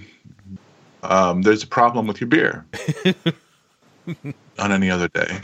um, 1.03 1.41
there's 1.43 1.63
a 1.63 1.67
problem 1.67 2.05
with 2.07 2.19
your 2.21 2.27
beer. 2.27 2.65
On 4.59 4.71
any 4.71 4.89
other 4.89 5.07
day. 5.07 5.39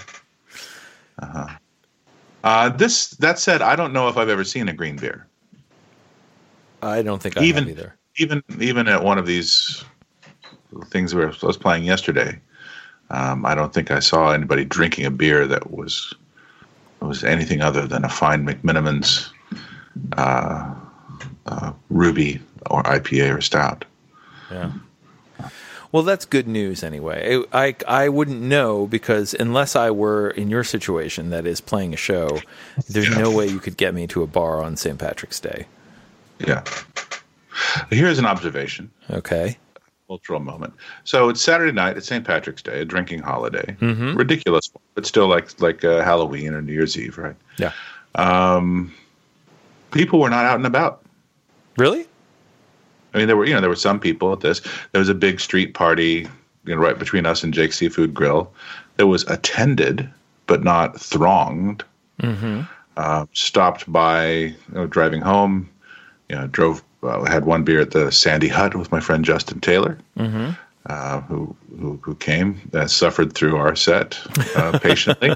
Uh-huh. 1.19 1.47
Uh, 2.43 2.69
this 2.69 3.11
that 3.11 3.39
said, 3.39 3.61
I 3.61 3.75
don't 3.75 3.93
know 3.93 4.07
if 4.09 4.17
I've 4.17 4.29
ever 4.29 4.43
seen 4.43 4.67
a 4.69 4.73
green 4.73 4.97
beer. 4.97 5.27
I 6.81 7.01
don't 7.01 7.21
think 7.21 7.37
I 7.37 7.43
Even- 7.43 7.63
have 7.63 7.77
either. 7.77 7.95
Even 8.17 8.43
even 8.59 8.87
at 8.87 9.03
one 9.03 9.17
of 9.17 9.25
these 9.25 9.83
things 10.87 11.13
where 11.15 11.29
I 11.31 11.45
was 11.45 11.57
playing 11.57 11.83
yesterday, 11.83 12.39
um, 13.09 13.45
I 13.45 13.55
don't 13.55 13.73
think 13.73 13.91
I 13.91 13.99
saw 13.99 14.31
anybody 14.31 14.65
drinking 14.65 15.05
a 15.05 15.11
beer 15.11 15.47
that 15.47 15.71
was 15.71 16.13
was 17.01 17.23
anything 17.23 17.61
other 17.61 17.85
than 17.85 18.05
a 18.05 18.09
fine 18.09 18.45
McMenamins 18.47 19.29
uh, 20.17 20.73
uh, 21.47 21.73
Ruby 21.89 22.39
or 22.71 22.81
IPA 22.83 23.37
or 23.37 23.41
Stout. 23.41 23.83
Yeah. 24.49 24.71
Well, 25.91 26.03
that's 26.03 26.25
good 26.25 26.47
news 26.47 26.81
anyway. 26.81 27.43
I, 27.51 27.65
I 27.67 27.75
I 27.87 28.09
wouldn't 28.09 28.41
know 28.41 28.87
because 28.87 29.35
unless 29.35 29.75
I 29.75 29.91
were 29.91 30.29
in 30.31 30.49
your 30.49 30.63
situation, 30.63 31.29
that 31.29 31.45
is 31.45 31.61
playing 31.61 31.93
a 31.93 31.97
show, 31.97 32.39
there's 32.89 33.09
Yeah. 33.09 33.19
no 33.19 33.29
way 33.31 33.47
you 33.47 33.59
could 33.59 33.77
get 33.77 33.93
me 33.93 34.07
to 34.07 34.23
a 34.23 34.27
bar 34.27 34.63
on 34.63 34.75
St. 34.75 34.97
Patrick's 34.97 35.39
Day. 35.39 35.67
Yeah. 36.39 36.63
Here's 37.91 38.17
an 38.17 38.25
observation, 38.25 38.89
Okay. 39.11 39.57
Cultural 40.13 40.39
moment. 40.39 40.73
So 41.05 41.29
it's 41.29 41.41
Saturday 41.41 41.71
night. 41.71 41.97
It's 41.97 42.07
St. 42.07 42.23
Patrick's 42.23 42.61
Day, 42.61 42.81
a 42.81 42.85
drinking 42.85 43.21
holiday. 43.23 43.75
Mhm. 43.81 44.15
Ridiculous, 44.15 44.69
but 44.93 45.07
still 45.07 45.27
like 45.27 45.59
like 45.59 45.83
uh, 45.83 46.03
Halloween 46.03 46.53
or 46.53 46.61
New 46.61 46.73
Year's 46.73 46.95
Eve, 46.95 47.17
right? 47.17 47.35
Yeah. 47.57 47.71
People 49.91 50.19
were 50.19 50.29
not 50.29 50.45
out 50.45 50.57
and 50.57 50.67
about. 50.67 51.01
Really? 51.77 52.05
I 53.13 53.17
mean, 53.17 53.27
there 53.27 53.35
were 53.35 53.45
you 53.45 53.55
know 53.55 53.61
there 53.61 53.69
were 53.69 53.75
some 53.75 53.99
people 53.99 54.31
at 54.31 54.41
this. 54.41 54.61
There 54.91 54.99
was 54.99 55.09
a 55.09 55.15
big 55.15 55.39
street 55.39 55.73
party, 55.73 56.27
you 56.65 56.75
know, 56.75 56.81
right 56.81 56.97
between 56.99 57.25
us 57.25 57.43
and 57.43 57.51
Jake's 57.51 57.77
Seafood 57.77 58.13
Grill. 58.13 58.53
It 58.99 59.05
was 59.05 59.23
attended 59.23 60.07
but 60.45 60.63
not 60.63 60.99
thronged. 60.99 61.83
Mm-hmm. 62.21 62.61
Uh, 62.97 63.25
stopped 63.33 63.91
by, 63.91 64.27
you 64.29 64.55
know, 64.73 64.85
driving 64.85 65.21
home. 65.21 65.67
You 66.29 66.35
know, 66.35 66.47
drove. 66.47 66.83
Uh, 67.03 67.21
I 67.21 67.29
had 67.31 67.45
one 67.45 67.63
beer 67.63 67.81
at 67.81 67.91
the 67.91 68.11
Sandy 68.11 68.47
Hut 68.47 68.75
with 68.75 68.91
my 68.91 68.99
friend 68.99 69.25
Justin 69.25 69.59
Taylor, 69.59 69.97
Mm-hmm. 70.17 70.51
uh, 70.85 71.21
who, 71.21 71.55
who 71.79 71.99
who 72.01 72.15
came, 72.15 72.61
uh, 72.73 72.87
suffered 72.87 73.33
through 73.33 73.57
our 73.57 73.75
set 73.75 74.17
uh, 74.55 74.79
patiently. 74.81 75.35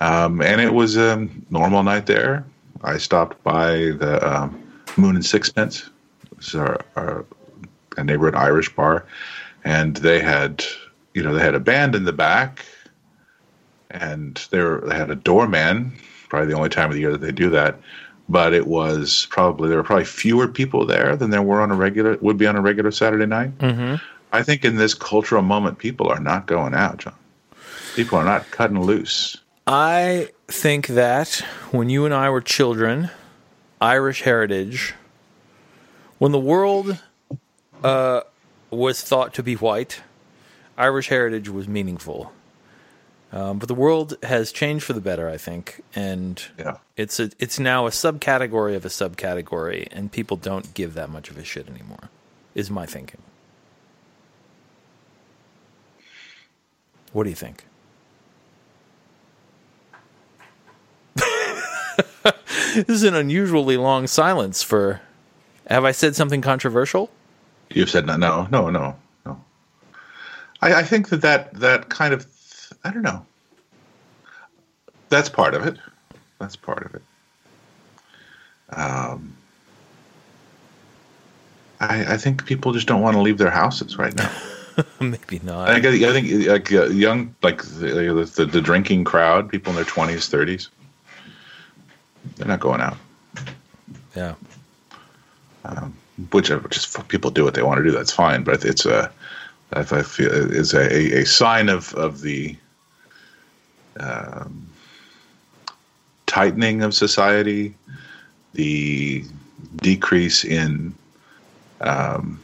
um, 0.00 0.40
and 0.42 0.60
it 0.60 0.72
was 0.74 0.96
a 0.96 1.28
normal 1.50 1.82
night 1.82 2.06
there. 2.06 2.44
I 2.82 2.98
stopped 2.98 3.42
by 3.44 3.92
the 3.92 4.18
um, 4.28 4.60
Moon 4.96 5.14
and 5.16 5.24
Sixpence, 5.24 5.88
which 6.36 6.48
is 6.48 6.54
our, 6.56 6.80
our 6.96 7.24
a 7.98 8.02
neighborhood 8.04 8.34
Irish 8.34 8.74
bar, 8.74 9.04
and 9.64 9.96
they 9.98 10.18
had, 10.20 10.64
you 11.14 11.22
know, 11.22 11.34
they 11.34 11.42
had 11.42 11.54
a 11.54 11.60
band 11.60 11.94
in 11.94 12.04
the 12.04 12.12
back, 12.12 12.64
and 13.90 14.36
they 14.50 14.60
were 14.60 14.82
they 14.86 14.96
had 14.96 15.10
a 15.10 15.14
doorman. 15.14 15.92
Probably 16.28 16.48
the 16.48 16.56
only 16.56 16.70
time 16.70 16.88
of 16.88 16.94
the 16.94 17.00
year 17.00 17.12
that 17.12 17.20
they 17.20 17.32
do 17.32 17.50
that, 17.50 17.78
but 18.28 18.52
it 18.52 18.66
was 18.66 19.26
probably 19.30 19.68
there 19.68 19.78
were 19.78 19.84
probably 19.84 20.04
fewer 20.04 20.48
people 20.48 20.86
there 20.86 21.16
than 21.16 21.30
there 21.30 21.42
were 21.42 21.60
on 21.60 21.70
a 21.70 21.74
regular 21.74 22.16
would 22.20 22.38
be 22.38 22.46
on 22.46 22.56
a 22.56 22.60
regular 22.60 22.90
Saturday 22.90 23.26
night. 23.26 23.56
Mm-hmm. 23.58 23.96
I 24.32 24.42
think 24.42 24.64
in 24.64 24.76
this 24.76 24.94
cultural 24.94 25.42
moment, 25.42 25.78
people 25.78 26.08
are 26.08 26.20
not 26.20 26.46
going 26.46 26.74
out, 26.74 26.98
John. 26.98 27.14
People 27.94 28.18
are 28.18 28.24
not 28.24 28.50
cutting 28.50 28.80
loose. 28.80 29.36
I 29.66 30.30
think 30.48 30.88
that 30.88 31.44
when 31.70 31.90
you 31.90 32.04
and 32.04 32.14
I 32.14 32.30
were 32.30 32.40
children, 32.40 33.10
Irish 33.80 34.22
heritage, 34.22 34.94
when 36.18 36.32
the 36.32 36.38
world 36.38 36.98
uh, 37.84 38.22
was 38.70 39.02
thought 39.02 39.34
to 39.34 39.42
be 39.42 39.54
white, 39.54 40.00
Irish 40.78 41.08
heritage 41.08 41.48
was 41.48 41.68
meaningful. 41.68 42.32
Um, 43.32 43.58
but 43.58 43.66
the 43.68 43.74
world 43.74 44.16
has 44.24 44.52
changed 44.52 44.84
for 44.84 44.92
the 44.92 45.00
better, 45.00 45.28
I 45.28 45.38
think, 45.38 45.80
and 45.94 46.42
Yeah. 46.58 46.76
it's 46.98 47.18
a, 47.18 47.30
it's 47.38 47.58
now 47.58 47.86
a 47.86 47.90
subcategory 47.90 48.76
of 48.76 48.84
a 48.84 48.88
subcategory, 48.88 49.88
and 49.90 50.12
people 50.12 50.36
don't 50.36 50.74
give 50.74 50.92
that 50.94 51.08
much 51.08 51.30
of 51.30 51.38
a 51.38 51.44
shit 51.44 51.66
anymore. 51.68 52.10
Is 52.54 52.70
my 52.70 52.84
thinking. 52.84 53.22
What 57.14 57.24
do 57.24 57.30
you 57.30 57.36
think? 57.36 57.64
this 62.74 62.88
is 62.88 63.02
an 63.02 63.14
unusually 63.14 63.76
long 63.76 64.06
silence 64.06 64.62
for. 64.62 65.00
Have 65.68 65.84
I 65.84 65.92
said 65.92 66.16
something 66.16 66.40
controversial? 66.42 67.10
You've 67.70 67.88
said 67.88 68.04
no, 68.06 68.16
no, 68.16 68.46
no, 68.50 68.68
no. 68.70 68.96
I, 70.60 70.74
I 70.74 70.82
think 70.82 71.08
that, 71.10 71.20
that 71.22 71.54
that 71.60 71.88
kind 71.88 72.12
of, 72.12 72.26
I 72.84 72.90
don't 72.90 73.02
know. 73.02 73.24
That's 75.08 75.28
part 75.28 75.54
of 75.54 75.66
it. 75.66 75.78
That's 76.38 76.56
part 76.56 76.84
of 76.84 76.94
it. 76.94 77.02
Um, 78.70 79.36
I, 81.80 82.14
I 82.14 82.16
think 82.16 82.46
people 82.46 82.72
just 82.72 82.86
don't 82.86 83.02
want 83.02 83.16
to 83.16 83.20
leave 83.20 83.38
their 83.38 83.50
houses 83.50 83.98
right 83.98 84.14
now. 84.16 84.30
Maybe 85.00 85.40
not. 85.42 85.68
I 85.68 85.80
think, 85.80 86.02
I 86.02 86.12
think 86.12 86.46
like 86.46 86.72
uh, 86.72 86.86
young, 86.86 87.34
like 87.42 87.62
the, 87.62 88.30
the, 88.34 88.46
the 88.46 88.60
drinking 88.60 89.04
crowd, 89.04 89.50
people 89.50 89.70
in 89.70 89.76
their 89.76 89.84
twenties, 89.84 90.28
thirties, 90.28 90.70
they're 92.36 92.48
not 92.48 92.60
going 92.60 92.80
out. 92.80 92.96
yeah. 94.16 94.34
which 96.30 96.50
which 96.50 96.76
is 96.76 96.96
people 97.08 97.30
do 97.30 97.44
what 97.44 97.54
they 97.54 97.62
want 97.62 97.78
to 97.78 97.84
do. 97.84 97.90
That's 97.90 98.12
fine, 98.12 98.44
but 98.44 98.64
it's 98.64 98.86
a 98.86 99.12
I 99.72 99.80
I 99.80 100.02
feel 100.02 100.30
is 100.32 100.74
a, 100.74 101.20
a 101.20 101.26
sign 101.26 101.68
of 101.68 101.94
of 101.94 102.22
the 102.22 102.56
um, 103.98 104.68
tightening 106.26 106.82
of 106.82 106.94
society, 106.94 107.74
the 108.54 109.24
decrease 109.76 110.44
in 110.44 110.94
um, 111.80 112.42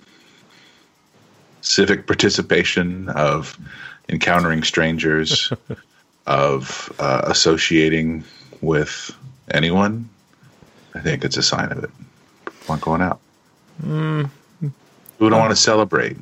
civic 1.61 2.07
participation, 2.07 3.09
of 3.09 3.59
encountering 4.09 4.63
strangers, 4.63 5.53
of 6.27 6.93
uh, 6.99 7.23
associating 7.25 8.25
with 8.61 9.17
anyone. 9.51 10.09
I 10.95 11.01
think 11.01 11.25
it's 11.25 11.37
a 11.37 11.43
sign 11.43 11.71
of 11.73 11.85
it. 11.85 11.91
People 12.45 12.67
aren't 12.69 12.83
going 12.83 13.03
out. 13.03 13.21
Mm. 13.83 14.31
Who 15.19 15.31
don't 15.31 15.41
want 15.41 15.51
to 15.51 15.57
celebrate? 15.57 16.17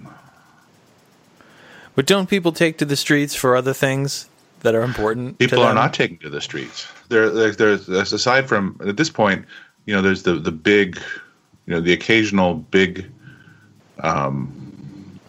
But 1.94 2.06
don't 2.06 2.28
people 2.28 2.52
take 2.52 2.78
to 2.78 2.84
the 2.84 2.96
streets 2.96 3.34
for 3.34 3.56
other 3.56 3.72
things 3.72 4.28
that 4.60 4.74
are 4.74 4.82
important? 4.82 5.38
People 5.38 5.62
are 5.62 5.74
not 5.74 5.94
taking 5.94 6.18
to 6.18 6.30
the 6.30 6.40
streets. 6.40 6.86
There, 7.08 7.30
there, 7.30 7.52
there's, 7.52 7.86
there's 7.86 8.12
aside 8.12 8.48
from 8.48 8.80
at 8.86 8.96
this 8.96 9.10
point, 9.10 9.44
you 9.84 9.94
know, 9.94 10.02
there's 10.02 10.22
the 10.22 10.34
the 10.34 10.52
big, 10.52 11.00
you 11.66 11.74
know, 11.74 11.80
the 11.80 11.92
occasional 11.92 12.54
big 12.54 13.10
um, 14.00 15.20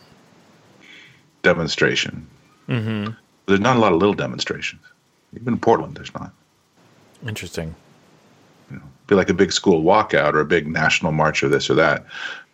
demonstration. 1.43 2.27
Mm-hmm. 2.67 3.13
There's 3.45 3.59
not 3.59 3.77
a 3.77 3.79
lot 3.79 3.93
of 3.93 3.99
little 3.99 4.15
demonstrations. 4.15 4.81
Even 5.33 5.53
in 5.53 5.59
Portland, 5.59 5.95
there's 5.95 6.13
not. 6.13 6.33
Interesting. 7.25 7.75
You 8.69 8.77
know, 8.77 8.83
be 9.07 9.15
like 9.15 9.29
a 9.29 9.33
big 9.33 9.51
school 9.51 9.83
walkout 9.83 10.33
or 10.33 10.39
a 10.39 10.45
big 10.45 10.67
national 10.67 11.11
march 11.11 11.43
or 11.43 11.49
this 11.49 11.69
or 11.69 11.75
that, 11.75 12.05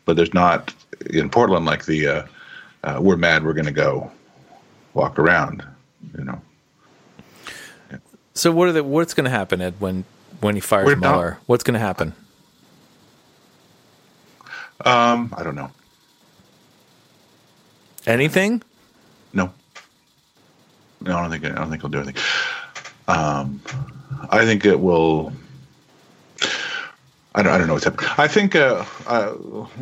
but 0.06 0.16
there's 0.16 0.34
not 0.34 0.74
in 1.10 1.30
Portland 1.30 1.66
like 1.66 1.86
the 1.86 2.08
uh, 2.08 2.26
uh, 2.84 3.00
"we're 3.02 3.18
mad, 3.18 3.44
we're 3.44 3.54
going 3.54 3.66
to 3.66 3.72
go 3.72 4.12
walk 4.94 5.18
around." 5.18 5.66
You 6.18 6.26
know, 6.26 6.42
So 8.34 8.52
what 8.52 8.68
are 8.68 8.72
the, 8.72 8.84
what's 8.84 9.14
going 9.14 9.26
to 9.26 9.30
happen, 9.30 9.62
Ed, 9.62 9.76
when 9.80 10.06
when 10.42 10.56
he 10.56 10.62
fires 10.62 10.86
We're 10.88 10.96
not- 10.96 11.12
Mueller? 11.12 11.38
What's 11.46 11.64
going 11.64 11.76
to 11.76 11.80
happen? 11.80 12.14
um, 14.86 15.34
I 15.38 15.44
don't 15.44 15.56
know. 15.56 15.72
Anything? 18.06 18.62
No. 19.34 19.54
No, 21.02 21.18
I 21.18 21.22
don't 21.22 21.32
think 21.32 21.46
I 21.46 21.50
don't 21.50 21.70
think 21.70 21.82
he'll 21.82 21.90
do 21.90 22.00
anything. 22.02 22.22
Um, 23.08 23.62
I 24.30 24.46
think 24.46 24.66
it 24.66 24.80
will. 24.80 25.32
I 27.36 27.42
don't, 27.42 27.52
I 27.54 27.58
don't 27.58 27.68
know 27.68 27.74
what's 27.74 27.86
happening. 27.86 28.10
I 28.18 28.28
think 28.28 28.56
uh, 28.56 28.86
uh, 29.08 29.32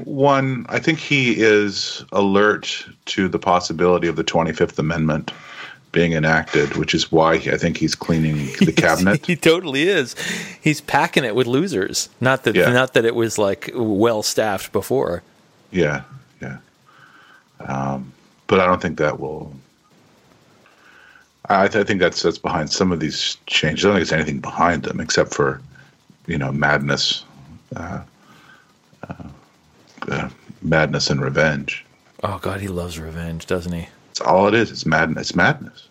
one. 0.06 0.66
I 0.70 0.80
think 0.80 1.00
he 1.00 1.36
is 1.42 2.04
alert 2.12 2.86
to 3.08 3.28
the 3.28 3.40
possibility 3.40 4.08
of 4.08 4.16
the 4.16 4.24
Twenty 4.24 4.54
Fifth 4.54 4.78
Amendment 4.80 5.32
being 5.92 6.14
enacted, 6.14 6.78
which 6.78 6.94
is 6.94 7.12
why 7.12 7.34
I 7.34 7.58
think 7.58 7.78
he's 7.78 7.96
cleaning 7.96 8.38
the 8.60 8.72
cabinet. 8.76 9.26
he 9.26 9.36
totally 9.36 9.84
is. 9.90 10.16
He's 10.62 10.80
packing 10.82 11.24
it 11.26 11.36
with 11.36 11.48
losers. 11.48 12.10
Not 12.22 12.44
that 12.44 12.56
Yeah. 12.56 12.72
not 12.72 12.94
that 12.94 13.04
it 13.06 13.16
was 13.16 13.38
like 13.38 13.70
well 13.76 14.24
staffed 14.24 14.72
before. 14.72 15.22
Yeah, 15.72 16.04
yeah. 16.42 16.58
Um, 17.60 18.12
but 18.48 18.60
I 18.60 18.66
don't 18.66 18.82
think 18.82 18.98
that 19.00 19.20
will. 19.20 19.54
I, 21.50 21.64
I 21.66 21.68
think 21.68 22.00
that's 22.00 22.22
that's 22.22 22.38
behind 22.38 22.72
some 22.72 22.92
of 22.92 23.00
these 23.00 23.38
changes. 23.48 23.86
I 23.86 23.90
don't 23.90 23.98
think 23.98 24.10
there's 24.10 24.20
anything 24.22 24.40
behind 24.40 24.84
them 24.84 25.00
except 25.00 25.34
for, 25.34 25.62
you 26.28 26.38
know, 26.38 26.52
madness, 26.52 27.24
uh, 27.76 28.02
uh, 29.10 29.14
uh, 30.10 30.30
madness 30.62 31.10
and 31.10 31.22
revenge. 31.22 31.86
Oh 32.24 32.38
God, 32.42 32.62
he 32.62 32.68
loves 32.68 33.00
revenge, 33.00 33.46
doesn't 33.48 33.74
he? 33.74 33.88
It's 34.12 34.20
all 34.20 34.48
it 34.48 34.54
is. 34.54 34.72
It's 34.72 34.86
madness. 34.86 35.30
It's 35.30 35.36
madness. 35.36 35.88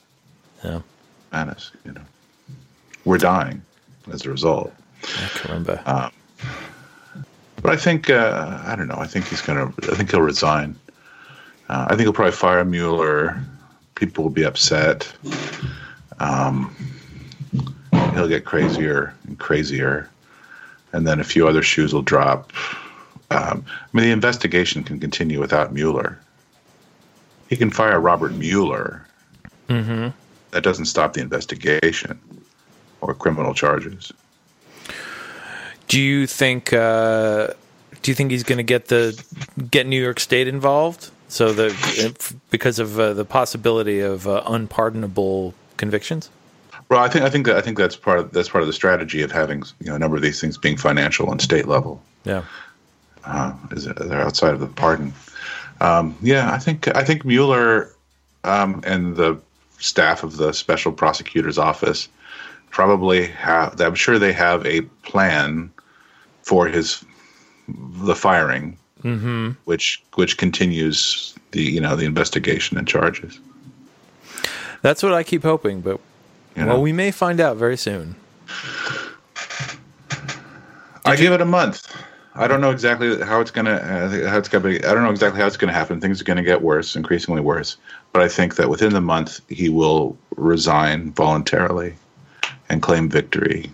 Yeah. 0.63 0.83
Madness. 1.33 1.71
You 1.87 1.93
know, 1.93 2.03
we're 3.07 3.19
dying 3.19 3.63
as 4.13 4.27
a 4.27 4.31
result. 4.31 4.73
I 5.03 5.29
can 5.33 5.51
remember. 5.51 6.11
But 7.63 7.73
I 7.73 7.77
think 7.77 8.11
uh, 8.11 8.61
I 8.65 8.77
don't 8.77 8.89
know. 8.89 8.99
I 8.99 9.07
think 9.07 9.27
he's 9.27 9.41
gonna. 9.41 9.73
I 9.91 9.95
think 9.95 10.11
he'll 10.11 10.21
resign. 10.21 10.77
Uh, 11.69 11.87
I 11.87 11.89
think 11.91 12.03
he'll 12.03 12.13
probably 12.13 12.33
fire 12.33 12.65
Mueller. 12.65 13.41
People 13.95 14.25
will 14.25 14.31
be 14.31 14.45
upset. 14.45 15.11
Um, 16.19 16.75
he'll 18.13 18.29
get 18.29 18.45
crazier 18.45 19.15
and 19.27 19.39
crazier, 19.39 20.11
and 20.93 21.07
then 21.07 21.21
a 21.21 21.25
few 21.25 21.49
other 21.49 21.63
shoes 21.63 21.95
will 21.95 22.03
drop. 22.03 22.53
Um, 23.31 23.65
I 23.67 23.89
mean, 23.93 24.05
the 24.05 24.13
investigation 24.13 24.85
can 24.85 25.01
continue 25.01 25.41
without 25.41 25.73
Mueller. 25.73 26.19
He 27.51 27.57
can 27.57 27.71
fire 27.71 28.01
Robert 28.01 28.33
Mueller. 28.33 29.05
mm-hmm. 29.69 30.09
That 30.53 30.63
doesn't 30.63 30.87
stop 30.87 31.13
the 31.13 31.21
investigation 31.21 32.19
or 33.01 33.13
criminal 33.15 33.55
charges. 33.55 34.13
Do 35.89 36.01
you 36.01 36.27
think? 36.27 36.73
Uh, 36.73 37.49
do 38.03 38.11
you 38.11 38.15
think 38.15 38.31
he's 38.31 38.45
going 38.45 38.59
to 38.59 38.65
get 38.65 38.87
the 38.87 39.23
get 39.71 39.87
New 39.87 40.01
York 40.01 40.21
State 40.21 40.49
involved? 40.49 41.11
So 41.29 41.53
the 41.53 41.71
because 42.51 42.79
of 42.79 42.99
uh, 42.99 43.15
the 43.15 43.25
possibility 43.25 44.01
of 44.01 44.27
uh, 44.27 44.43
unpardonable 44.47 45.55
convictions. 45.77 46.31
Well, 46.89 47.01
I 47.01 47.09
think 47.09 47.25
I 47.25 47.31
think 47.31 47.47
that 47.47 47.57
I 47.57 47.61
think 47.61 47.79
that's 47.79 47.97
part 47.97 48.19
of 48.19 48.33
that's 48.33 48.49
part 48.49 48.63
of 48.63 48.67
the 48.67 48.73
strategy 48.73 49.23
of 49.23 49.31
having 49.31 49.63
you 49.81 49.87
know 49.87 49.95
a 49.95 49.99
number 49.99 50.17
of 50.17 50.23
these 50.23 50.41
things 50.41 50.59
being 50.59 50.77
financial 50.77 51.31
and 51.31 51.41
state 51.41 51.67
level. 51.67 52.03
Yeah. 52.25 52.45
Uh, 53.25 53.55
is 53.73 53.85
they're 53.85 54.21
outside 54.21 54.55
of 54.55 54.61
the 54.61 54.67
pardon. 54.67 55.13
Um, 55.81 56.17
yeah, 56.23 56.53
I 56.53 56.59
think 56.59 56.89
I 56.97 57.05
think 57.05 57.25
Mueller 57.25 57.91
um, 58.45 58.83
and 58.85 59.17
the 59.17 59.41
staff 59.79 60.23
of 60.23 60.37
the 60.37 60.53
special 60.53 60.93
prosecutor's 60.93 61.59
office 61.59 62.09
probably 62.71 63.27
have. 63.29 63.81
I'm 63.81 63.95
sure 63.95 64.19
they 64.19 64.33
have 64.33 64.65
a 64.67 64.83
plan 65.03 65.71
for 66.43 66.67
his 66.67 67.05
the 67.69 68.15
firing, 68.15 68.77
Mm-hmm. 69.03 69.53
which 69.65 70.03
which 70.17 70.37
continues 70.37 71.35
the 71.53 71.63
you 71.63 71.81
know 71.81 71.97
the 71.97 72.05
investigation 72.05 72.77
and 72.77 72.87
charges. 72.87 73.41
That's 74.83 75.03
what 75.03 75.15
I 75.15 75.23
keep 75.23 75.43
hoping, 75.43 75.81
but 75.81 75.99
You 76.57 76.67
well, 76.67 76.77
know? 76.77 76.81
we 76.81 76.93
may 76.93 77.11
find 77.11 77.41
out 77.41 77.57
very 77.57 77.77
soon. 77.79 78.17
I 81.07 81.17
give 81.17 81.33
it 81.33 81.41
a 81.41 81.47
month. 81.47 81.87
I 82.35 82.47
don't 82.47 82.61
know 82.61 82.71
exactly 82.71 83.21
how 83.23 83.41
it's 83.41 83.51
gonna 83.51 83.73
uh, 83.73 84.29
how 84.29 84.39
it's 84.39 84.49
gonna 84.49 84.65
be. 84.65 84.85
I 84.85 84.95
don't 84.95 85.03
know 85.03 85.11
exactly 85.11 85.41
how 85.41 85.47
it's 85.47 85.57
gonna 85.57 85.73
happen. 85.73 86.01
Things 86.01 86.21
are 86.21 86.25
gonna 86.25 86.45
get 86.45 86.63
worse, 86.63 86.95
increasingly 86.95 87.41
worse. 87.41 87.77
But 88.13 88.23
I 88.23 88.29
think 88.29 88.57
that 88.57 88.69
within 88.69 88.93
the 88.93 89.01
month 89.01 89.41
he 89.49 89.69
will 89.69 90.17
resign 90.37 91.11
voluntarily 91.13 91.95
and 92.69 92.81
claim 92.83 93.09
victory. 93.09 93.71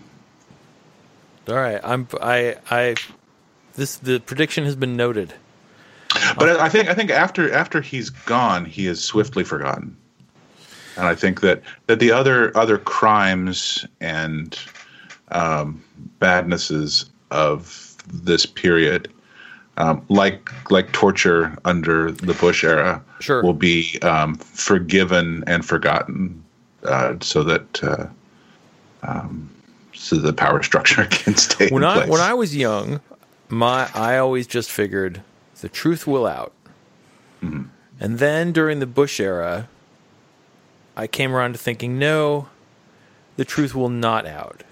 All 1.47 1.55
right, 1.55 1.79
I'm 1.83 2.07
I 2.19 2.55
I 2.71 2.95
this 3.75 3.97
the 3.97 4.19
prediction 4.19 4.65
has 4.65 4.75
been 4.75 4.97
noted. 4.97 5.33
But 6.37 6.59
I 6.59 6.67
think 6.67 6.89
I 6.89 6.95
think 6.95 7.11
after 7.11 7.53
after 7.53 7.79
he's 7.79 8.09
gone, 8.09 8.65
he 8.65 8.87
is 8.87 9.03
swiftly 9.03 9.43
forgotten, 9.43 9.95
and 10.95 11.05
I 11.05 11.13
think 11.13 11.41
that 11.41 11.61
that 11.85 11.99
the 11.99 12.11
other 12.11 12.55
other 12.57 12.79
crimes 12.79 13.85
and 14.01 14.57
um, 15.29 15.83
badnesses 16.19 17.05
of 17.29 17.86
this 18.07 18.45
period, 18.45 19.11
um, 19.77 20.03
like 20.09 20.49
like 20.71 20.91
torture 20.91 21.55
under 21.65 22.11
the 22.11 22.33
Bush 22.33 22.63
era, 22.63 23.01
Sure. 23.19 23.43
will 23.43 23.53
be 23.53 23.97
um, 24.01 24.35
forgiven 24.35 25.43
and 25.47 25.65
forgotten, 25.65 26.43
uh, 26.83 27.15
so 27.21 27.43
that 27.43 27.83
uh, 27.83 28.07
um, 29.03 29.49
so 29.93 30.15
the 30.17 30.33
power 30.33 30.61
structure 30.69 31.05
can 31.05 31.35
stay 31.35 31.69
When 31.69 31.83
in 31.83 31.89
I 31.89 31.93
place. 31.95 32.09
when 32.09 32.21
I 32.21 32.33
was 32.33 32.55
young, 32.55 32.99
my 33.49 33.89
I 33.93 34.17
always 34.17 34.47
just 34.47 34.71
figured 34.71 35.21
the 35.61 35.69
truth 35.69 36.05
will 36.07 36.25
out. 36.27 36.53
Mm-hmm. 37.43 37.63
And 37.99 38.19
then 38.19 38.51
during 38.51 38.79
the 38.79 38.85
Bush 38.85 39.19
era, 39.19 39.67
I 40.95 41.07
came 41.07 41.33
around 41.35 41.53
to 41.53 41.57
thinking 41.59 41.97
no, 41.99 42.47
the 43.37 43.45
truth 43.45 43.73
will 43.75 43.89
not 43.89 44.25
out. 44.27 44.63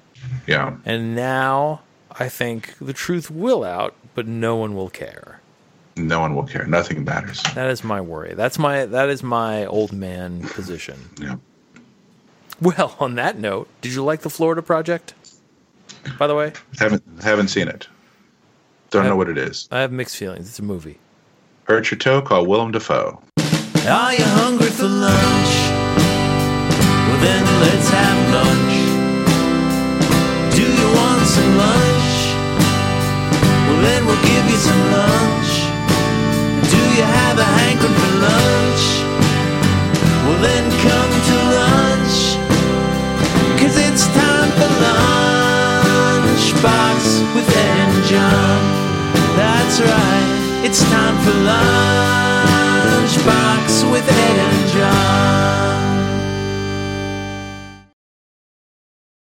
yeah. 0.47 0.75
And 0.85 1.15
now 1.15 1.81
I 2.17 2.29
think 2.29 2.75
the 2.79 2.93
truth 2.93 3.29
will 3.29 3.63
out, 3.63 3.93
but 4.13 4.27
no 4.27 4.55
one 4.55 4.75
will 4.75 4.89
care. 4.89 5.39
No 5.97 6.19
one 6.21 6.35
will 6.35 6.43
care. 6.43 6.65
Nothing 6.65 7.03
matters. 7.03 7.41
That 7.55 7.69
is 7.69 7.83
my 7.83 8.01
worry. 8.01 8.33
That's 8.33 8.57
my 8.59 8.85
that 8.85 9.09
is 9.09 9.23
my 9.23 9.65
old 9.65 9.91
man 9.93 10.41
position. 10.49 10.97
Yeah. 11.19 11.35
Well, 12.61 12.95
on 12.99 13.15
that 13.15 13.37
note, 13.37 13.67
did 13.81 13.93
you 13.93 14.03
like 14.03 14.21
the 14.21 14.29
Florida 14.29 14.61
project? 14.61 15.13
By 16.19 16.27
the 16.27 16.35
way, 16.35 16.53
Haven't 16.79 17.03
haven't 17.21 17.47
seen 17.49 17.67
it. 17.67 17.87
Don't 18.91 19.05
I- 19.05 19.09
know 19.09 19.15
what 19.15 19.29
it 19.29 19.37
is. 19.37 19.67
I 19.71 19.79
have 19.81 19.91
mixed 19.91 20.15
feelings. 20.17 20.47
It's 20.49 20.59
a 20.59 20.63
movie. 20.63 20.99
Hurt 21.65 21.89
Your 21.91 21.97
Toe 21.97 22.21
called 22.21 22.47
Willem 22.47 22.71
Dafoe. 22.71 23.21
Are 23.87 24.13
you 24.13 24.23
hungry 24.23 24.67
for 24.69 24.87
lunch? 24.87 25.51
Well, 27.07 27.19
then 27.21 27.43
let's 27.61 27.89
have 27.89 28.33
lunch. 28.35 28.75
Do 30.55 30.61
you 30.61 30.87
want 30.95 31.21
some 31.27 31.57
lunch? 31.57 31.84
Then 33.85 34.01
we'll 34.07 34.25
give 34.33 34.45
you 34.51 34.57
some 34.57 34.83
lunch. 34.97 35.51
Do 36.73 36.81
you 36.97 37.05
have 37.19 37.37
a 37.37 37.49
hankering 37.59 37.97
for 38.01 38.13
lunch? 38.27 38.83
Well, 40.25 40.39
then 40.41 40.65
come 40.87 41.13
to 41.29 41.37
lunch. 41.59 42.17
Cause 43.59 43.75
it's 43.77 44.05
time 44.21 44.49
for 44.57 44.71
lunchbox 46.15 46.99
with 47.35 47.47
Ed 47.65 47.77
and 47.85 47.97
John. 48.09 48.61
That's 49.37 49.77
right, 49.79 50.29
it's 50.65 50.81
time 50.89 51.17
for 51.23 51.35
lunchbox 53.05 53.65
with 53.91 54.07
Ed 54.09 54.37
and 54.49 54.61
John. 54.73 55.64